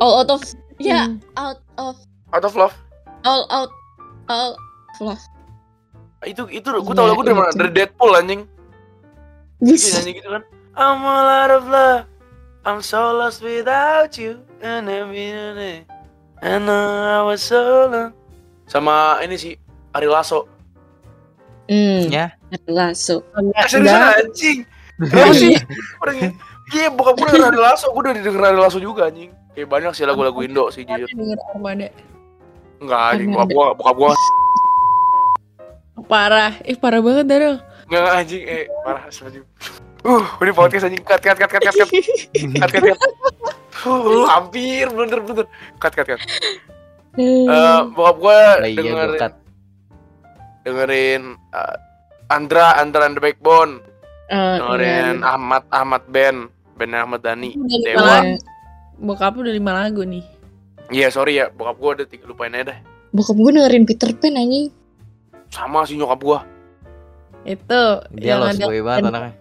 All 0.01 0.25
Out 0.25 0.33
of 0.33 0.41
ya 0.81 1.05
Hmm. 1.09 1.21
Out 1.37 1.61
of 1.77 1.97
Out 2.33 2.45
of 2.45 2.55
Love. 2.57 2.73
All 3.25 3.45
Out 3.53 3.73
Of 4.29 4.57
Itu 6.25 6.49
itu 6.49 6.65
gue 6.65 6.81
Iya, 6.81 6.97
tau 6.97 7.07
lagu 7.07 7.21
dari 7.21 7.37
mana? 7.37 7.51
itu. 7.53 7.59
Dari 7.61 7.71
Deadpool 7.71 8.13
anjing. 8.17 8.41
Yes. 9.61 9.93
nyanyi 9.95 10.13
gitu 10.19 10.29
kan. 10.33 10.43
I'm 10.75 11.01
all 11.01 11.29
out 11.29 11.53
of 11.53 11.65
love. 11.69 12.09
I'm 12.65 12.81
so 12.81 13.13
lost 13.13 13.45
without 13.45 14.17
you. 14.17 14.41
And 14.65 14.89
every 14.89 15.29
day, 15.53 15.85
I 16.41 16.57
know 16.57 16.81
I 17.05 17.21
was 17.21 17.45
so 17.45 17.61
alone. 17.85 18.17
Sama 18.65 19.21
ini 19.21 19.37
sih 19.37 19.53
Ari 19.93 20.09
Lasso. 20.09 20.49
Hmm. 21.69 22.09
Ya. 22.09 22.33
Lasso. 22.65 23.21
Enggak, 23.37 23.69
Seriusan 23.69 24.01
anjing. 24.17 24.59
Kenapa 24.97 25.33
sih? 25.37 25.55
Orangnya. 26.01 26.31
Iya, 26.73 26.89
bokap 26.89 27.21
gue 27.21 27.29
denger 27.29 27.53
Ari 27.53 27.61
Lasso, 27.61 27.93
gue 27.93 28.01
udah 28.01 28.13
denger 28.17 28.41
Ari 28.43 28.57
Lasso 28.59 28.81
juga 28.81 29.13
anjing. 29.13 29.29
Kayak 29.53 29.69
banyak 29.69 29.93
sih 29.93 30.09
lagu-lagu 30.09 30.41
Indo 30.41 30.73
sih 30.73 30.89
jujur. 30.89 31.05
denger 31.13 31.39
Armada. 31.53 31.89
Enggak 32.85 33.01
anjing, 33.17 33.29
bokap 33.33 33.49
gua, 33.51 33.67
bokap 33.73 33.97
gua 33.97 34.11
Parah. 36.05 36.53
Eh, 36.63 36.77
parah 36.77 37.01
banget 37.01 37.25
Daryl. 37.25 37.57
enggak 37.89 38.13
anjing, 38.13 38.43
eh 38.45 38.65
parah 38.85 39.03
astagfirullah. 39.09 39.49
Uh, 40.05 40.25
ini 40.45 40.53
podcast 40.53 40.85
anjing. 40.85 41.01
Cut, 41.01 41.17
cut, 41.19 41.37
cut, 41.37 41.49
cut, 41.49 41.63
cut, 41.65 41.75
cut. 41.75 41.89
Cut, 42.61 42.71
cut, 42.71 42.83
cut. 42.93 42.99
Uh, 43.85 44.25
hampir 44.29 44.85
bener 44.93 45.21
bener. 45.21 45.47
Cut, 45.81 45.93
cut, 45.93 46.07
cut. 46.07 46.21
Eh, 47.15 47.79
bokap 47.95 48.17
gua 48.19 48.41
Lah 48.61 48.69
iya 48.69 48.77
dengerin, 48.77 49.17
cut. 49.17 49.33
dengerin 50.63 51.23
eh, 51.55 51.77
Andra, 52.27 52.75
Andra 52.77 53.07
and 53.07 53.15
the 53.15 53.23
Backbone, 53.23 53.79
Ah, 54.27 54.59
dengerin 54.59 55.23
iya. 55.23 55.37
Ahmad, 55.37 55.63
Ahmad 55.71 56.03
Band, 56.11 56.49
bandnya 56.75 57.05
Ahmad 57.05 57.21
lima 57.23 57.55
Dewa. 57.81 58.35
Bokap 58.99 59.37
udah 59.37 59.53
lima 59.53 59.73
lagu 59.73 60.03
nih. 60.03 60.25
Iya 60.95 61.11
sorry 61.11 61.43
ya, 61.43 61.51
bokap 61.51 61.77
gua 61.83 61.91
ada 61.99 62.07
tiga 62.07 62.31
lupain 62.31 62.55
aja 62.55 62.71
dah. 62.71 62.79
Bokap 63.11 63.35
gue 63.35 63.51
dengerin 63.51 63.83
Peter 63.83 64.15
Pan 64.15 64.39
anjing. 64.39 64.71
Sama 65.51 65.83
sih 65.83 65.99
nyokap 65.99 66.23
gua. 66.23 66.39
Itu 67.43 67.83
Dia 68.15 68.39
yang 68.39 68.47
lost 68.47 68.63
ada 68.63 68.67
boy 68.71 68.81
banget 68.87 69.03
anaknya. 69.11 69.33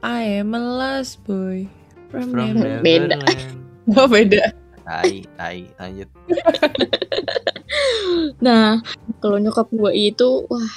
I 0.00 0.40
am 0.40 0.56
a 0.56 0.60
lost 0.60 1.20
boy 1.28 1.68
from, 2.08 2.32
From 2.32 2.56
never. 2.56 2.80
Beda. 2.80 3.20
Neverland. 3.20 3.60
Oh, 3.92 4.08
beda. 4.08 4.44
Tai, 4.82 5.14
tai, 5.36 5.60
lanjut. 5.76 6.08
Nah, 8.44 8.82
kalau 9.24 9.40
nyokap 9.40 9.70
gue 9.72 9.92
itu, 9.94 10.44
wah, 10.50 10.72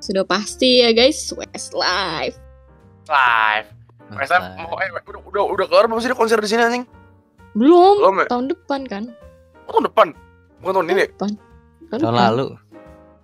sudah 0.00 0.24
pasti 0.24 0.80
ya 0.80 0.94
guys, 0.96 1.20
Westlife. 1.34 2.38
Live. 3.04 3.68
Masa 4.08 4.56
mau 4.56 4.72
eh 4.80 4.88
udah 4.88 5.20
udah 5.28 5.42
udah 5.52 5.66
kelar 5.68 5.84
belum 5.84 6.00
sih 6.00 6.08
konser 6.16 6.40
di 6.40 6.48
sini 6.48 6.62
anjing? 6.64 6.84
Belum, 7.52 8.00
Belum 8.00 8.24
ya? 8.24 8.26
tahun 8.32 8.46
depan 8.48 8.80
kan? 8.88 9.04
Oh, 9.68 9.72
tahun 9.74 9.84
depan. 9.84 10.08
Bukan 10.58 10.72
tahun 10.74 10.88
ini. 10.90 11.04
Depan. 11.06 11.30
Tahun 11.86 12.00
Tahun 12.00 12.00
depan. 12.10 12.28
lalu. 12.32 12.46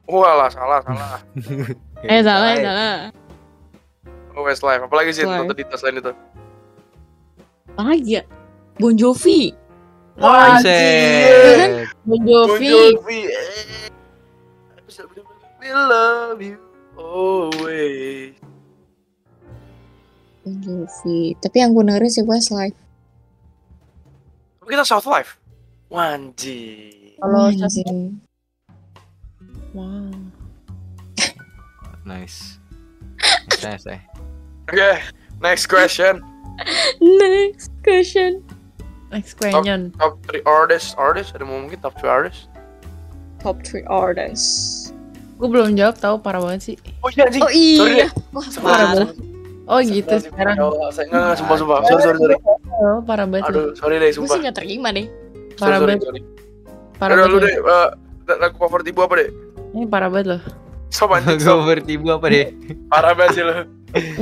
Wah 0.05 0.33
lah 0.37 0.49
salah 0.49 0.81
salah. 0.81 1.19
Eh, 2.05 2.21
salah, 2.21 2.53
eh, 2.53 2.61
salah. 2.61 2.95
Oh, 4.37 4.45
Westlife. 4.45 4.85
Apalagi 4.85 5.09
sih 5.11 5.25
Westlife. 5.25 5.41
nonton 5.41 5.57
di 5.57 5.65
tas 5.65 5.81
lain 5.81 5.97
itu. 5.99 6.13
Apa 7.73 7.83
lagi 7.83 8.21
ya? 8.21 8.23
Bon 8.77 8.93
Jovi. 8.93 9.57
Wah, 10.15 10.61
Buset. 10.61 11.89
Bon 12.05 12.21
Bon 12.21 12.21
Jovi. 12.21 12.69
Jovi. 12.69 13.19
eh. 13.25 13.89
We 15.59 15.73
love 15.73 16.39
you 16.39 16.61
always. 16.95 18.37
Bon 20.45 20.55
Jovi. 20.61 21.33
Tapi 21.41 21.57
yang 21.57 21.73
gue 21.73 21.83
dengerin 21.83 22.13
sih 22.13 22.21
Westlife. 22.23 22.77
Tapi 24.61 24.69
kita 24.71 24.85
South 24.85 25.09
Life. 25.09 25.41
Wanji. 25.95 26.61
Kalau 27.23 27.55
Anjing. 27.55 28.19
Wow. 29.71 30.11
Nice. 32.05 32.59
Nice, 33.65 33.87
nice. 33.87 34.03
Oke, 34.69 34.93
next 35.41 35.71
question. 35.73 36.21
Next 37.01 37.71
question. 37.81 38.45
Next 39.09 39.39
question. 39.41 39.95
Top 39.97 40.19
3 40.29 40.43
artists, 40.45 40.93
artists 41.01 41.33
ada 41.33 41.47
mau 41.47 41.63
mungkin 41.63 41.81
top 41.81 41.97
3 41.97 42.05
artists? 42.11 42.45
Top 43.41 43.63
3 43.65 43.87
artists. 43.89 44.91
Gue 45.41 45.49
belum 45.49 45.79
jawab 45.79 45.97
tahu 45.97 46.21
parah 46.21 46.45
banget 46.45 46.75
sih. 46.75 46.77
Oh 47.01 47.09
iya 47.09 47.25
anjing. 47.25 47.41
Oh 47.41 47.49
Sorry 47.49 47.95
iya. 47.97 48.07
deh. 48.07 48.11
Wah, 48.37 48.47
Sorry, 48.47 48.65
parah. 48.67 48.91
sorry. 48.93 49.15
Oh 49.65 49.79
gitu 49.81 50.13
Sorry, 50.13 50.27
sekarang. 50.29 50.57
ya 50.61 50.65
enggak 50.69 51.09
enggak 51.09 51.37
sumpah 51.41 51.57
sumpah. 51.57 51.79
Sorry 51.89 52.03
sorry 52.03 52.19
sorry. 52.21 52.37
Oh, 52.69 52.99
parah 53.01 53.25
banget. 53.25 53.49
Aduh, 53.49 53.73
sorry 53.73 53.97
deh 53.97 54.13
Gue 54.13 54.17
sumpah. 54.21 54.35
sih 54.35 54.41
gak 54.45 54.57
terima 54.61 54.89
deh. 54.93 55.09
Parah 55.59 55.79
sorry. 55.79 55.89
banget. 55.95 56.03
sorry. 56.07 56.21
Parah 56.99 57.15
lu 57.27 57.39
banget. 57.39 57.43
deh 57.43 57.55
eh, 58.33 58.39
lagu 58.41 58.57
favorit 58.57 58.87
ibu 58.89 59.01
apa 59.05 59.15
deh? 59.21 59.29
Ini 59.75 59.85
parah 59.91 60.09
banget 60.09 60.27
loh. 60.39 60.43
Sob 60.95 61.11
anjing 61.11 61.43
Gue 61.43 61.47
sob. 61.47 61.67
bertibu 61.67 62.07
apa 62.15 62.27
deh? 62.31 62.55
Parah 62.93 63.13
banget 63.19 63.33
sih 63.35 63.43
lu. 63.43 63.55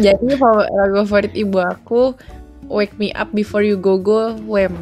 Jadi 0.01 0.29
lagu 0.41 0.95
favorit 1.05 1.33
ibu 1.37 1.59
aku 1.61 2.17
Wake 2.73 2.97
Me 2.97 3.13
Up 3.13 3.29
Before 3.37 3.61
You 3.61 3.77
Go 3.77 4.01
Go 4.01 4.33
Wem. 4.49 4.73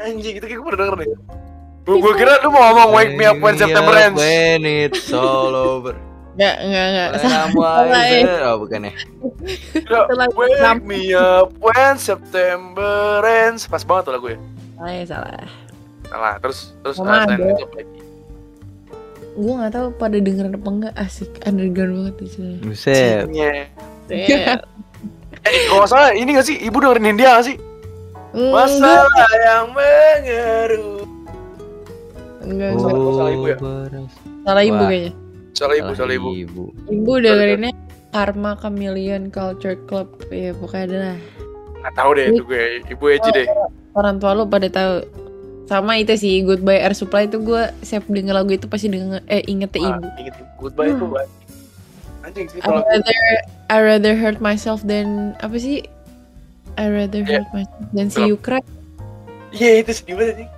Anjing 0.00 0.40
itu 0.40 0.44
kayak 0.48 0.58
gue 0.58 0.66
pernah 0.72 0.80
denger 0.88 0.96
deh. 1.04 1.08
Gue 1.82 1.98
gue 1.98 2.12
kira 2.14 2.38
lu 2.46 2.54
mau 2.54 2.62
ngomong 2.70 2.94
wake 2.94 3.14
me 3.18 3.26
up 3.26 3.38
when 3.42 3.58
September 3.58 3.92
ends. 3.98 4.14
When 4.14 4.62
it's 4.62 5.10
all 5.10 5.50
over. 5.50 5.98
Enggak, 6.32 6.56
enggak, 6.64 6.84
enggak. 6.88 7.08
I'm 7.28 7.52
wiser. 7.58 8.40
Oh 8.48 8.56
bukan 8.62 8.80
ya. 8.88 8.92
Ya, 9.76 10.00
lagu 10.14 10.32
wake 10.38 10.82
me 10.86 11.12
up 11.12 11.50
when 11.58 11.98
September 11.98 13.20
ends. 13.26 13.66
Pas 13.66 13.82
banget 13.84 14.08
tuh 14.08 14.12
lagu 14.14 14.26
ya. 14.32 14.38
Salah, 14.78 14.94
ya, 14.94 15.04
salah. 15.04 15.61
Salah, 16.12 16.34
terus 16.38 16.58
terus 16.78 16.96
Sama 17.00 17.08
uh, 17.08 17.24
selain 17.24 17.40
ada. 17.40 17.46
itu 17.48 17.64
apa 17.64 17.74
lagi? 17.74 17.98
Gue 19.32 19.52
gak 19.56 19.72
tahu 19.72 19.86
pada 19.96 20.16
dengerin 20.20 20.52
apa 20.52 20.68
enggak 20.68 20.94
asik 20.94 21.30
underground 21.42 21.92
banget 21.96 22.14
di 22.14 22.28
sini. 22.28 22.54
Buset. 22.60 23.24
Yeah. 23.32 24.60
Eh, 25.42 25.66
kalau 25.66 25.82
nggak 25.82 25.90
salah 25.90 26.10
ini 26.12 26.30
gak 26.32 26.46
sih? 26.46 26.54
Ibu 26.60 26.76
dengerin 26.78 27.08
India 27.08 27.34
gak 27.34 27.46
sih? 27.48 27.56
Masalah 28.30 29.08
yang 29.42 29.66
mengeruh. 29.72 31.02
Enggak, 32.42 32.70
Oh. 32.70 32.78
enggak. 32.78 33.12
salah 33.12 33.32
ibu 33.32 33.44
ya? 33.44 33.56
beras. 33.56 34.12
Salah 34.42 34.62
ibu 34.62 34.76
Wah. 34.76 34.86
kayaknya. 34.86 35.12
Salah 35.52 35.74
ibu, 35.74 35.90
salah 35.92 36.14
ibu. 36.14 36.30
ibu. 36.30 36.64
Ibu 36.86 37.12
dengerinnya 37.18 37.72
Karma 38.10 38.54
Chameleon 38.54 39.22
Culture 39.28 39.74
Club. 39.82 40.08
Ya 40.28 40.52
pokoknya 40.52 40.84
adalah 40.86 41.16
Nggak 41.82 41.94
tahu 41.96 42.10
deh 42.12 42.26
itu 42.28 42.42
gue. 42.44 42.62
Ibu 42.86 43.04
Eji 43.10 43.30
deh. 43.32 43.46
orang 43.92 44.16
tua 44.16 44.30
lu 44.32 44.44
pada 44.44 44.68
tahu. 44.68 44.94
Sama 45.64 45.96
itu 45.96 46.12
sih 46.14 46.42
Goodbye 46.42 46.80
Air 46.80 46.92
Supply 46.92 47.24
itu 47.24 47.38
gue 47.38 47.62
setiap 47.80 48.04
denger 48.06 48.34
lagu 48.34 48.50
itu 48.50 48.66
pasti 48.66 48.86
denger 48.86 49.22
eh 49.24 49.42
inget 49.44 49.70
Ah, 49.74 49.96
ibu. 49.96 50.06
inget 50.16 50.34
ibu. 50.34 50.44
Goodbye 50.60 50.90
itu 50.90 51.00
Hmm. 51.00 51.12
buat. 51.12 51.28
Anjing 52.22 52.46
sih 52.46 52.58
I 52.58 52.68
rather 52.68 53.18
I 53.66 53.78
rather 53.78 54.14
hurt 54.14 54.38
myself 54.38 54.82
than 54.82 55.34
apa 55.38 55.56
sih? 55.56 55.82
I 56.74 56.86
rather 56.86 57.20
Yeah. 57.20 57.42
hurt 57.42 57.48
myself 57.52 57.84
than 57.90 58.06
see 58.08 58.24
you 58.24 58.36
cry. 58.36 58.62
Iya 59.50 59.82
itu 59.82 59.92
sedih 59.92 60.14
banget 60.14 60.34
anjing. 60.38 60.50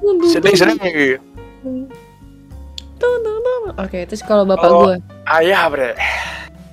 Aduh. 0.00 0.30
Sedih 0.30 0.54
sedih 0.54 0.90
gitu. 0.90 1.18
Oke, 3.72 4.02
terus 4.04 4.20
kalau 4.20 4.42
bapak 4.44 4.66
Kalau- 4.66 4.82
gue, 4.84 4.96
Ayah 5.26 5.70
bre. 5.70 5.94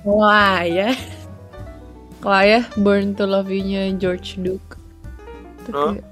wah 0.02 0.60
ya. 0.60 0.92
Kalau 2.18 2.36
ayah 2.36 2.64
Burn 2.76 3.14
to 3.14 3.22
Love 3.22 3.46
You-nya 3.46 3.94
George 3.94 4.34
Duke. 4.36 4.76
Itu 5.62 5.70
Huh? 5.70 5.94
kayak, 5.94 6.04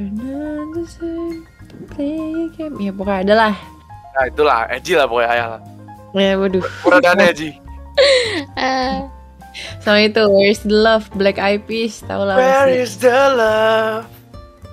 Another 0.00 0.88
same, 0.88 1.44
play 1.92 2.16
a 2.32 2.48
game. 2.48 2.72
Ya 2.80 2.88
pokoknya 2.88 3.20
ada 3.20 3.34
lah. 3.36 3.54
Nah 4.10 4.24
itulah 4.24 4.64
Eji 4.72 4.96
lah 4.96 5.04
pokoknya 5.04 5.28
ayah 5.30 5.46
lah. 5.46 5.60
Ya 6.16 6.32
waduh. 6.34 6.64
Peradaan 6.80 7.20
Eji. 7.22 7.50
Ah, 8.56 9.04
Sama 9.78 10.00
itu 10.00 10.24
Where's 10.24 10.64
the 10.64 10.72
Love, 10.72 11.04
Black 11.12 11.36
Eyed 11.36 11.68
Peas, 11.68 12.00
tau 12.00 12.24
lah 12.24 12.32
Where 12.32 12.72
is 12.72 12.96
the 12.96 13.12
love? 13.12 14.08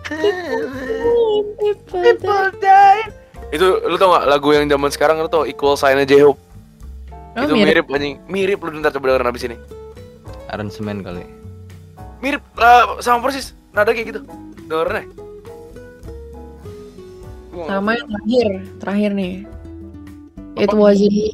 People 0.07 1.43
People 1.91 2.47
die. 2.57 3.03
Itu 3.51 3.83
lu 3.83 3.99
tau 3.99 4.15
gak 4.15 4.31
lagu 4.31 4.47
yang 4.51 4.63
zaman 4.65 4.87
sekarang 4.87 5.19
lu 5.19 5.27
tau 5.27 5.43
Equal 5.43 5.75
Sign 5.75 5.99
J-Hope 5.99 6.39
Oh, 7.35 7.43
Itu 7.43 7.53
mirip. 7.53 7.83
mirip 7.83 7.91
anjing 7.91 8.15
Mirip 8.25 8.59
lu 8.63 8.79
ntar 8.79 8.95
coba 8.95 9.11
dengerin 9.11 9.27
abis 9.27 9.43
ini 9.45 9.57
Aransemen 10.47 11.03
kali. 11.03 11.27
Mirip 12.17 12.45
lah 12.55 12.95
sama 12.97 13.19
persis 13.19 13.51
Nada 13.69 13.91
kayak 13.91 14.07
gitu 14.09 14.21
Gua 14.67 14.83
nggak 17.57 17.67
Sama 17.67 17.91
yang 17.97 18.09
terakhir, 18.11 18.49
terakhir 18.83 19.11
nih. 19.17 19.35
It 20.57 20.69
Apa? 20.69 20.77
wasn't 20.77 21.13
me. 21.13 21.27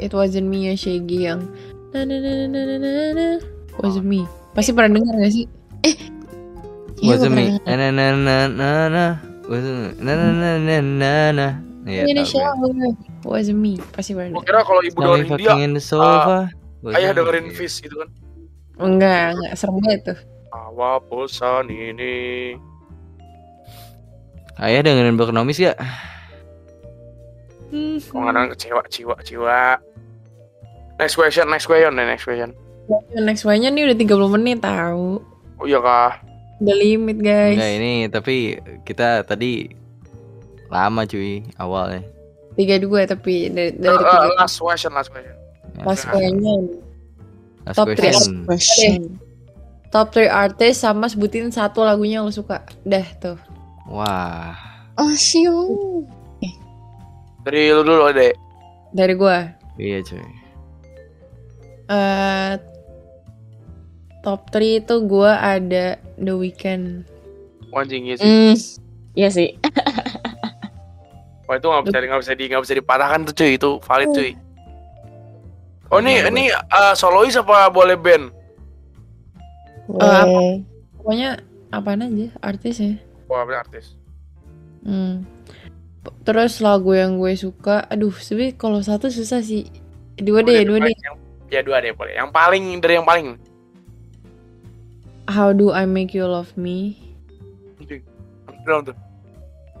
It 0.00 0.12
wasn't 0.12 0.48
me 0.48 0.58
ya 0.68 0.74
Shaggy 0.76 1.28
yang 1.28 1.40
na 1.92 2.08
na 2.08 2.16
na 2.18 2.32
na 2.48 2.60
na 2.64 2.78
na 2.80 2.90
na 3.12 3.26
wasn't 3.78 4.08
me. 4.08 4.24
Pasti 4.52 4.72
pernah 4.72 5.00
dengar 5.00 5.16
gak 5.16 5.32
sih? 5.32 5.46
iya, 7.00 7.16
Wasn't 7.16 7.32
me. 7.32 7.56
Na 7.64 7.72
na 7.76 7.88
na 7.88 8.04
na 8.16 8.36
na 8.48 8.68
na. 8.88 9.04
Wasn't 9.48 9.76
me. 9.76 9.88
Na 10.00 10.12
na 10.12 10.28
na 10.32 10.50
na 10.58 10.76
na 10.80 11.12
na. 11.32 11.48
Iya 11.88 12.04
Ini 12.08 12.22
shower. 12.24 12.68
Wasn't 13.24 13.56
me. 13.56 13.80
Pasti 13.92 14.12
pernah 14.12 14.40
kira 14.44 14.60
kalau 14.64 14.80
ibu 14.84 14.98
dengerin 15.00 15.40
dia. 15.40 15.52
Wasn't 16.82 16.98
Ayah 16.98 17.12
dengerin 17.14 17.48
Fish 17.54 17.78
gitu 17.78 17.94
kan 17.94 18.10
Enggak, 18.82 19.38
enggak 19.38 19.52
serem 19.54 19.78
banget 19.78 20.00
tuh. 20.10 20.18
Awa 20.52 20.98
bosan 21.06 21.70
ini 21.70 22.56
Ayah 24.62 24.86
dengerin 24.86 25.18
Brokenomics 25.18 25.58
gak? 25.58 25.78
Hmm. 27.72 27.98
Kok 27.98 28.14
nggak 28.14 28.52
kecewa, 28.54 28.82
ciwa, 28.86 29.16
ciwa 29.24 29.60
Next 31.00 31.16
question, 31.16 31.48
next 31.48 31.66
question, 31.66 31.92
next 31.96 32.22
question 32.22 32.50
Next 33.16 33.42
one-nya 33.42 33.72
nih 33.72 33.88
udah 33.88 33.96
30 33.96 34.34
menit 34.36 34.58
tahu. 34.60 35.22
Oh 35.56 35.64
iya 35.64 35.78
kah? 35.80 36.18
Udah 36.60 36.76
limit 36.76 37.18
guys. 37.18 37.56
Enggak 37.56 37.72
ini 37.78 37.92
tapi 38.06 38.34
kita 38.84 39.22
tadi 39.24 39.70
lama 40.68 41.06
cuy 41.06 41.46
awalnya. 41.56 42.04
Tiga 42.52 42.76
dua 42.76 43.08
tapi 43.08 43.48
dari, 43.48 43.72
dari 43.72 43.96
Eh, 43.96 43.98
tiga. 44.02 44.28
eh, 44.28 44.34
last 44.36 44.60
question, 44.60 44.92
last 44.92 45.08
question. 45.08 45.32
Last 45.80 46.04
one-nya. 46.06 46.54
Last 47.64 47.76
top 47.80 47.86
three. 47.88 47.98
question. 47.98 48.34
Question. 48.44 49.00
Top 49.88 50.08
3 50.08 50.24
artis 50.28 50.80
sama 50.80 51.04
sebutin 51.04 51.52
satu 51.52 51.84
lagunya 51.84 52.20
yang 52.20 52.28
lo 52.28 52.32
suka. 52.32 52.64
Dah 52.82 53.04
tuh. 53.20 53.36
Wah. 53.90 54.54
Oh, 55.00 55.14
siu. 55.16 56.06
Dari 57.42 57.74
lu 57.74 57.82
dulu 57.82 58.14
deh. 58.14 58.30
Dari 58.94 59.14
gua. 59.18 59.50
Iya 59.80 60.04
cuy. 60.04 60.22
eh 61.90 62.54
top 64.22 64.48
3 64.54 64.80
itu 64.84 64.94
gua 65.02 65.36
ada 65.42 65.98
The 66.20 66.32
Weeknd. 66.32 67.02
Anjing 67.74 68.06
iya 68.06 68.16
sih. 68.20 68.28
Hmm. 68.28 68.54
Iya 69.18 69.28
sih. 69.32 69.48
Wah 71.50 71.58
itu 71.58 71.66
nggak 71.66 71.84
bisa 71.90 71.98
nggak 71.98 72.22
bisa 72.22 72.32
di 72.38 72.44
nggak 72.46 72.62
bisa 72.62 72.74
dipatahkan 72.78 73.20
tuh 73.26 73.34
cuy 73.34 73.50
itu 73.58 73.70
valid 73.82 74.08
cuy. 74.14 74.30
Oh 75.92 76.00
ini 76.00 76.22
Iya, 76.22 76.30
ini 76.32 76.44
eh, 76.48 76.94
solois 76.96 77.36
apa 77.36 77.68
boleh 77.68 77.98
band? 77.98 78.32
Eh, 79.92 80.00
apa? 80.00 80.40
Pokoknya 80.96 81.30
apaan 81.74 82.06
aja 82.06 82.32
artisnya. 82.40 82.96
Wah 82.96 83.11
bener 83.42 83.64
artis. 83.64 83.96
Hmm. 84.84 85.24
Terus 86.26 86.58
lagu 86.58 86.90
yang 86.92 87.16
gue 87.16 87.32
suka, 87.38 87.86
aduh, 87.86 88.10
sebenernya 88.12 88.58
kalau 88.58 88.82
satu 88.82 89.06
susah 89.08 89.38
sih. 89.40 89.70
Dua 90.18 90.42
deh, 90.42 90.66
dua 90.66 90.82
deh. 90.82 90.92
Yang- 90.92 91.20
Ya 91.52 91.60
dua 91.60 91.84
deh 91.84 91.92
boleh. 91.92 92.16
Yang 92.16 92.32
paling 92.32 92.64
dari 92.80 92.96
yang 92.96 93.04
paling. 93.04 93.36
How 95.28 95.52
do 95.52 95.68
I 95.68 95.84
make 95.84 96.16
you 96.16 96.24
love 96.24 96.48
me? 96.56 96.96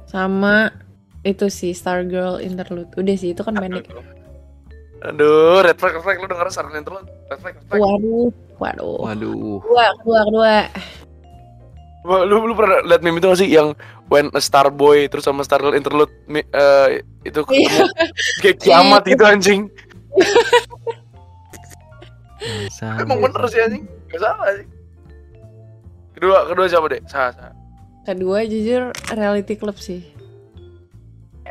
Sama 0.04 0.68
itu 1.24 1.48
sih 1.48 1.72
Stargirl 1.72 2.44
Interlude. 2.44 2.92
Udah 2.92 3.16
sih 3.16 3.32
itu 3.32 3.40
kan 3.40 3.56
pendek. 3.56 3.88
Aduh, 5.02 5.64
red 5.66 5.80
flag, 5.80 5.98
red 5.98 6.04
flag, 6.04 6.16
lu 6.22 6.28
denger 6.30 6.46
saran 6.52 6.76
yang 6.76 6.86
terlalu 6.86 7.10
red 7.26 7.40
flag, 7.42 7.54
red 7.58 7.64
flag. 7.66 7.80
Waduh, 7.82 8.30
waduh. 8.60 8.98
Waduh. 9.02 9.58
Kedua, 9.64 9.86
kedua, 9.98 10.20
kedua. 10.28 10.54
Lu, 12.02 12.50
lu 12.50 12.54
pernah 12.58 12.82
liat 12.82 12.98
meme 12.98 13.22
itu 13.22 13.30
gak 13.30 13.38
sih 13.38 13.46
yang 13.46 13.78
when 14.10 14.26
a 14.34 14.42
star 14.42 14.74
boy 14.74 15.06
terus 15.06 15.22
sama 15.22 15.46
star 15.46 15.62
girl 15.62 15.78
interlude 15.78 16.10
eh, 16.26 16.98
itu 17.22 17.46
ketemu 17.46 17.86
kayak 18.42 18.56
kiamat 18.58 19.02
itu 19.06 19.22
anjing. 19.22 19.60
Sama. 22.74 23.06
Emang 23.06 23.22
bener 23.22 23.42
sih 23.46 23.60
anjing, 23.62 23.82
gak 24.10 24.18
salah 24.18 24.50
sih. 24.58 24.66
Kedua, 26.18 26.38
kedua 26.50 26.66
siapa 26.66 26.86
deh? 26.90 27.00
Sah, 27.06 27.30
sah. 27.30 27.54
Kedua 28.02 28.42
jujur 28.50 28.90
reality 29.14 29.54
club 29.54 29.78
sih. 29.78 30.02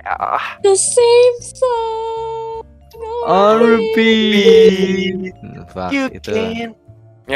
Ah, 0.04 0.60
The 0.68 0.76
same 0.76 1.38
song. 1.40 2.68
On 3.24 3.56
repeat. 3.64 5.32
Fuck 5.72 5.96
you 5.96 6.12
itu. 6.12 6.32
can. 6.36 6.76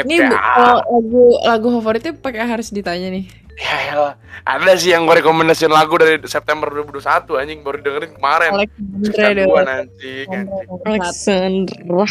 Ini 0.04 0.16
Nyet, 0.20 0.28
ya. 0.28 0.40
kalau 0.40 0.76
lagu 0.84 1.24
lagu 1.46 1.66
favoritnya 1.80 2.12
pakai 2.18 2.44
harus 2.44 2.68
ditanya 2.68 3.08
nih. 3.08 3.24
Ya. 3.56 4.12
Ada 4.44 4.76
sih 4.76 4.92
yang 4.92 5.08
gue 5.08 5.16
rekomendasiin 5.16 5.72
lagu 5.72 5.96
dari 5.96 6.20
September 6.28 6.68
2021 6.68 7.40
anjing 7.40 7.60
baru 7.64 7.80
dengerin 7.80 8.12
kemarin. 8.20 8.50
Alexandra 8.52 9.80
anjing, 9.80 10.28
anjing. 10.28 10.68
Alexandra. 10.84 12.04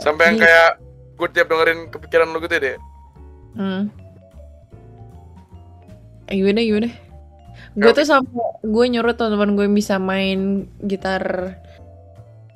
Sampai 0.00 0.24
yang 0.32 0.38
kayak 0.40 0.70
gue 1.20 1.28
tiap 1.28 1.46
dengerin 1.52 1.92
kepikiran 1.92 2.32
lu 2.32 2.40
gitu 2.40 2.56
deh. 2.56 2.76
Hmm. 3.52 3.92
Eh, 6.32 6.40
gimana 6.40 6.64
gimana? 6.64 6.88
Gue 7.76 7.92
tuh 7.92 8.08
sampai 8.08 8.40
gue 8.64 8.84
nyuruh 8.96 9.12
teman-teman 9.12 9.52
gue 9.52 9.68
bisa 9.68 10.00
main 10.00 10.72
gitar 10.80 11.56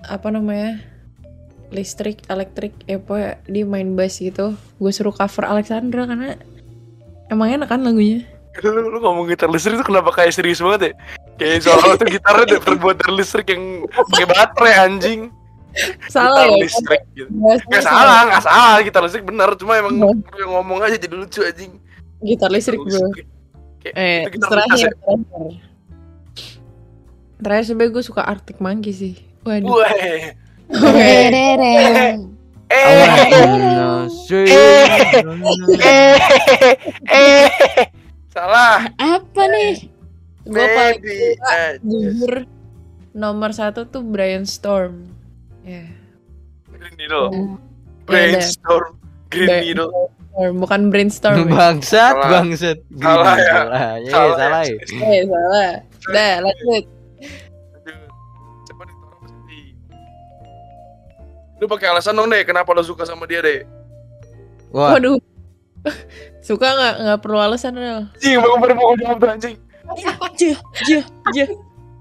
apa 0.07 0.29
namanya 0.33 0.81
listrik, 1.69 2.23
elektrik, 2.27 2.73
ya 2.85 2.99
pokoknya 2.99 3.43
dia 3.47 3.64
main 3.64 3.95
bass 3.95 4.19
gitu. 4.19 4.55
Gue 4.77 4.91
suruh 4.91 5.12
cover 5.12 5.45
Alexandra 5.45 6.07
karena 6.07 6.35
emang 7.29 7.49
enak 7.53 7.69
kan 7.69 7.83
lagunya. 7.83 8.23
Lu, 8.64 8.73
lu 8.89 8.99
ngomong 8.99 9.29
gitar 9.29 9.53
listrik 9.53 9.77
itu 9.77 9.85
kenapa 9.85 10.09
kayak 10.11 10.33
serius 10.33 10.64
banget 10.64 10.81
ya? 10.81 10.93
Kayak 11.37 11.59
soalnya 11.62 11.95
tuh 12.01 12.09
gitarnya 12.09 12.45
udah 12.49 12.61
terbuat 12.64 12.97
dari 12.97 13.12
listrik 13.21 13.47
yang 13.53 13.64
pakai 13.85 14.25
baterai 14.25 14.75
anjing. 14.81 15.21
Salah 16.09 16.49
gitar 16.49 16.57
ya. 16.57 16.64
listrik 16.64 17.03
gitu. 17.12 17.29
Bassnya 17.37 17.69
Gak 17.69 17.83
salah, 17.85 18.21
gak 18.27 18.43
salah 18.43 18.77
gitar 18.81 19.01
listrik 19.05 19.25
bener, 19.29 19.49
cuma 19.61 19.73
emang 19.77 19.93
Iya. 19.93 20.09
lu 20.09 20.37
yang 20.41 20.53
ngomong 20.57 20.79
aja 20.81 20.97
jadi 20.97 21.14
lucu 21.14 21.41
anjing. 21.45 21.73
Gitar 22.25 22.49
listrik. 22.49 22.81
Kayak, 22.81 23.93
Eh, 23.93 24.23
gitar 24.33 24.49
terakhir, 24.49 24.89
ya? 24.89 24.93
terakhir. 24.97 25.53
Terakhir 27.37 27.64
sebenernya 27.69 27.93
gue 27.93 28.05
suka 28.09 28.23
Arctic 28.25 28.57
Monkey 28.59 28.93
sih. 28.97 29.14
Waduh. 29.45 29.69
Weh. 29.85 30.33
Eh, 30.67 32.19
eh, 32.67 33.07
eh, 37.07 37.47
salah. 38.35 38.91
Apa 38.99 39.43
nih? 39.47 39.87
Gue 40.47 40.67
paling. 40.75 40.99
Eh, 41.07 41.71
jujur 41.83 42.47
nomor 43.14 43.55
satu 43.55 43.87
tuh 43.87 44.03
Brian 44.03 44.43
Storm. 44.43 45.07
Ya. 45.62 45.87
Green 46.71 46.95
Needle. 46.99 47.31
Ya, 47.31 47.43
Brainstorm. 48.07 48.99
Green 49.31 49.51
Needle. 49.71 49.91
Storm, 50.35 50.55
bukan 50.61 50.81
brainstorm. 50.91 51.37
ya. 51.43 51.47
Bangsat, 51.47 52.14
Salah. 52.14 52.31
bangsat. 52.31 52.79
Salah 52.99 53.37
ya. 53.39 53.47
Salah, 53.51 53.95
ya, 53.99 54.11
Salah 54.11 54.35
salah 54.39 54.62
ya. 54.62 54.75
ya. 54.75 55.07
Eh, 55.07 55.23
salah. 55.27 55.71
Udah, 56.07 56.33
lanjut. 56.43 56.85
Lu 61.57 61.65
pakai 61.65 61.89
alasan 61.89 62.13
dong 62.13 62.29
deh, 62.29 62.45
kenapa 62.45 62.69
lu 62.77 62.85
suka 62.85 63.09
sama 63.09 63.25
dia 63.25 63.41
deh? 63.41 63.65
Wah, 64.75 64.97
Waduh. 64.97 65.17
Suka 66.47 66.69
nggak? 66.69 66.95
Nggak 67.03 67.19
perlu 67.23 67.39
alasan, 67.41 67.75
Rel. 67.79 68.11
Anjing, 68.13 68.37
mau 68.39 68.59
gue 68.61 68.75
mau 68.75 68.93
jawab 68.99 69.17
tuh 69.19 69.31
anjing. 69.31 69.57
Jia, 69.97 70.13
jia, 70.83 71.03
jia. 71.33 71.47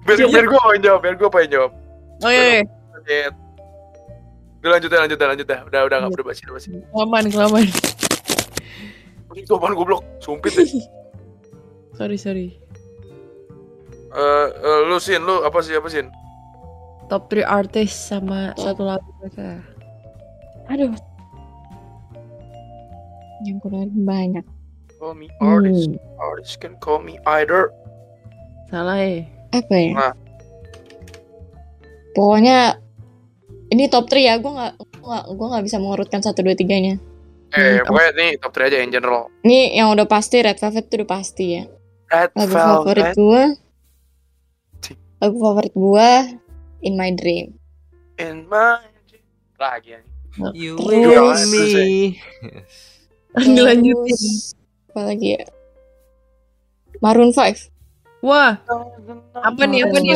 Biar, 0.05 0.17
biar 0.25 0.45
gue 0.45 0.59
pengen 0.59 0.81
jawab, 0.85 0.99
biar 1.01 1.15
gue 1.17 1.29
pengen 1.29 1.49
jawab. 1.49 1.71
Oke, 2.21 2.65
Lanjut. 2.65 3.33
Udah 4.65 4.69
lanjut 4.81 4.89
ya, 4.89 4.99
lanjut 5.05 5.17
ya, 5.21 5.27
lanjut 5.29 5.47
ya. 5.47 5.59
Udah, 5.69 5.81
udah, 5.85 5.97
udah 6.09 6.25
basi, 6.25 6.41
udah 6.49 6.55
basi. 6.57 6.67
kelamaan, 6.89 7.25
kelamaan. 7.29 7.69
Ini 9.35 9.41
tuh 9.45 9.61
apaan 9.61 9.77
goblok, 9.77 10.01
sumpit 10.17 10.57
deh. 10.57 10.65
Sorry, 11.99 12.19
sorry. 12.19 12.59
Eh, 14.15 14.47
eh, 14.51 14.79
lu 14.83 14.99
sin, 14.99 15.23
lu 15.23 15.47
apa 15.47 15.63
sih, 15.63 15.79
apa 15.79 15.87
sin? 15.87 16.11
Top 17.05 17.29
3 17.29 17.45
artis 17.45 17.93
sama 17.93 18.51
satu 18.57 18.81
lagu 18.81 19.05
mereka. 19.21 19.61
Aduh. 20.67 20.93
Yang 23.45 23.57
kurang 23.61 23.93
banyak. 23.93 24.45
Call 24.95 25.13
me 25.13 25.27
artist, 25.37 25.91
Hmm. 25.91 25.99
artist 26.17 26.55
can 26.57 26.73
call 26.79 26.97
me 26.97 27.19
either. 27.37 27.69
Salah 28.71 28.97
ya? 28.97 29.21
Apa 29.53 29.75
ya? 29.75 29.91
Nah. 29.93 30.13
Pokoknya 32.15 32.79
ini 33.69 33.85
top 33.85 34.07
3 34.09 34.23
ya. 34.23 34.33
Gue 34.39 34.49
nggak 34.49 34.73
gua 34.97 35.05
nggak 35.05 35.25
gua 35.35 35.47
nggak 35.53 35.65
bisa 35.67 35.77
mengurutkan 35.77 36.23
satu 36.23 36.41
dua 36.41 36.55
tiganya. 36.57 36.97
Eh, 37.53 37.77
Hmm, 37.77 37.85
pokoknya 37.85 38.11
nih 38.17 38.31
top 38.41 38.51
3 38.51 38.65
aja 38.65 38.77
in 38.81 38.89
general. 38.89 39.29
Ini 39.45 39.77
yang 39.77 39.93
udah 39.93 40.07
pasti 40.09 40.41
Red 40.41 40.57
Velvet 40.57 40.89
itu 40.89 40.95
udah 40.97 41.09
pasti 41.11 41.45
ya. 41.53 41.63
Red 42.09 42.31
Lagu 42.33 42.49
favorit 42.49 43.05
Velvet 43.05 43.15
gue. 43.15 43.43
Cik. 44.81 44.97
Lagu 45.21 45.37
favorit 45.37 45.73
gue 45.75 46.09
In 46.81 46.97
My 46.97 47.11
Dream. 47.11 47.55
in 48.15 48.47
my 48.47 48.79
lagi 49.55 49.95
ya. 49.95 49.99
you 50.51 50.75
Terus- 50.75 51.43
and 51.43 51.51
me. 51.51 51.63
Dilanjutin. 53.35 54.15
Terus, 54.15 54.55
Apa 54.91 55.11
lagi 55.11 55.27
ya? 55.35 55.43
Maroon 57.03 57.35
5. 57.35 57.67
Wah, 58.23 58.57
apa 59.35 59.61
nih, 59.67 59.83
apa 59.85 59.97
nih? 59.99 60.15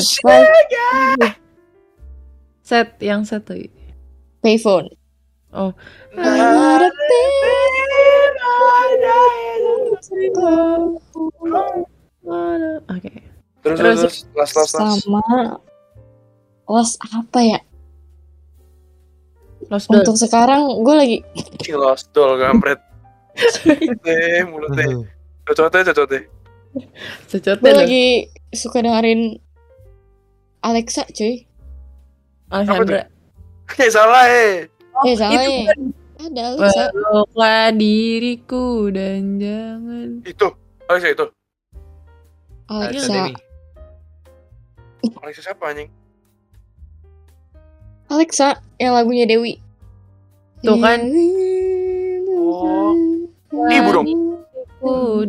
Set, 2.63 2.95
yang 3.03 3.27
satu. 3.27 3.59
Payphone. 4.39 4.87
Oh, 5.51 5.75
oke. 12.89 13.11
Terus, 13.59 13.77
Terus- 13.77 13.99
terus, 13.99 14.15
last, 14.35 14.53
last, 14.55 14.73
last. 14.75 15.03
Sama 15.03 15.59
Los 16.69 17.01
apa 17.01 17.39
ya? 17.41 17.59
Doll. 19.69 19.81
Untuk 20.01 20.15
sekarang 20.17 20.85
gue 20.85 20.95
lagi 20.95 21.17
Cing 21.65 21.77
lost 21.77 22.13
doll 22.13 22.37
kampret. 22.37 22.77
Eh, 24.05 24.45
mulut 24.45 24.73
deh. 24.77 24.87
Cocok 25.49 25.67
deh, 25.73 25.81
cocok 25.89 26.05
deh. 26.09 26.23
Secotnya 27.25 27.61
gue 27.61 27.73
lagi 27.73 28.05
suka 28.53 28.85
dengerin 28.85 29.41
Alexa 30.61 31.09
cuy. 31.09 31.45
Alexandra. 32.53 33.09
Eh, 33.77 33.85
salah 33.93 34.25
eh. 34.25 34.65
Eh 35.05 35.13
salah 35.13 35.37
itu 35.45 35.45
ya. 35.45 35.57
bukan, 35.61 35.79
Ada 36.17 36.41
Alexa. 36.49 36.83
Peluklah 36.89 37.67
diriku 37.77 38.89
dan 38.89 39.37
jangan 39.37 40.09
Itu. 40.25 40.47
Alexa 40.89 41.09
itu. 41.13 41.25
Alexa. 42.65 43.29
Alexa 45.21 45.41
siapa 45.45 45.69
anjing? 45.69 45.98
Alexa 48.09 48.49
yang 48.77 48.93
lagunya 48.93 49.25
Dewi. 49.25 49.61
Tuh 50.59 50.77
kan. 50.77 50.99
Oh. 52.29 52.93
Ibu 53.49 53.89
dong. 53.91 54.07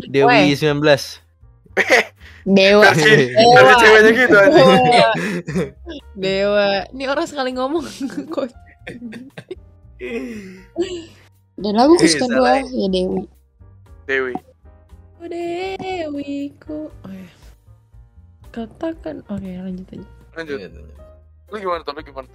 Dewi 0.08 0.54
19 0.54 0.80
Dewa. 2.50 2.82
Versi, 2.88 3.30
Dewa. 3.30 3.60
versi 3.60 3.74
ceweknya 3.78 4.10
gitu. 4.16 4.38
Dewa. 4.48 5.10
Dewa. 6.16 6.68
Ini 6.90 7.04
orang 7.06 7.26
sekali 7.28 7.52
ngomong. 7.52 7.84
Dan 11.60 11.74
lagu 11.76 11.92
Eh, 11.94 12.00
kesukaan 12.00 12.32
salah. 12.32 12.64
gue 12.64 12.72
ya 12.74 12.88
Dewi. 12.88 13.22
Dewi. 14.08 14.32
Ku 15.20 15.24
Dewiku. 15.28 16.88
Oh 16.88 17.12
ya. 17.12 17.28
Katakan. 18.50 19.20
Oke, 19.28 19.50
lanjut 19.60 19.86
aja. 19.92 20.06
Lanjut. 20.34 20.58
Lu 21.46 21.56
gimana? 21.60 21.84
Lu 21.84 22.00
gimana? 22.00 22.28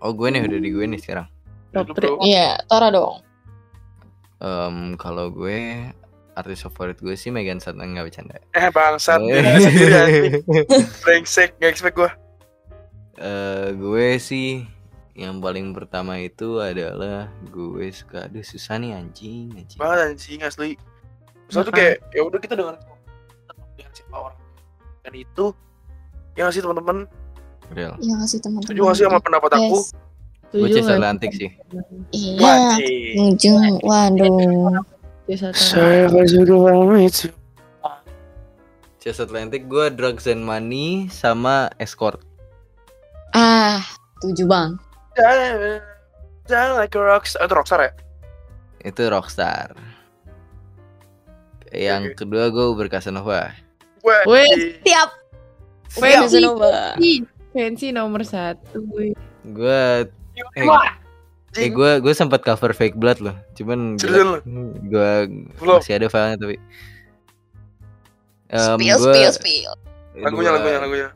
Oh 0.00 0.12
gue 0.12 0.28
nih 0.28 0.44
udah 0.44 0.58
di 0.58 0.70
gue 0.70 0.84
nih 0.86 1.00
sekarang 1.00 1.26
Top 1.72 1.88
Lu, 1.88 1.94
3. 1.94 1.98
bro. 1.98 2.12
Iya, 2.22 2.56
Tora 2.66 2.88
dong. 2.88 3.20
Em, 4.38 4.76
Kalau 4.96 5.28
gue 5.28 5.88
artis 6.32 6.60
favorit 6.60 6.96
gue 6.96 7.16
sih 7.16 7.28
Megan 7.28 7.56
Sat 7.56 7.74
nggak 7.74 8.04
bercanda 8.04 8.36
Eh 8.52 8.68
bangsat 8.68 9.20
Eh. 9.24 10.40
Brengsek, 11.00 11.56
gak 11.56 11.70
expect 11.72 11.96
gua. 11.96 12.12
Eh, 13.16 13.72
gue 13.72 14.20
sih 14.20 14.68
yang 15.16 15.40
paling 15.40 15.72
pertama 15.72 16.20
itu 16.20 16.60
adalah 16.60 17.32
gue 17.48 17.88
suka 17.88 18.28
aduh 18.28 18.44
susah 18.44 18.76
nih 18.76 18.92
anjing 18.92 19.48
anjing 19.56 19.80
Banget 19.80 20.12
anjing 20.12 20.40
asli. 20.44 20.76
Soalnya 21.48 21.72
tuh 21.72 21.74
kayak 21.74 21.96
ya 22.12 22.20
udah 22.20 22.36
kita 22.36 22.52
dengar 22.52 22.76
dengan 23.76 23.92
siapa 23.96 24.16
orang. 24.20 24.36
Dan 25.00 25.12
itu 25.16 25.44
yang 26.36 26.52
sih 26.52 26.60
teman-teman 26.60 27.08
real 27.74 27.94
Iya 27.98 28.12
ngasih 28.20 28.38
teman-teman. 28.38 28.66
setuju 28.68 28.80
gak 28.84 28.96
sih 28.96 29.04
sama 29.06 29.20
pendapat 29.20 29.50
aku? 29.56 29.78
Yes. 29.78 29.94
gue 30.54 30.68
Cesa? 30.70 30.92
Atlantik 30.94 31.30
sih 31.34 31.50
Iya. 32.14 32.54
Ujung, 33.18 33.82
waduh. 33.82 34.80
Saya 35.52 36.06
juga 36.30 36.54
pamit. 36.70 37.16
Chess 39.02 39.18
Atlantic 39.18 39.66
gue 39.66 39.90
Drugs 39.90 40.26
and 40.26 40.42
Money 40.42 41.10
sama 41.10 41.70
Escort 41.78 42.22
Ah, 43.30 43.82
tujuh 44.18 44.46
bang. 44.48 44.78
Jangan, 46.46 46.78
like 46.78 46.94
a 46.94 47.02
rockstar. 47.02 47.44
Itu 47.44 47.54
rockstar 47.54 47.80
ya? 47.82 47.92
itu 48.86 49.02
Rockstar 49.10 49.74
yang 51.74 52.14
kedua 52.14 52.54
gue 52.54 52.70
Berkasanova 52.78 53.50
Wah, 54.06 54.22
Weh. 54.30 54.78
Tiap. 54.86 55.10
Weh, 55.98 56.14
Casanova. 56.14 56.94
Fancy. 57.56 57.88
Nomor 57.90 58.20
satu. 58.22 58.84
gue. 58.84 59.16
gue 59.46 59.80
eh, 60.58 60.68
eh 61.56 61.70
gue 61.70 61.90
gue 61.98 62.12
sempat 62.12 62.42
cover 62.42 62.70
Fake 62.70 62.94
Blood 62.94 63.22
loh 63.22 63.32
cuman 63.54 63.96
gue 64.84 65.12
Belum. 65.56 65.78
masih 65.78 65.96
ada 65.96 66.06
filenya 66.06 66.36
tapi 66.36 66.60
Em, 68.46 68.76
Spill, 68.76 68.96
gua 68.96 69.10
spill, 69.10 69.32
spill. 69.32 69.72
Lagunya, 70.14 70.50
dua- 70.50 70.56
lagunya, 70.56 70.78
lagunya. 70.78 71.08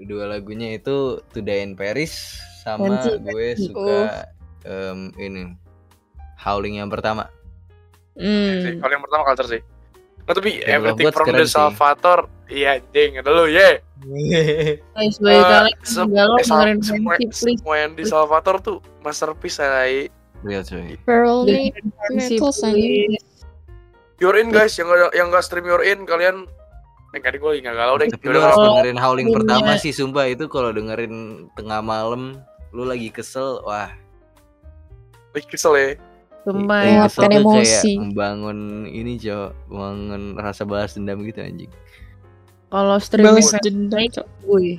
dua 0.00 0.24
lagunya 0.26 0.68
itu 0.72 0.96
To 1.22 1.38
Die 1.38 1.58
in 1.58 1.74
Paris 1.74 2.38
sama 2.62 2.96
Fancy, 2.96 3.10
gue 3.20 3.46
fancy. 3.50 3.64
suka 3.66 3.98
em, 4.62 4.98
ini 5.16 5.42
Howling 6.36 6.78
yang 6.78 6.88
pertama 6.88 7.26
Hmm. 8.14 8.78
Kalau 8.78 8.90
yang 8.90 9.00
pertama 9.00 9.22
culture 9.24 9.46
sih. 9.48 9.62
Nah 10.28 10.36
tapi 10.36 10.60
Ya, 10.60 10.76
everything 10.76 11.08
from 11.08 11.32
the. 11.32 11.48
Salvator, 11.48 12.28
iya 12.52 12.76
anjing, 12.76 13.16
ada 13.16 13.30
lu 13.32 13.48
ye. 13.48 13.80
Guys, 14.94 15.16
Eh, 15.18 15.40
kalian 15.42 16.06
galau 16.12 16.36
eh, 16.38 16.44
dengerin 16.44 16.80
semua, 16.84 17.12
semua 17.32 17.74
yang 17.80 17.92
di 17.96 18.04
Salvator 18.04 18.60
tuh 18.60 18.78
masterpiece 19.00 19.58
ay. 19.58 20.12
Lihat 20.46 20.70
coy 20.70 20.94
Pearl 21.02 21.42
Name. 21.48 21.72
Dengerin 21.74 21.88
Fancy, 21.96 22.36
Miracles, 22.36 22.58
anjing. 22.62 23.10
please. 23.10 23.26
You're 24.18 24.38
in 24.38 24.50
guys, 24.50 24.74
yang 24.76 24.86
gak, 24.86 25.14
yang 25.14 25.30
gak 25.30 25.42
stream 25.42 25.66
You're 25.66 25.82
in 25.82 26.02
kalian 26.04 26.46
Eh 27.08 27.24
tadi 27.24 27.40
gue 27.40 27.48
lagi 27.48 27.64
gak 27.64 27.72
galau 27.72 27.96
deh 27.96 28.06
tapi 28.12 28.24
lu 28.28 28.36
harus 28.36 28.60
dengerin 28.60 28.98
Howling 29.00 29.28
pertama 29.32 29.80
sih 29.80 29.96
sumpah 29.96 30.28
itu 30.28 30.44
kalau 30.44 30.76
dengerin 30.76 31.48
tengah 31.56 31.80
malam 31.80 32.36
lu 32.68 32.84
lagi 32.84 33.08
kesel 33.08 33.64
wah 33.64 33.88
lagi 35.32 35.48
kesel 35.48 35.72
ya 35.72 35.96
Lagi 36.44 36.62
ya. 36.62 37.06
Emosi. 37.34 37.92
kayak 37.92 38.02
membangun 38.04 38.58
ini 38.86 39.12
cowok 39.16 39.50
membangun 39.66 40.22
rasa 40.36 40.62
balas 40.62 40.94
dendam 40.94 41.20
gitu 41.22 41.40
anjing 41.40 41.72
Kalau 42.68 42.96
streaming 43.00 43.40
Balas 43.40 43.64
dendam. 43.64 44.00
gue. 44.44 44.76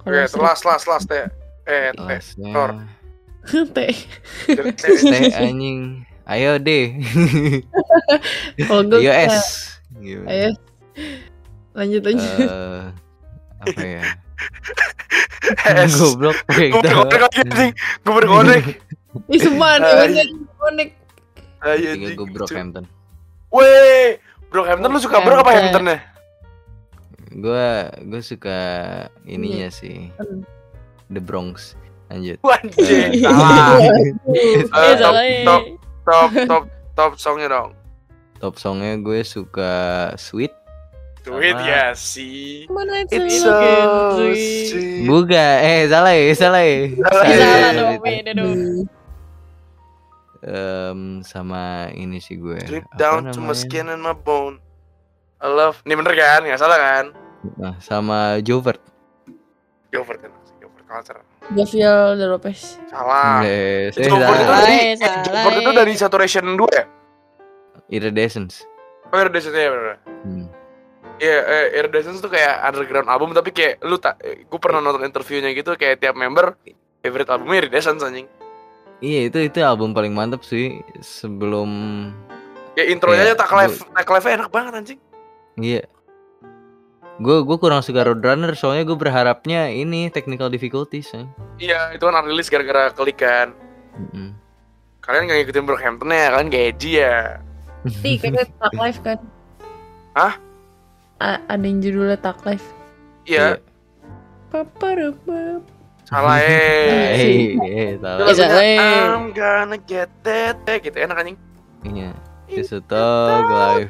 Kalau 0.00 0.16
Oke, 0.16 0.28
telas, 0.30 0.58
telas, 0.60 0.82
telas, 0.82 1.02
teh 1.04 1.24
Eh, 1.64 1.92
teh 1.92 2.20
Tor. 2.50 2.70
teh. 3.76 3.92
Teh, 4.48 5.28
anjing 5.34 6.04
ayo 6.24 6.56
deh 6.56 6.96
Kalau 8.58 8.82
gue 8.84 9.04
ayo 9.04 9.40
Gitu. 9.94 10.24
Ayo. 10.26 10.50
Lanjut 11.72 12.02
aja. 12.04 12.28
Eh, 12.38 12.82
apa 13.60 13.82
ya 13.82 14.04
Es 15.64 15.94
goblok 16.00 16.36
Gue 16.48 16.80
berkonek 16.80 17.20
lagi 17.20 17.38
anjing 17.42 17.70
Gue 18.02 18.12
berkonek 18.14 18.62
Ih, 19.26 19.38
sumpah 19.38 19.78
nih. 19.78 20.26
Konek. 20.54 20.88
Ayo 21.60 21.74
tiga 21.76 21.90
anjing 21.94 22.12
gue 22.14 22.26
Brockhampton 22.28 22.84
Weh 23.48 24.20
Brockhampton 24.48 24.90
lu 24.90 24.98
suka 24.98 25.18
Brock 25.18 25.40
apa 25.40 25.52
Hampton. 25.54 25.84
Ya? 25.86 25.98
gue 27.30 27.66
gue 28.04 28.20
suka 28.20 28.58
ininya 29.24 29.66
sih 29.66 30.12
The 31.08 31.18
Bronx 31.18 31.74
lanjut 32.06 32.38
Anjing 32.38 33.10
Eh. 33.10 33.10
Salah 33.18 33.80
Eh, 34.28 34.60
Eh, 34.60 34.94
top, 34.94 35.00
salah. 35.00 35.24
top, 35.42 35.62
top, 36.04 36.30
top, 36.44 36.64
top 36.94 37.12
songnya 37.16 37.48
dong 37.48 37.72
top 38.38 38.54
songnya 38.54 38.94
gue 38.96 39.24
suka 39.24 39.72
Sweet 40.14 40.52
Sweet 41.24 41.56
ya 41.58 41.90
sih 41.90 42.68
Mana 42.68 43.02
itu? 43.02 43.16
It's 43.18 43.40
so 43.40 43.56
sweet. 44.12 45.08
buka 45.08 45.46
eh 45.58 45.88
salah 45.88 46.12
ya 46.12 46.28
salah 46.30 46.60
ya 46.60 46.92
Salah. 47.00 47.24
Eh, 47.24 47.32
Iya, 47.32 47.40
salah 47.40 47.56
iya, 47.56 47.70
dong, 47.72 47.92
beda 47.98 48.30
dong. 48.36 48.52
Em, 50.44 51.24
sama 51.24 51.88
ini 51.90 52.20
sih 52.20 52.36
gue 52.36 52.60
Drip 52.60 52.84
apa 52.84 53.00
down 53.00 53.32
to 53.32 53.40
my 53.40 53.56
skin 53.56 53.88
and 53.88 54.04
my 54.04 54.12
bone 54.12 54.60
I 55.40 55.48
love 55.48 55.80
Ini 55.82 55.96
bener 55.96 56.12
kan? 56.12 56.44
Gak 56.44 56.60
salah 56.60 56.76
kan? 56.76 57.04
nah, 57.56 57.76
sama 57.80 58.40
Jovert 58.40 58.80
Gilbert 59.88 60.20
kan 60.20 60.32
Gilbert 60.56 60.84
Culture 60.84 61.20
Gaviel 61.44 62.16
De 62.16 62.24
Lopez. 62.24 62.80
Salah 62.88 63.44
Yes, 63.44 63.96
eh, 63.96 64.04
Itu 64.04 64.16
Gilbert 64.16 64.32
itu 64.34 64.44
salah. 64.44 64.60
dari 64.60 64.74
Eh, 64.74 64.84
eh, 64.84 64.96
salah, 64.96 65.22
Gilbert 65.22 65.56
itu 65.56 65.70
eh. 65.70 65.76
dari 65.76 65.92
Saturation 65.94 66.44
2 66.44 66.68
ya? 66.72 66.84
Iridescence 67.90 68.54
Oh 69.08 69.16
Iridescence 69.16 69.54
ya 69.54 69.68
bener 69.68 69.96
Hmm. 70.24 70.48
Iya, 71.14 71.38
eh, 71.40 71.66
Iridescence 71.78 72.18
tuh 72.18 72.28
kayak 72.28 72.64
underground 72.64 73.06
album 73.06 73.30
tapi 73.32 73.48
kayak 73.48 73.80
lu 73.80 73.96
tak, 73.96 74.18
gue 74.18 74.58
pernah 74.58 74.80
nonton 74.80 75.04
interviewnya 75.04 75.52
gitu 75.52 75.76
kayak 75.76 76.00
tiap 76.00 76.16
member 76.16 76.58
favorite 77.00 77.28
albumnya 77.28 77.64
Iridescence 77.64 78.02
anjing. 78.02 78.26
Iya 79.04 79.28
itu 79.28 79.36
itu 79.44 79.58
album 79.60 79.92
paling 79.92 80.16
mantep 80.16 80.40
sih 80.40 80.80
sebelum 80.98 81.68
Ya 82.74 82.88
intronya 82.88 83.20
Iya, 83.20 83.26
aja 83.30 83.36
tak 83.36 83.52
live, 83.52 83.76
tak 83.84 84.08
live 84.08 84.26
enak 84.32 84.48
banget 84.48 84.72
anjing. 84.74 85.00
iya. 85.54 85.84
Gue 87.20 87.46
gue 87.46 87.54
kurang 87.54 87.78
suka 87.78 88.02
Roadrunner 88.02 88.56
soalnya 88.56 88.82
gue 88.82 88.96
berharapnya 88.96 89.70
ini 89.70 90.10
technical 90.10 90.50
difficulties. 90.50 91.12
Ya. 91.12 91.22
Iya, 91.60 91.80
itu 91.94 92.02
kan 92.02 92.16
unreleased 92.16 92.50
gara-gara 92.50 92.90
klik 92.90 93.20
kan. 93.20 93.54
Mm-mm. 93.94 94.34
Kalian 94.98 95.28
gak 95.28 95.36
ngikutin 95.38 95.62
Brockhampton 95.62 96.10
ya, 96.10 96.32
kalian 96.32 96.48
gak 96.50 96.64
edgy 96.74 96.92
ya. 96.98 97.38
Ih, 98.02 98.16
kayaknya 98.18 98.48
Tak 98.56 98.72
Life 98.74 99.00
kan? 99.04 99.18
Hah? 100.16 100.34
A- 101.20 101.44
ada 101.46 101.62
yang 101.62 101.78
judulnya 101.78 102.18
Tak 102.18 102.42
Life. 102.42 102.66
Iya, 103.22 103.60
Paparapap. 104.50 105.62
Salah 106.04 106.36
eh. 106.38 106.48
Eh, 107.10 107.56
eh, 107.56 107.88
Itu 107.96 108.04
salah. 108.04 108.28
Iya, 108.30 108.46
eh. 108.60 108.78
I'm 109.08 109.32
gonna 109.32 109.78
get 109.78 110.08
that, 110.20 110.60
eh, 110.64 110.78
gitu 110.78 110.96
enak 110.96 111.16
anjing. 111.16 111.38
Iya. 111.82 112.12
Just 112.46 112.72
a 112.72 112.80
talk 112.80 113.44
life. 113.46 113.88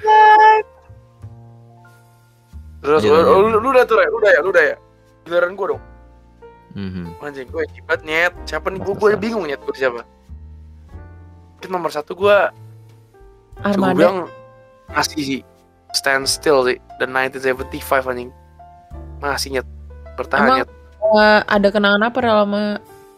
Terus 2.81 3.01
Iya, 3.01 3.11
lu, 3.11 3.19
iya. 3.19 3.51
lu, 3.51 3.59
lu 3.59 3.69
udah 3.71 3.85
tuh 3.85 3.97
ya, 3.97 4.07
lu 4.07 4.19
udah 4.19 4.31
ya, 4.31 4.41
lu 4.41 4.51
udah 4.51 4.65
ya. 4.65 4.77
Giliran 5.25 5.53
gue 5.55 5.67
dong. 5.69 5.83
Mhm. 6.75 7.05
Anjing, 7.19 7.49
gue 7.49 7.63
hebat 7.73 8.01
nyet. 8.03 8.33
Siapa 8.45 8.67
nih? 8.69 8.79
Gue 8.79 8.95
gue 8.95 9.11
bingung 9.17 9.45
nyet 9.45 9.59
gue 9.59 9.73
siapa. 9.73 10.05
Mungkin 11.55 11.71
nomor 11.71 11.89
satu 11.89 12.13
gue 12.13 12.37
gue 13.55 13.63
Armada. 13.65 13.95
bilang 13.95 14.19
masih 14.91 15.41
stand 15.91 16.27
still 16.27 16.61
sih 16.63 16.77
the 16.99 17.07
1975 17.07 17.71
anjing 18.05 18.31
masih 19.17 19.49
nyet 19.55 19.67
bertahan 20.13 20.43
Emang- 20.45 20.59
nyet 20.61 20.71
Eh, 21.15 21.41
ada 21.47 21.69
kenangan 21.71 22.03
apa 22.11 22.19
Rel 22.19 22.43
sama 22.43 22.63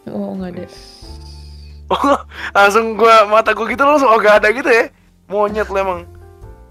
Oh 0.07 0.37
nggak 0.37 0.51
ada. 0.53 0.65
langsung 2.57 2.99
gua 2.99 3.25
mata 3.25 3.51
gua 3.57 3.65
gitu 3.67 3.83
langsung 3.83 4.11
oh 4.11 4.19
gak 4.19 4.43
ada 4.43 4.51
gitu 4.53 4.69
ya? 4.69 4.91
Monyet 5.27 5.67
lu 5.67 5.77
emang. 5.81 6.01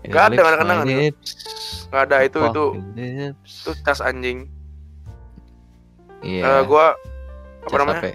Nggak 0.06 0.22
ada, 0.22 0.30
Lips, 0.30 0.38
nggak 0.38 0.46
ada 0.46 0.60
kenangan, 0.62 0.86
lips, 0.86 1.30
nggak 1.90 2.02
ada 2.06 2.16
itu 2.22 2.38
itu 2.46 2.64
itu 3.42 3.70
tas 3.82 3.98
anjing. 3.98 4.46
Iya. 6.22 6.42
Eh, 6.46 6.62
gua 6.64 6.94
apa 7.66 7.76
namanya? 7.82 8.14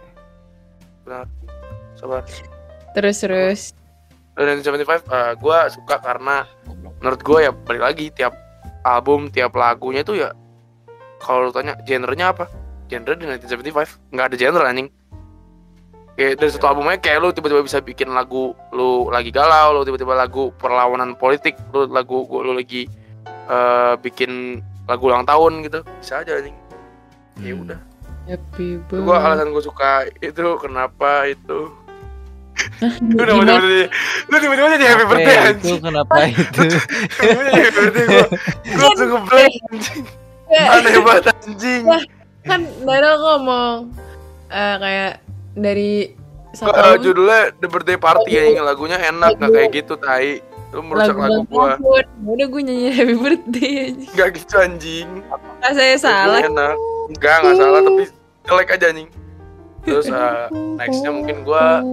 sabar 2.00 2.24
Terus 2.96 3.18
terus. 3.20 3.62
dan 4.40 4.64
75 4.64 4.88
eh, 4.88 5.34
gua 5.38 5.68
suka 5.68 6.00
karena 6.00 6.48
menurut 7.04 7.22
gua 7.22 7.40
ya 7.44 7.52
balik 7.52 7.84
lagi 7.84 8.06
tiap 8.16 8.34
album 8.88 9.28
tiap 9.30 9.54
lagunya 9.54 10.02
itu 10.02 10.18
ya 10.18 10.32
kalau 11.22 11.50
lu 11.50 11.52
tanya 11.54 11.78
genrenya 11.86 12.34
apa 12.34 12.50
genre 12.92 13.16
di 13.16 13.24
1975 13.26 14.12
nggak 14.12 14.26
ada 14.28 14.36
genre 14.36 14.66
anjing. 14.66 14.90
Kayak 16.12 16.38
dari 16.38 16.52
satu 16.52 16.66
albumnya 16.68 17.00
kayak 17.00 17.18
lu 17.18 17.32
tiba-tiba 17.32 17.64
bisa 17.64 17.80
bikin 17.80 18.12
lagu 18.12 18.52
lu 18.70 19.08
lagi 19.08 19.32
galau 19.32 19.74
lu 19.74 19.82
tiba-tiba 19.82 20.14
lagu 20.14 20.52
perlawanan 20.54 21.16
politik 21.16 21.56
lu 21.72 21.88
lagu 21.88 22.22
lu 22.28 22.52
lagi 22.52 22.86
eh, 23.48 23.94
bikin 23.98 24.60
lagu 24.86 25.08
ulang 25.08 25.24
tahun 25.24 25.64
gitu. 25.64 25.80
Bisa 25.98 26.20
aja 26.20 26.36
anjing. 26.36 26.54
Ya 27.40 27.56
Hmm. 27.56 27.64
udah. 27.64 27.80
Happy 28.22 28.78
itu 28.78 28.96
gua 29.02 29.18
alasan 29.20 29.50
gua 29.50 29.64
suka 29.64 29.92
itu 30.20 30.46
kenapa 30.58 31.26
itu? 31.26 31.74
Lu 33.02 33.18
udah 33.18 33.34
Gimana? 33.34 33.52
tiba-tiba 33.58 33.88
lu 34.28 34.36
tiba-tiba 34.38 34.68
jadi 34.70 34.86
happy 34.86 35.06
birthday 35.08 35.34
itu? 35.34 35.48
anjing. 35.48 35.80
Kenapa 35.82 36.16
itu? 36.28 36.62
Tiba-tiba 37.10 37.42
jadi 37.42 37.62
happy 37.64 37.80
birthday 37.80 38.06
gua 38.06 38.26
gua 38.70 38.84
langsung 38.84 39.10
ngeblank 39.10 39.54
anjing. 39.66 40.04
aneh 40.52 40.92
banget 41.00 41.24
anjing 41.32 41.84
kan 42.46 42.62
Dara 42.84 43.12
ngomong 43.18 43.94
eh, 44.50 44.76
kayak 44.82 45.14
dari 45.54 45.94
eh, 46.52 46.66
album, 46.66 47.02
judulnya 47.04 47.42
The 47.60 47.68
Birthday 47.68 48.00
Party 48.00 48.32
ya 48.34 48.44
ini 48.50 48.62
lagunya? 48.62 48.98
Enak 48.98 49.38
nggak 49.38 49.52
kayak 49.52 49.70
gitu 49.76 49.94
tai. 50.00 50.42
Lu 50.72 50.80
merusak 50.88 51.20
lagu 51.20 51.44
ulang 51.52 51.52
gua. 51.52 51.76
tahun. 51.76 52.06
udah 52.32 52.48
gue 52.48 52.62
nyanyi 52.64 52.90
happy 52.96 53.16
birthday 53.20 53.72
aja. 53.92 54.08
Nggak 54.16 54.30
gitu 54.40 54.56
anjing. 54.56 55.10
Apakah 55.28 55.72
saya 55.76 55.96
salah? 56.00 56.42
enak. 56.48 56.76
Enggak 57.12 57.36
nggak 57.44 57.56
salah 57.60 57.80
tapi 57.84 58.04
jelek 58.48 58.70
aja 58.80 58.86
anjing. 58.88 59.10
Terus 59.84 60.08
eh, 60.08 60.46
nextnya 60.80 61.12
mungkin 61.12 61.38
gua 61.44 61.84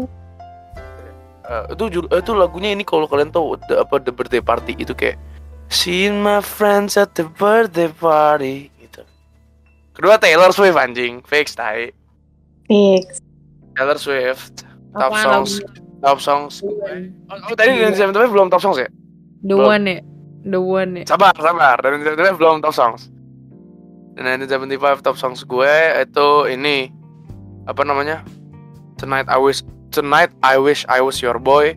eh, 1.43 1.65
itu 1.75 1.85
eh, 2.07 2.21
itu 2.23 2.33
lagunya 2.39 2.71
ini 2.71 2.87
kalau 2.87 3.11
kalian 3.11 3.35
tahu 3.35 3.59
the, 3.67 3.83
apa 3.83 3.99
The 3.99 4.15
Birthday 4.15 4.43
Party. 4.43 4.79
Itu 4.79 4.95
kayak 4.95 5.19
Seen 5.69 6.25
my 6.25 6.41
friends 6.41 6.97
at 6.97 7.13
the 7.13 7.29
birthday 7.29 7.93
party 7.93 8.73
kedua 9.99 10.15
Taylor 10.17 10.55
Swift 10.55 10.79
anjing. 10.79 11.19
Fix 11.27 11.53
tai. 11.53 11.91
Fix. 12.65 13.19
Taylor 13.75 13.99
Swift 13.99 14.63
top 14.95 15.11
Apaan 15.11 15.27
songs. 15.45 15.53
top 15.99 16.19
songs. 16.19 16.55
Oh, 16.63 16.79
oh, 17.35 17.55
tadi 17.55 17.75
dari 17.75 17.91
75 17.93 18.31
belum 18.31 18.47
top 18.49 18.63
songs 18.63 18.79
ya? 18.79 18.87
The 19.43 19.55
Belum. 19.55 19.67
one 19.69 19.85
ya? 19.87 19.99
The 20.47 20.59
one 20.59 20.93
ya? 20.99 21.05
Sabar 21.07 21.35
sabar. 21.35 21.79
Dari 21.79 21.99
75 21.99 22.39
belum 22.39 22.63
top 22.63 22.75
songs. 22.75 23.11
Dan 24.15 24.43
75 24.43 25.03
top 25.03 25.15
songs. 25.15 25.43
Gue 25.43 25.71
itu 25.95 26.29
ini 26.49 26.91
apa 27.67 27.83
namanya? 27.83 28.23
Tonight 28.99 29.27
I 29.27 29.39
Wish 29.39 29.63
Tonight 29.91 30.35
I 30.43 30.59
Wish 30.59 30.83
I 30.87 30.99
Was 30.99 31.19
Your 31.19 31.39
Boy 31.39 31.75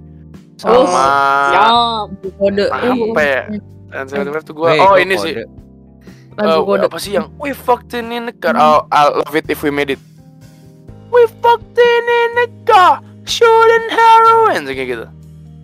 Oh, 0.61 0.85
sama 0.85 1.05
Siap. 1.53 1.69
kode. 2.37 2.65
Apa 2.69 3.21
ya? 3.21 3.41
Dan 3.89 4.05
75 4.05 4.45
tuh 4.45 4.53
gue 4.55 4.69
oh 4.77 4.93
ini 4.95 5.17
sih 5.17 5.33
lagu 6.33 6.47
Eh, 6.49 6.63
kode 6.63 6.85
apa 6.87 6.97
sih 6.97 7.11
yang 7.13 7.27
We 7.35 7.51
fucked 7.51 7.91
in 7.91 8.09
in 8.09 8.25
the 8.25 8.33
car. 8.33 8.55
Oh 8.55 8.87
I 8.87 9.09
love 9.09 9.33
it 9.33 9.47
if 9.47 9.61
we 9.61 9.69
made 9.69 9.89
it. 9.89 10.01
We 11.11 11.27
fucked 11.39 11.75
in 11.75 12.05
in 12.07 12.31
the 12.37 12.47
car 12.63 12.99
shooting 13.23 13.87
heroin 13.87 14.63
kayak 14.63 14.87
gitu. 14.89 15.05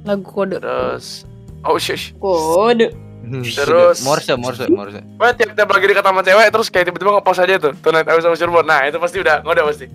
Lagu 0.03 0.23
kode 0.23 0.59
terus 0.59 1.23
oh 1.63 1.75
shush 1.75 2.11
Kode. 2.17 2.91
Terus- 3.27 4.07
Morse, 4.07 4.31
Morse, 4.39 4.71
Morse. 4.71 5.03
Wah 5.19 5.35
tiap 5.35 5.51
tiap 5.51 5.67
lagi 5.67 5.85
dekat 5.85 5.99
sama 6.01 6.23
cewek 6.23 6.47
terus 6.47 6.67
kayak 6.67 6.87
tiba-tiba 6.87 7.11
ngepost 7.11 7.43
aja 7.43 7.59
tuh 7.59 7.75
Tonight 7.83 8.07
I 8.07 8.15
was 8.15 8.39
your 8.39 8.47
boy 8.47 8.63
Nah 8.63 8.87
itu 8.87 8.95
pasti 8.97 9.19
udah 9.19 9.43
ngode 9.43 9.61
pasti. 9.63 9.85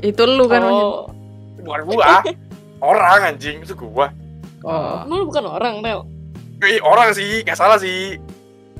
Itu 0.00 0.22
lu 0.24 0.46
kan 0.46 0.62
Oh. 0.62 1.10
Bukan 1.60 1.80
gua. 1.84 2.22
Orang 2.80 3.34
anjing. 3.34 3.60
Itu 3.60 3.74
gua. 3.76 4.14
Oh. 4.62 5.04
Emang 5.04 5.18
lu 5.18 5.24
bukan 5.28 5.44
orang, 5.44 5.74
Rel? 5.84 6.00
Ih, 6.64 6.80
Orang 6.80 7.12
sih. 7.12 7.42
Gak 7.42 7.58
salah 7.58 7.76
sih 7.76 8.16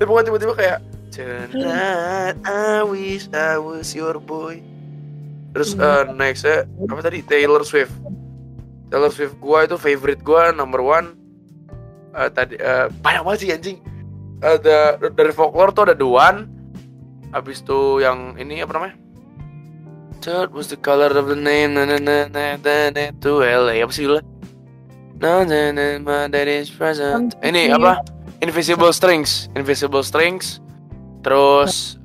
Tapi 0.00 0.08
pokoknya 0.08 0.26
tiba-tiba 0.32 0.54
kayak 0.56 0.78
Tonight 1.12 2.40
I 2.48 2.80
wish 2.88 3.28
I 3.36 3.60
was 3.60 3.92
your 3.92 4.16
boy. 4.16 4.64
Terus 5.52 5.76
eh, 5.76 6.02
nextnya 6.16 6.64
Apa 6.88 7.04
tadi? 7.04 7.20
Taylor 7.20 7.60
Swift. 7.68 7.92
Taylor 8.88 9.12
Swift 9.12 9.36
gua 9.44 9.68
itu 9.68 9.76
favorite 9.76 10.24
gua 10.24 10.56
number 10.56 10.80
one. 10.80 11.12
Eh, 12.16 12.32
Tadi 12.32 12.56
eh, 12.56 12.88
Banyak 13.04 13.22
banget 13.28 13.40
sih 13.44 13.50
anjing. 13.52 13.78
Ada 14.40 14.96
dari 15.12 15.32
folklore 15.36 15.76
tuh 15.76 15.92
ada 15.92 15.92
The 15.92 16.08
One. 16.08 16.48
Habis 17.36 17.60
itu 17.60 18.00
yang 18.00 18.40
ini 18.40 18.64
apa 18.64 18.80
namanya? 18.80 18.96
Third 20.24 20.56
was 20.56 20.72
the 20.72 20.80
color 20.80 21.12
of 21.12 21.28
the 21.28 21.36
name 21.36 21.76
na 21.76 21.84
na 21.84 22.00
na 22.00 22.24
na 22.32 22.56
na 22.56 22.88
na 22.88 23.12
to 23.20 23.44
LA 23.44 23.84
apa 23.84 23.92
sih 23.92 24.08
judulnya? 24.08 24.24
No 25.20 25.44
na 25.44 25.68
na 25.76 26.00
my 26.00 26.32
that 26.32 26.48
is 26.48 26.72
present. 26.72 27.36
Ini 27.44 27.76
apa? 27.76 28.00
Invisible 28.40 28.92
Strings, 28.92 29.52
Invisible 29.52 30.00
Strings. 30.00 30.64
Terus 31.20 32.00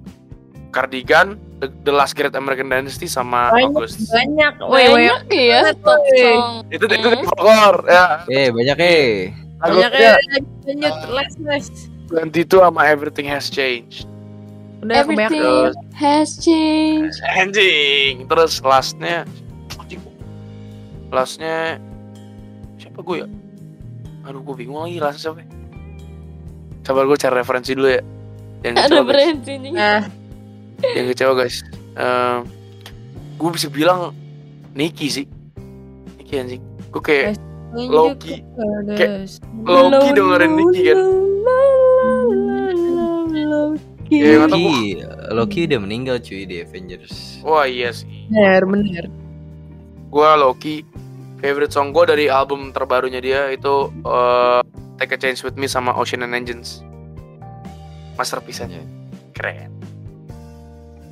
Cardigan, 0.75 1.39
The, 1.63 1.71
The 1.87 1.93
Last 1.95 2.19
Great 2.19 2.35
American 2.35 2.67
Dynasty 2.67 3.07
sama 3.07 3.47
Banyak. 3.55 3.71
August. 3.71 4.11
banyak 4.11 4.53
woi 4.59 4.85
Banyak 4.91 5.31
ya. 5.31 5.71
Itu 6.67 6.83
itu 6.83 6.85
di 6.91 6.97
folklore 7.23 7.87
ya. 7.87 8.05
Eh, 8.27 8.51
banyak 8.51 8.77
eh. 8.83 9.31
banyak 9.55 9.91
ya 9.95 10.19
lanjut 10.67 10.95
last 11.15 11.39
last 11.47 11.75
22 12.11 12.59
sama 12.59 12.83
Everything 12.85 13.25
Has 13.31 13.47
Changed. 13.47 14.05
udah 14.83 15.01
Everything 15.01 15.73
has 15.97 16.37
changed. 16.37 17.17
Anjing. 17.25 18.29
Terus 18.29 18.61
lastnya. 18.61 19.25
Lastnya 21.09 21.81
siapa 22.77 23.01
gue 23.01 23.25
ya? 23.25 23.27
Aduh 24.29 24.45
gue 24.45 24.55
bingung 24.61 24.85
lagi 24.85 25.01
lastnya 25.01 25.33
siapa. 25.33 25.54
Ya? 26.85 26.87
Sabar 26.87 27.03
gue 27.09 27.17
cari 27.17 27.35
referensi 27.41 27.71
dulu 27.73 27.89
ya. 27.89 28.01
Yang 28.61 28.73
kecewa 28.77 29.01
guys. 29.01 29.09
branding. 29.09 29.61
nah 29.73 30.01
Yang 30.93 31.05
kecewa 31.13 31.33
guys. 31.33 31.57
Ehm, 31.97 32.39
gue 33.41 33.49
bisa 33.49 33.67
bilang 33.73 34.13
Niki 34.77 35.09
sih. 35.09 35.25
Niki 36.21 36.33
anjing. 36.37 36.61
Gue 36.93 37.01
kayak 37.01 37.41
Loki. 37.73 38.45
Kayak 38.93 39.41
Loki 39.65 40.09
dengerin 40.13 40.53
Niki 40.53 40.81
kan. 40.93 40.99
Ya, 44.05 44.37
nggak 44.37 44.53
tahu 44.53 44.61
Loki, 44.61 45.01
Loki 45.33 45.59
udah 45.65 45.79
meninggal 45.81 46.21
cuy 46.21 46.45
di 46.45 46.61
Avengers. 46.61 47.41
Wah 47.41 47.65
iya 47.65 47.89
sih. 47.89 48.29
bener 48.29 48.61
bener 48.69 49.05
Gue 50.13 50.29
Loki. 50.37 50.85
Favorite 51.41 51.73
song 51.73 51.91
gue 51.91 52.05
dari 52.05 52.25
album 52.29 52.69
terbarunya 52.71 53.19
dia 53.19 53.49
itu 53.49 53.89
eh, 54.05 54.61
Take 54.97 55.11
a 55.11 55.19
Chance 55.19 55.41
With 55.41 55.55
Me 55.55 55.65
sama 55.65 55.91
Ocean 55.91 56.21
and 56.21 56.31
Engines. 56.31 56.79
Masterpiece 58.15 58.61
aja. 58.61 58.79
Keren. 59.31 59.71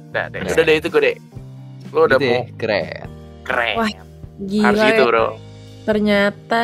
Udah 0.10 0.30
deh, 0.30 0.40
Keren. 0.40 0.54
udah 0.54 0.64
deh 0.64 0.76
itu 0.78 0.88
gue 0.88 1.02
deh. 1.04 1.16
Lo 1.90 2.00
udah 2.04 2.16
Gitu 2.16 2.26
ya, 2.26 2.32
mau 2.32 2.44
keren. 2.56 3.08
keren. 3.44 3.76
Wah, 3.76 3.90
Harus 3.92 4.02
gila 4.42 4.88
gitu 4.90 5.04
ya. 5.04 5.10
bro. 5.10 5.28
ternyata 5.84 6.62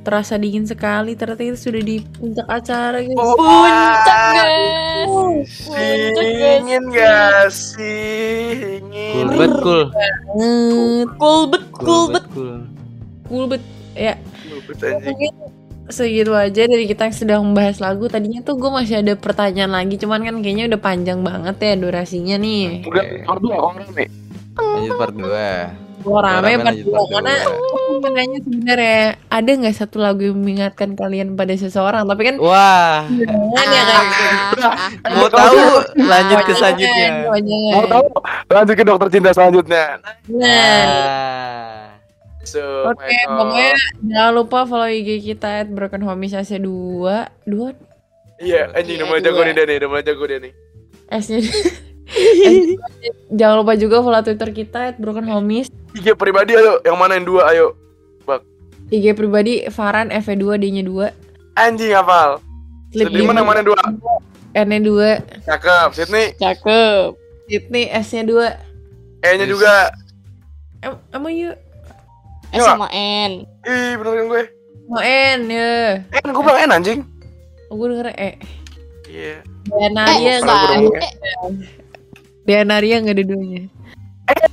terasa 0.00 0.34
dingin 0.34 0.64
sekali 0.64 1.14
ternyata 1.14 1.40
itu 1.40 1.58
sudah 1.60 1.78
di 1.78 2.02
puncak 2.02 2.42
acara 2.44 2.98
gitu 3.00 3.14
Oh, 3.14 3.32
Puncak 3.32 4.02
guys. 4.34 5.06
Puncak 5.62 6.10
guys. 6.34 6.58
Ingin 6.58 6.84
gak 6.90 7.46
sih? 7.48 8.82
Cool 9.14 9.28
bet 9.30 9.52
cool. 9.58 9.82
Cool 11.14 11.42
bet, 11.46 11.64
cool 11.72 12.04
bet. 12.10 12.24
cool. 12.28 12.66
cool 13.24 13.44
bet 13.46 13.62
ya 13.94 14.18
Cool 14.42 14.60
bet, 14.66 14.76
segitu 15.88 16.30
aja 16.30 16.62
dari 16.64 16.84
kita 16.84 17.04
yang 17.04 17.16
sedang 17.16 17.40
membahas 17.42 17.78
lagu 17.78 18.06
tadinya 18.06 18.40
tuh 18.40 18.54
gue 18.54 18.68
masih 18.68 19.00
ada 19.00 19.12
pertanyaan 19.14 19.72
lagi 19.72 19.96
cuman 19.96 20.20
kan 20.20 20.36
kayaknya 20.38 20.68
udah 20.68 20.80
panjang 20.80 21.20
banget 21.20 21.56
ya 21.58 21.72
durasinya 21.74 22.36
nih 22.36 22.84
Udah 22.84 23.04
part 23.24 23.40
dua 23.40 23.56
orang 23.58 23.88
nih. 23.90 24.08
Lanjut 24.54 24.94
part 24.96 25.14
2. 25.14 25.26
Gue 25.98 26.14
rame 26.14 26.38
Rame 26.40 26.52
part 26.56 26.66
lanjut 26.68 26.84
dua 26.84 26.94
part 26.94 27.08
karena 27.10 27.34
dua. 27.36 27.58
aku 27.78 27.92
pengennya 27.98 28.38
sebenarnya 28.40 28.98
ada 29.28 29.50
nggak 29.50 29.76
satu 29.76 29.96
lagu 29.98 30.22
yang 30.24 30.36
mengingatkan 30.36 30.90
kalian 30.92 31.28
pada 31.34 31.54
seseorang 31.54 32.04
tapi 32.04 32.22
kan 32.24 32.36
Wah, 32.38 33.02
jangan 33.06 33.66
ya 33.68 33.82
kan 33.82 34.04
mau 35.10 35.26
tahu 35.26 35.58
lanjut 35.96 36.38
ke 36.40 36.52
selanjutnya. 36.54 37.08
Mau 37.72 37.86
tahu? 37.86 38.06
Lanjut 38.48 38.74
ke 38.74 38.84
dokter 38.84 39.08
cinta 39.10 39.30
selanjutnya. 39.32 39.84
Nah, 40.28 40.48
Ah. 40.48 41.97
So, 42.46 42.62
Oke, 42.86 43.10
pokoknya 43.26 43.74
jangan 43.98 44.32
lupa 44.32 44.58
follow 44.64 44.88
IG 44.88 45.26
kita 45.26 45.66
at 45.66 45.68
Broken 45.68 46.00
Homies 46.06 46.32
AC 46.32 46.56
2 46.56 46.64
2 46.64 47.50
Iya, 48.38 48.70
anjing 48.72 48.96
Iya, 48.98 49.02
namanya 49.02 49.22
jago 49.26 49.40
dua. 49.42 49.46
nih 49.50 49.54
dia 49.58 49.64
nih, 49.66 49.76
namanya 49.82 50.04
jago 50.06 50.24
dia 50.30 50.38
nih. 50.38 50.52
S 51.10 51.24
nya 51.28 51.40
Jangan 53.34 53.56
lupa 53.60 53.72
juga 53.74 54.00
follow 54.00 54.22
Twitter 54.22 54.50
kita 54.54 54.80
at 54.94 54.96
Broken 54.96 55.26
Homies 55.26 55.68
IG 55.92 56.14
pribadi 56.14 56.54
ayo, 56.54 56.78
yang 56.86 56.96
mana 56.96 57.18
yang 57.18 57.26
dua 57.26 57.50
ayo. 57.50 57.74
IG 58.88 59.12
pribadi 59.12 59.68
Farhan 59.68 60.08
F2 60.08 60.56
D-nya 60.56 60.80
2. 60.80 61.60
Anjing 61.60 61.92
hafal. 61.92 62.40
Sedih 62.88 63.20
mana 63.20 63.44
yang 63.44 63.48
mana 63.52 63.60
dua? 63.60 63.76
N-nya 64.56 64.80
2. 64.80 65.44
Cakep. 65.44 65.88
Sydney, 65.92 66.32
Cakep. 66.40 67.12
Sydney 67.52 67.84
S-nya 67.92 68.24
2. 68.24 69.28
E-nya 69.28 69.44
juga. 69.44 69.92
Em 70.80 70.96
emang 71.12 71.34
yuk. 71.36 71.56
S 72.50 72.62
sama 72.64 72.86
N. 72.90 73.44
Ih, 73.62 73.92
bener 73.96 74.12
kan 74.14 74.26
gue. 74.26 74.42
Mau 74.88 75.00
N 75.04 75.40
ya. 75.46 75.72
Eh, 76.00 76.20
gue 76.24 76.42
bilang 76.42 76.60
N 76.64 76.70
anjing. 76.72 77.00
Oh, 77.68 77.76
gue 77.76 77.86
denger 77.92 78.08
E. 78.14 78.30
Iya. 79.08 79.36
Dianaria 79.68 80.32
Eh, 80.32 80.36
nggak 80.40 80.48
Salah 80.48 80.80
ada. 80.80 81.00
Dianaria 82.44 82.96
nggak 83.00 83.16
ada 83.16 83.24
duanya. 83.24 83.62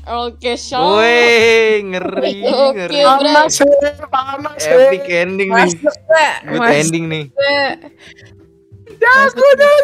Oke, 0.06 0.56
show. 0.56 0.96
Woi, 0.96 1.84
ngeri, 1.84 2.48
Oke, 2.48 2.88
ngeri. 2.88 3.00
Panas, 3.04 3.60
eh, 3.60 3.96
panas. 4.08 4.62
eh. 4.64 4.72
Epic 4.88 5.04
ending 5.08 5.50
nih. 5.52 5.68
Nggak? 5.76 6.36
Good 6.48 6.60
Masuk 6.60 6.80
ending 6.80 7.06
nih. 7.12 7.24
Jago 8.96 9.48
dah. 9.60 9.76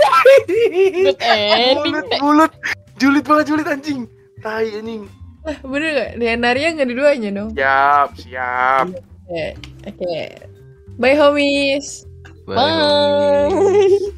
Good 0.48 1.20
ending. 1.20 1.94
Bulut, 1.96 2.08
bulut. 2.20 2.52
Julid 2.96 3.26
banget 3.26 3.46
julid 3.50 3.68
anjing. 3.68 4.02
Tai 4.40 4.64
anjing. 4.64 5.04
Lah, 5.42 5.58
Bener 5.66 5.90
nggak? 5.94 6.12
Dianaria 6.22 6.68
nggak 6.74 6.88
ada 6.88 6.96
duanya 6.96 7.30
dong. 7.34 7.50
Siap, 7.58 8.10
siap. 8.22 8.86
Oke. 8.94 9.46
Oke. 9.90 10.16
Bye 11.02 11.18
homies. 11.18 12.06
Bye. 12.46 12.58
Bye. 12.58 14.12